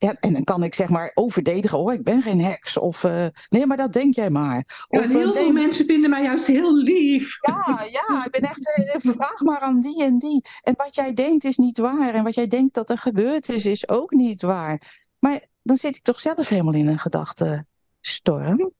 ja, 0.00 0.16
en 0.20 0.32
dan 0.32 0.44
kan 0.44 0.62
ik 0.62 0.74
zeg 0.74 0.88
maar 0.88 1.10
overdedigen, 1.14 1.78
oh, 1.78 1.92
ik 1.92 2.02
ben 2.02 2.22
geen 2.22 2.40
heks. 2.40 2.78
Of 2.78 3.04
uh, 3.04 3.26
nee, 3.48 3.66
maar 3.66 3.76
dat 3.76 3.92
denk 3.92 4.14
jij 4.14 4.30
maar. 4.30 4.86
Of, 4.88 5.08
heel 5.08 5.36
uh, 5.36 5.42
veel 5.42 5.52
mensen 5.52 5.86
vinden 5.86 6.10
mij 6.10 6.22
juist 6.22 6.46
heel 6.46 6.76
lief. 6.76 7.38
Ja, 7.40 7.86
ja, 7.90 8.24
ik 8.24 8.30
ben 8.30 8.40
echt, 8.40 8.78
uh, 9.04 9.12
vraag 9.12 9.40
maar 9.40 9.58
aan 9.58 9.80
die 9.80 10.02
en 10.02 10.18
die. 10.18 10.44
En 10.62 10.74
wat 10.76 10.94
jij 10.94 11.14
denkt 11.14 11.44
is 11.44 11.56
niet 11.56 11.78
waar. 11.78 12.14
En 12.14 12.24
wat 12.24 12.34
jij 12.34 12.46
denkt 12.46 12.74
dat 12.74 12.90
er 12.90 12.98
gebeurd 12.98 13.48
is, 13.48 13.66
is 13.66 13.88
ook 13.88 14.10
niet 14.10 14.42
waar. 14.42 15.04
Maar 15.18 15.40
dan 15.62 15.76
zit 15.76 15.96
ik 15.96 16.02
toch 16.02 16.20
zelf 16.20 16.48
helemaal 16.48 16.74
in 16.74 16.88
een 16.88 16.98
gedachtenstorm. 16.98 18.72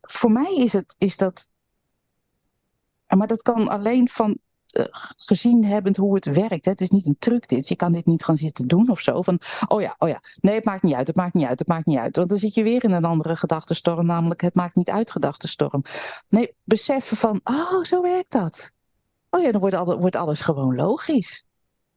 Voor 0.00 0.32
mij 0.32 0.54
is, 0.56 0.72
het, 0.72 0.94
is 0.98 1.16
dat. 1.16 1.48
Maar 3.06 3.26
dat 3.26 3.42
kan 3.42 3.68
alleen 3.68 4.08
van 4.08 4.30
eh, 4.30 4.43
gezien 5.16 5.64
hebbend 5.64 5.96
hoe 5.96 6.14
het 6.14 6.24
werkt. 6.24 6.64
Hè. 6.64 6.70
Het 6.70 6.80
is 6.80 6.90
niet 6.90 7.06
een 7.06 7.16
truc 7.18 7.48
dit. 7.48 7.68
Je 7.68 7.76
kan 7.76 7.92
dit 7.92 8.06
niet 8.06 8.24
gaan 8.24 8.36
zitten 8.36 8.68
doen 8.68 8.90
of 8.90 9.00
zo. 9.00 9.22
Van, 9.22 9.38
oh 9.68 9.80
ja, 9.80 9.94
oh 9.98 10.08
ja. 10.08 10.20
Nee, 10.40 10.54
het 10.54 10.64
maakt 10.64 10.82
niet 10.82 10.94
uit. 10.94 11.06
Het 11.06 11.16
maakt 11.16 11.34
niet 11.34 11.46
uit. 11.46 11.58
Het 11.58 11.68
maakt 11.68 11.86
niet 11.86 11.98
uit. 11.98 12.16
Want 12.16 12.28
dan 12.28 12.38
zit 12.38 12.54
je 12.54 12.62
weer 12.62 12.84
in 12.84 12.92
een 12.92 13.04
andere 13.04 13.36
gedachtenstorm. 13.36 14.06
Namelijk, 14.06 14.40
het 14.40 14.54
maakt 14.54 14.74
niet 14.74 14.90
uit 14.90 15.10
gedachtenstorm. 15.10 15.82
Nee, 16.28 16.54
beseffen 16.64 17.16
van, 17.16 17.40
oh, 17.44 17.82
zo 17.82 18.02
werkt 18.02 18.32
dat. 18.32 18.72
Oh 19.30 19.42
ja, 19.42 19.52
dan 19.52 19.60
wordt, 19.60 19.74
alles, 19.74 19.94
wordt 19.94 20.16
alles 20.16 20.40
gewoon 20.40 20.74
logisch. 20.74 21.46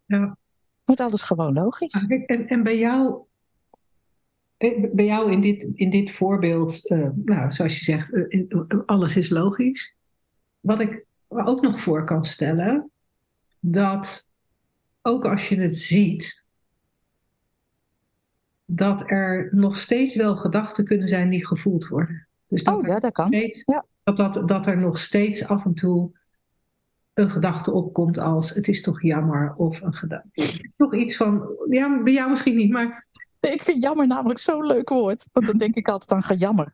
Ja. 0.06 0.38
Wordt 0.86 1.02
alles 1.02 1.24
gewoon 1.24 1.54
logisch. 1.54 1.94
Ah, 1.94 2.12
en, 2.26 2.48
en 2.48 2.64
bij 2.64 2.78
jou 2.78 3.26
eh, 4.58 4.84
bij 4.92 5.06
jou 5.06 5.32
in 5.32 5.42
dit, 5.42 5.68
in 5.74 5.90
dit 5.90 6.12
voorbeeld, 6.12 6.92
uh, 6.92 7.08
nou, 7.16 7.52
zoals 7.52 7.80
je 7.80 7.86
zegt, 7.86 8.14
alles 8.86 9.18
is 9.18 9.30
logisch. 9.30 9.96
Wat 10.60 10.80
ik 10.80 11.06
ook 11.28 11.62
nog 11.62 11.80
voor 11.82 12.04
kan 12.04 12.26
stellen 12.26 12.92
dat 13.60 14.28
ook 15.02 15.26
als 15.26 15.50
je 15.50 15.60
het 15.60 15.78
ziet, 15.78 16.46
dat 18.66 19.10
er 19.12 19.50
nog 19.52 19.78
steeds 19.78 20.16
wel 20.16 20.36
gedachten 20.38 20.86
kunnen 20.86 21.08
zijn 21.08 21.30
die 21.30 21.48
gevoeld 21.48 21.88
worden. 21.88 22.28
Dus 22.48 22.64
dat, 22.64 22.76
Oh 22.76 22.88
ja, 22.88 23.00
dat 23.00 23.12
kan. 23.12 23.28
steeds, 23.28 23.64
Ja. 23.66 23.86
dat, 24.04 24.18
dat, 24.18 24.48
dat 24.48 24.66
er 24.66 24.78
nog 24.78 25.00
steeds 25.00 25.48
af 25.48 25.66
en 25.66 25.74
toe 25.74 26.12
een 27.14 27.30
gedachte 27.32 27.72
opkomt 27.72 28.18
als 28.18 28.50
het 28.50 28.68
is 28.68 28.82
toch 28.82 29.02
jammer 29.02 29.54
of 29.56 29.82
een 29.82 29.94
gedachte. 29.94 30.70
Toch 30.78 30.96
iets 30.96 31.16
van, 31.18 31.48
ja, 31.70 32.02
bij 32.04 32.14
jou 32.14 32.30
misschien 32.30 32.56
niet, 32.56 32.72
maar 32.72 33.06
Ik 33.40 33.64
vind 33.64 33.82
jammer 33.82 34.08
namelijk 34.08 34.40
zo'n 34.40 34.66
leuk 34.66 34.90
woord. 34.90 35.28
Want 35.32 35.46
dan 35.46 35.58
denk 35.58 35.76
ik 35.76 35.88
altijd 35.88 36.12
aan 36.12 36.24
gejammer. 36.24 36.66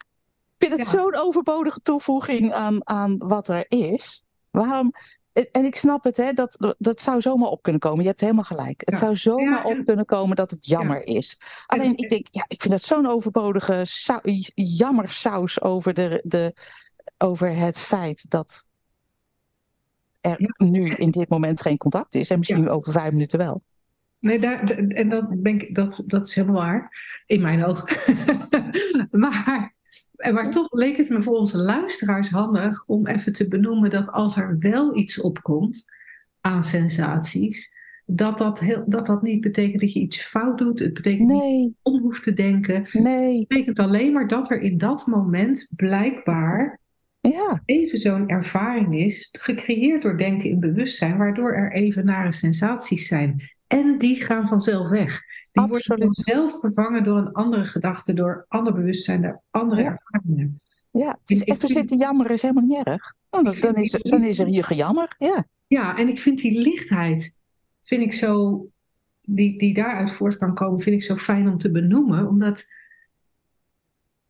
Ik 0.57 0.67
vind 0.69 0.71
het 0.71 0.91
Ja. 0.91 0.99
zo'n 0.99 1.15
overbodige 1.15 1.79
toevoeging 1.81 2.51
aan, 2.53 2.87
aan 2.87 3.17
wat 3.17 3.47
er 3.47 3.65
is. 3.67 4.23
Waarom? 4.53 4.91
En 5.51 5.65
ik 5.65 5.75
snap 5.75 6.03
het, 6.03 6.17
hè, 6.17 6.33
dat, 6.33 6.75
dat 6.77 7.01
zou 7.01 7.21
zomaar 7.21 7.49
op 7.49 7.61
kunnen 7.61 7.81
komen. 7.81 8.01
Je 8.01 8.07
hebt 8.07 8.19
helemaal 8.19 8.43
gelijk. 8.43 8.81
Het 8.85 8.93
Ja. 8.93 8.97
zou 8.99 9.15
zomaar 9.15 9.49
Ja, 9.49 9.65
en- 9.65 9.79
op 9.79 9.85
kunnen 9.85 10.05
komen 10.05 10.35
dat 10.35 10.51
het 10.51 10.65
jammer 10.65 11.03
is. 11.03 11.37
Alleen 11.65 11.97
ik 11.97 12.09
denk, 12.09 12.27
ja, 12.31 12.45
ik 12.47 12.61
vind 12.61 12.73
dat 12.73 12.81
zo'n 12.81 13.07
overbodige 13.07 13.81
sau- 13.83 14.19
jammersaus 14.55 15.61
over, 15.61 15.93
de, 15.93 16.21
de, 16.25 16.53
over 17.17 17.55
het 17.55 17.79
feit 17.79 18.29
dat 18.29 18.65
er 20.21 20.53
nu 20.57 20.89
in 20.89 21.11
dit 21.11 21.29
moment 21.29 21.61
geen 21.61 21.77
contact 21.77 22.15
is. 22.15 22.29
En 22.29 22.37
misschien 22.37 22.69
over 22.69 22.91
vijf 22.91 23.11
minuten 23.11 23.39
wel. 23.39 23.63
Nee, 24.19 24.39
daar, 24.39 24.63
en 24.69 25.09
dat, 25.09 25.41
ben 25.41 25.53
ik, 25.61 25.75
dat, 25.75 26.03
dat 26.05 26.27
is 26.27 26.35
helemaal 26.35 26.61
waar, 26.61 26.97
in 27.25 27.41
mijn 27.41 27.65
ogen. 27.65 27.87
maar, 29.11 29.73
maar 30.31 30.51
toch 30.51 30.71
leek 30.71 30.97
het 30.97 31.09
me 31.09 31.21
voor 31.21 31.37
onze 31.37 31.57
luisteraars 31.57 32.29
handig 32.29 32.83
om 32.85 33.07
even 33.07 33.33
te 33.33 33.47
benoemen 33.47 33.89
dat 33.89 34.09
als 34.11 34.37
er 34.37 34.57
wel 34.59 34.97
iets 34.97 35.21
opkomt 35.21 35.85
aan 36.41 36.63
sensaties, 36.63 37.71
dat 38.05 38.37
dat, 38.37 38.59
heel, 38.59 38.83
dat, 38.87 39.05
dat 39.05 39.21
niet 39.21 39.41
betekent 39.41 39.81
dat 39.81 39.93
je 39.93 39.99
iets 39.99 40.21
fout 40.21 40.57
doet. 40.57 40.79
Het 40.79 40.93
betekent 40.93 41.29
niet 41.29 41.37
dat 41.37 41.47
Nee, 41.47 41.61
je 41.61 41.73
om 41.81 42.01
hoeft 42.01 42.23
te 42.23 42.33
denken. 42.33 42.87
nee, 42.91 43.39
Het 43.39 43.47
betekent 43.47 43.79
alleen 43.79 44.13
maar 44.13 44.27
dat 44.27 44.51
er 44.51 44.61
in 44.61 44.77
dat 44.77 45.07
moment 45.07 45.67
blijkbaar 45.75 46.81
ja, 47.19 47.61
even 47.65 47.97
zo'n 47.97 48.27
ervaring 48.27 48.95
is, 48.99 49.29
gecreëerd 49.31 50.01
door 50.01 50.17
denken 50.17 50.49
in 50.49 50.59
bewustzijn, 50.59 51.17
waardoor 51.17 51.53
er 51.53 51.71
even 51.71 52.05
nare 52.05 52.33
sensaties 52.33 53.07
zijn. 53.07 53.52
En 53.77 53.97
die 53.97 54.23
gaan 54.23 54.47
vanzelf 54.47 54.89
weg. 54.89 55.21
Die 55.51 55.67
worden 55.67 55.97
vanzelf 56.13 56.59
vervangen 56.59 57.03
door 57.03 57.17
een 57.17 57.31
andere 57.31 57.65
gedachte, 57.65 58.13
door 58.13 58.45
ander 58.47 58.73
bewustzijn, 58.73 59.21
door 59.21 59.41
andere 59.49 59.81
Ja. 59.81 59.89
ervaringen. 59.91 60.61
ja. 60.91 61.19
Dus 61.23 61.41
even 61.41 61.57
vind- 61.57 61.71
zitten 61.71 61.97
jammeren 61.97 62.31
is 62.31 62.41
helemaal 62.41 62.63
niet 62.65 62.85
erg. 62.85 63.13
Oh, 63.29 63.43
dan, 63.61 63.75
is, 63.75 63.93
er- 63.93 64.09
dan 64.09 64.23
is 64.23 64.39
er 64.39 64.45
hier 64.47 64.63
gejammer. 64.63 65.15
Ja, 65.17 65.45
Ja, 65.67 65.97
en 65.97 66.07
ik 66.07 66.19
vind 66.21 66.41
die 66.41 66.59
lichtheid, 66.61 67.35
vind 67.81 68.01
ik 68.01 68.13
zo, 68.13 68.65
die, 69.21 69.57
die 69.57 69.73
daaruit 69.73 70.11
voort 70.11 70.37
kan 70.37 70.53
komen, 70.53 70.79
vind 70.81 70.95
ik 70.95 71.03
zo 71.03 71.15
fijn 71.15 71.47
om 71.47 71.57
te 71.57 71.71
benoemen. 71.71 72.27
Omdat 72.27 72.65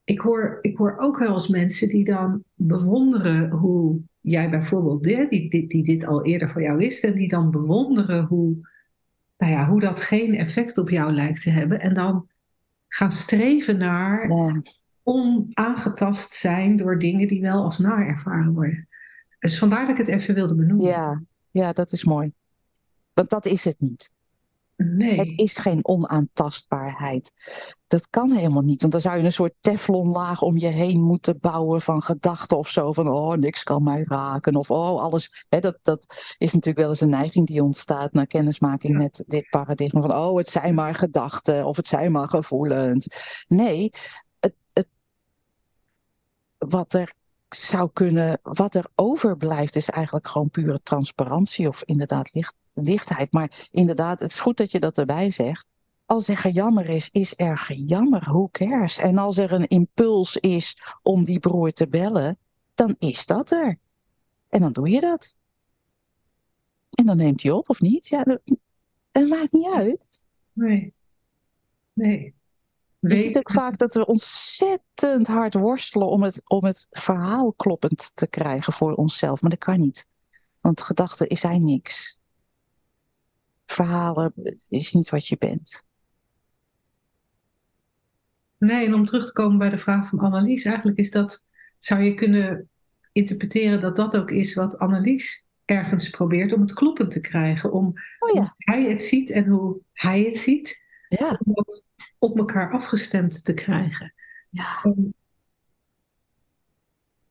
ik 0.03 0.19
hoor, 0.19 0.57
ik 0.61 0.77
hoor 0.77 0.97
ook 0.97 1.17
wel 1.17 1.33
eens 1.33 1.47
mensen 1.47 1.89
die 1.89 2.03
dan 2.03 2.43
bewonderen 2.53 3.49
hoe 3.49 3.99
jij 4.21 4.49
bijvoorbeeld, 4.49 5.03
die, 5.03 5.27
die, 5.29 5.49
die, 5.49 5.67
die 5.67 5.83
dit 5.83 6.05
al 6.05 6.25
eerder 6.25 6.49
voor 6.49 6.61
jou 6.61 6.77
wist, 6.77 7.03
en 7.03 7.13
die 7.13 7.27
dan 7.27 7.51
bewonderen 7.51 8.25
hoe, 8.25 8.71
nou 9.43 9.55
ja, 9.55 9.65
hoe 9.65 9.79
dat 9.79 9.99
geen 9.99 10.35
effect 10.35 10.77
op 10.77 10.89
jou 10.89 11.11
lijkt 11.11 11.41
te 11.41 11.49
hebben. 11.49 11.79
En 11.79 11.93
dan 11.93 12.29
gaan 12.87 13.11
streven 13.11 13.77
naar 13.77 14.29
ja. 14.29 14.61
onaangetast 15.03 16.33
zijn 16.33 16.77
door 16.77 16.99
dingen 16.99 17.27
die 17.27 17.41
wel 17.41 17.63
als 17.63 17.77
naar 17.77 18.07
ervaren 18.07 18.53
worden. 18.53 18.87
Dus 19.39 19.57
vandaar 19.57 19.87
dat 19.87 19.99
ik 19.99 20.05
het 20.05 20.15
even 20.15 20.35
wilde 20.35 20.55
benoemen. 20.55 20.85
ja, 20.85 21.21
ja, 21.51 21.73
dat 21.73 21.91
is 21.91 22.03
mooi. 22.03 22.31
Want 23.13 23.29
dat 23.29 23.45
is 23.45 23.63
het 23.63 23.75
niet. 23.79 24.11
Nee. 24.83 25.19
Het 25.19 25.39
is 25.39 25.57
geen 25.57 25.87
onaantastbaarheid. 25.87 27.31
Dat 27.87 28.09
kan 28.09 28.31
helemaal 28.31 28.61
niet. 28.61 28.81
Want 28.81 28.91
dan 28.93 29.01
zou 29.01 29.17
je 29.17 29.23
een 29.23 29.31
soort 29.31 29.53
teflonlaag 29.59 30.41
om 30.41 30.57
je 30.57 30.67
heen 30.67 31.01
moeten 31.01 31.39
bouwen 31.39 31.81
van 31.81 32.01
gedachten 32.01 32.57
of 32.57 32.69
zo. 32.69 32.91
Van 32.91 33.07
oh, 33.07 33.33
niks 33.33 33.63
kan 33.63 33.83
mij 33.83 34.03
raken. 34.07 34.55
Of 34.55 34.71
oh, 34.71 35.01
alles. 35.01 35.45
Dat, 35.49 35.79
dat 35.81 36.05
is 36.37 36.53
natuurlijk 36.53 36.79
wel 36.79 36.89
eens 36.89 37.01
een 37.01 37.09
neiging 37.09 37.47
die 37.47 37.63
ontstaat 37.63 38.13
na 38.13 38.25
kennismaking 38.25 38.93
Ja. 38.93 38.99
met 38.99 39.23
dit 39.27 39.49
paradigma. 39.49 40.01
Van 40.01 40.15
oh, 40.15 40.37
het 40.37 40.47
zijn 40.47 40.75
maar 40.75 40.95
gedachten 40.95 41.65
of 41.65 41.77
het 41.77 41.87
zijn 41.87 42.11
maar 42.11 42.27
gevoelens. 42.27 43.07
Nee, 43.47 43.89
het, 44.39 44.55
het, 44.73 44.87
wat 46.57 46.93
er 46.93 47.13
zou 47.55 47.89
kunnen, 47.93 48.39
wat 48.41 48.75
er 48.75 48.85
overblijft, 48.95 49.75
is 49.75 49.89
eigenlijk 49.89 50.27
gewoon 50.27 50.49
pure 50.49 50.81
transparantie 50.81 51.67
of 51.67 51.83
inderdaad 51.83 52.33
licht, 52.33 52.55
lichtheid. 52.73 53.31
Maar 53.31 53.67
inderdaad, 53.71 54.19
het 54.19 54.29
is 54.29 54.39
goed 54.39 54.57
dat 54.57 54.71
je 54.71 54.79
dat 54.79 54.97
erbij 54.97 55.31
zegt. 55.31 55.67
Als 56.05 56.27
er 56.27 56.37
gejammer 56.37 56.89
is, 56.89 57.09
is 57.11 57.33
er 57.37 57.57
gejammer. 57.57 58.21
Who 58.21 58.49
cares? 58.51 58.97
En 58.97 59.17
als 59.17 59.37
er 59.37 59.51
een 59.51 59.67
impuls 59.67 60.37
is 60.37 60.77
om 61.01 61.23
die 61.23 61.39
broer 61.39 61.71
te 61.71 61.87
bellen, 61.87 62.37
dan 62.73 62.95
is 62.99 63.25
dat 63.25 63.51
er. 63.51 63.79
En 64.49 64.59
dan 64.59 64.71
doe 64.71 64.89
je 64.89 65.01
dat. 65.01 65.35
En 66.89 67.05
dan 67.05 67.17
neemt 67.17 67.43
hij 67.43 67.51
op 67.51 67.69
of 67.69 67.81
niet. 67.81 68.07
Ja, 68.07 68.23
dat, 68.23 68.41
het 69.11 69.29
maakt 69.29 69.51
niet 69.51 69.73
uit. 69.73 70.23
Nee. 70.53 70.93
Nee. 71.93 72.35
Je 72.99 73.15
ziet 73.15 73.37
ook 73.37 73.51
vaak 73.51 73.77
dat 73.77 73.93
we 73.93 74.05
ontzettend 74.05 75.27
hard 75.27 75.53
worstelen 75.53 76.07
om 76.07 76.23
het, 76.23 76.41
om 76.45 76.65
het 76.65 76.87
verhaal 76.89 77.53
kloppend 77.53 78.15
te 78.15 78.27
krijgen 78.27 78.73
voor 78.73 78.93
onszelf. 78.93 79.41
Maar 79.41 79.49
dat 79.49 79.59
kan 79.59 79.79
niet. 79.79 80.07
Want 80.61 80.81
gedachten 80.81 81.37
zijn 81.37 81.63
niks. 81.63 82.17
Verhalen 83.65 84.33
is 84.69 84.93
niet 84.93 85.09
wat 85.09 85.27
je 85.27 85.37
bent. 85.37 85.83
Nee, 88.57 88.85
en 88.85 88.93
om 88.93 89.05
terug 89.05 89.25
te 89.25 89.33
komen 89.33 89.57
bij 89.57 89.69
de 89.69 89.77
vraag 89.77 90.09
van 90.09 90.19
Annelies, 90.19 90.63
eigenlijk 90.65 90.97
is 90.97 91.11
dat, 91.11 91.43
zou 91.79 92.01
je 92.01 92.13
kunnen 92.13 92.69
interpreteren 93.11 93.79
dat 93.79 93.95
dat 93.95 94.17
ook 94.17 94.31
is 94.31 94.53
wat 94.53 94.77
Annelies 94.77 95.45
ergens 95.65 96.09
probeert 96.09 96.53
om 96.53 96.61
het 96.61 96.73
kloppend 96.73 97.11
te 97.11 97.19
krijgen. 97.21 97.71
Om 97.71 97.85
Oh 98.19 98.29
hoe 98.31 98.53
hij 98.57 98.83
het 98.83 99.03
ziet 99.03 99.29
en 99.29 99.45
hoe 99.47 99.79
hij 99.93 100.21
het 100.23 100.37
ziet, 100.37 100.83
Ja. 101.09 101.39
om 101.43 101.53
dat 101.53 101.87
op 102.17 102.37
elkaar 102.37 102.71
afgestemd 102.71 103.45
te 103.45 103.53
krijgen. 103.53 104.13
ja. 104.49 104.79
En, 104.83 105.13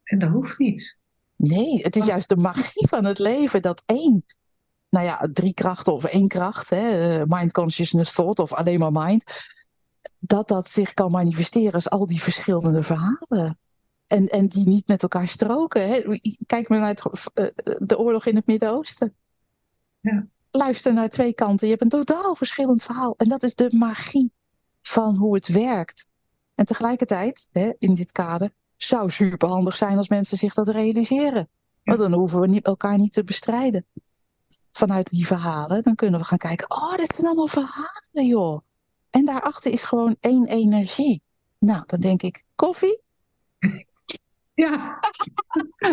en 0.05 0.19
dat 0.19 0.31
hoeft 0.31 0.59
niet. 0.59 0.97
Nee, 1.37 1.83
het 1.83 1.97
is 1.97 2.05
juist 2.07 2.29
de 2.29 2.37
magie 2.37 2.89
van 2.89 3.05
het 3.05 3.19
leven 3.19 3.63
dat 3.63 3.83
één, 3.87 4.25
nou 4.93 5.07
ja, 5.07 5.29
drie 5.33 5.55
krachten 5.55 5.93
of 5.93 6.05
één 6.05 6.29
kracht, 6.29 6.71
hè, 6.71 7.17
eh, 7.19 7.23
mind, 7.27 7.53
consciousness, 7.53 8.13
thought 8.13 8.39
of 8.39 8.53
alleen 8.53 8.79
maar 8.79 8.93
mind, 8.93 9.25
dat 10.19 10.49
dat 10.49 10.69
zich 10.69 10.95
kan 10.95 11.11
manifesteren 11.11 11.73
als 11.73 11.91
al 11.91 12.07
die 12.07 12.23
verschillende 12.23 12.83
verhalen. 12.83 13.59
En, 14.07 14.29
en 14.29 14.49
die 14.49 14.69
niet 14.69 14.87
met 14.87 15.03
elkaar 15.03 15.29
stroken. 15.29 15.89
Hè. 15.89 16.19
Kijk 16.47 16.69
maar 16.69 16.79
naar 16.79 16.89
het, 16.89 17.31
eh, 17.35 17.47
de 17.79 17.99
oorlog 17.99 18.27
in 18.27 18.37
het 18.37 18.47
Midden-Oosten. 18.47 19.15
Ja. 20.01 20.27
Luister 20.51 20.93
naar 20.93 21.09
twee 21.09 21.35
kanten. 21.35 21.67
Je 21.67 21.73
hebt 21.73 21.83
een 21.83 22.05
totaal 22.05 22.35
verschillend 22.35 22.83
verhaal. 22.83 23.15
En 23.17 23.29
dat 23.29 23.43
is 23.43 23.55
de 23.55 23.69
magie 23.71 24.33
van 24.83 25.17
hoe 25.17 25.35
het 25.35 25.49
werkt. 25.49 26.07
En 26.55 26.65
tegelijkertijd, 26.65 27.49
hè, 27.53 27.73
in 27.79 27.95
dit 27.95 28.13
kader, 28.13 28.51
zou 28.77 29.11
superhandig 29.11 29.77
zijn 29.77 29.97
als 29.97 30.09
mensen 30.09 30.37
zich 30.37 30.55
dat 30.55 30.69
realiseren. 30.69 31.49
Want 31.83 31.99
dan 31.99 32.13
hoeven 32.13 32.41
we 32.41 32.47
niet, 32.47 32.65
elkaar 32.65 32.99
niet 32.99 33.13
te 33.13 33.25
bestrijden. 33.25 33.87
Vanuit 34.73 35.11
die 35.11 35.27
verhalen, 35.27 35.83
dan 35.83 35.95
kunnen 35.95 36.21
we 36.21 36.27
gaan 36.27 36.39
kijken. 36.39 36.71
Oh, 36.71 36.97
dit 36.97 37.13
zijn 37.13 37.27
allemaal 37.27 37.47
verhalen, 37.47 38.27
joh. 38.27 38.61
En 39.11 39.25
daarachter 39.25 39.73
is 39.73 39.85
gewoon 39.85 40.17
één 40.21 40.47
energie. 40.47 41.23
Nou, 41.59 41.83
dan 41.87 42.01
denk 42.01 42.23
ik, 42.23 42.43
koffie? 42.55 43.01
Ja. 44.55 44.99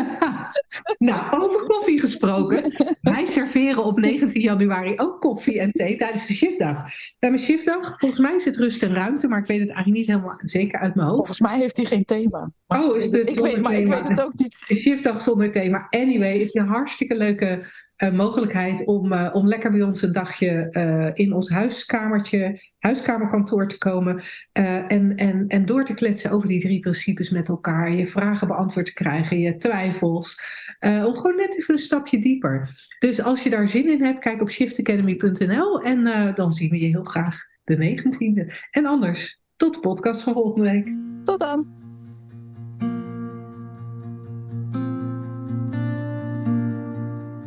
nou, 0.97 1.41
over 1.41 1.65
koffie 1.65 1.99
gesproken. 1.99 2.73
Wij 3.01 3.25
serveren 3.25 3.83
op 3.83 3.99
19 3.99 4.41
januari 4.41 4.93
ook 4.97 5.21
koffie 5.21 5.59
en 5.59 5.71
thee 5.71 5.95
tijdens 5.95 6.27
de 6.27 6.33
shiftdag. 6.33 6.83
Bij 7.19 7.29
mijn 7.29 7.41
shiftdag, 7.41 7.99
volgens 7.99 8.21
mij 8.21 8.35
is 8.35 8.45
het 8.45 8.57
rust 8.57 8.83
en 8.83 8.93
ruimte, 8.93 9.27
maar 9.27 9.39
ik 9.39 9.45
weet 9.45 9.59
het 9.59 9.69
eigenlijk 9.69 9.97
niet 9.97 10.07
helemaal 10.07 10.39
zeker 10.43 10.79
uit 10.79 10.95
mijn 10.95 11.07
hoofd. 11.07 11.17
Volgens 11.17 11.39
mij 11.39 11.59
heeft 11.59 11.75
hij 11.75 11.85
geen 11.85 12.05
thema. 12.05 12.51
Oh, 12.67 12.97
is 12.97 13.11
het 13.11 13.29
ik 13.29 13.39
weet, 13.39 13.61
maar 13.61 13.73
ik 13.73 13.87
weet 13.87 14.07
het 14.07 14.21
ook 14.21 14.37
niet. 14.37 14.63
De 14.67 14.75
shiftdag 14.75 15.21
zonder 15.21 15.51
thema. 15.51 15.87
Anyway, 15.89 16.39
het 16.39 16.47
is 16.47 16.53
een 16.53 16.67
hartstikke 16.67 17.15
leuke 17.15 17.65
eh, 17.99 18.11
mogelijkheid 18.11 18.85
om, 18.85 19.11
eh, 19.11 19.29
om 19.33 19.47
lekker 19.47 19.71
bij 19.71 19.81
ons 19.81 20.01
een 20.01 20.11
dagje 20.11 20.69
eh, 20.69 21.09
in 21.13 21.33
ons 21.33 21.49
huiskamertje, 21.49 22.61
huiskamerkantoor 22.77 23.67
te 23.67 23.77
komen 23.77 24.23
en, 24.51 25.15
en, 25.15 25.47
en 25.47 25.65
door 25.65 25.85
te 25.85 25.93
kletsen 25.93 26.31
over 26.31 26.47
die 26.47 26.61
drie 26.61 26.79
principes 26.79 27.29
met 27.29 27.49
elkaar. 27.49 27.91
Je 27.91 28.07
vragen 28.07 28.47
beantwoord 28.47 28.85
te 28.85 28.93
krijgen, 28.93 29.39
je 29.39 29.57
twijfels. 29.57 30.41
om 30.79 31.13
gewoon 31.13 31.35
net 31.35 31.57
even 31.57 31.73
een 31.73 31.79
stapje 31.79 32.19
dieper. 32.19 32.85
Dus 32.99 33.21
als 33.21 33.43
je 33.43 33.49
daar 33.49 33.69
zin 33.69 33.89
in 33.89 34.03
hebt, 34.03 34.19
kijk 34.19 34.41
op 34.41 34.49
shiftacademy.nl 34.49 35.81
en 35.83 36.33
dan 36.35 36.51
zien 36.51 36.69
we 36.69 36.79
je 36.79 36.87
heel 36.87 37.03
graag 37.03 37.37
de 37.63 37.75
19e. 37.75 38.53
En 38.71 38.85
anders, 38.85 39.41
tot 39.55 39.73
de 39.73 39.79
podcast 39.79 40.21
van 40.21 40.33
volgende 40.33 40.69
week. 40.69 40.93
Tot 41.23 41.39
dan. 41.39 41.78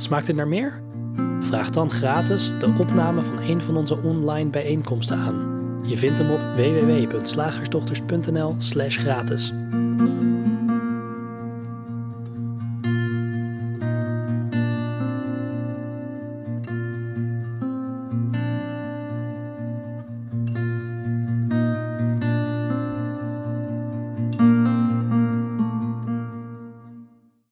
Smaakt 0.02 0.26
het 0.26 0.36
naar 0.36 0.48
meer? 0.48 0.82
Vraag 1.40 1.70
dan 1.70 1.90
gratis 1.90 2.52
de 2.58 2.74
opname 2.78 3.22
van 3.22 3.38
een 3.38 3.62
van 3.62 3.76
onze 3.76 4.02
online 4.02 4.50
bijeenkomsten 4.50 5.16
aan. 5.16 5.50
Je 5.82 5.98
vindt 5.98 6.18
hem 6.18 6.30
op 6.30 6.40
www.slagersdochters.nl/gratis. 6.56 9.52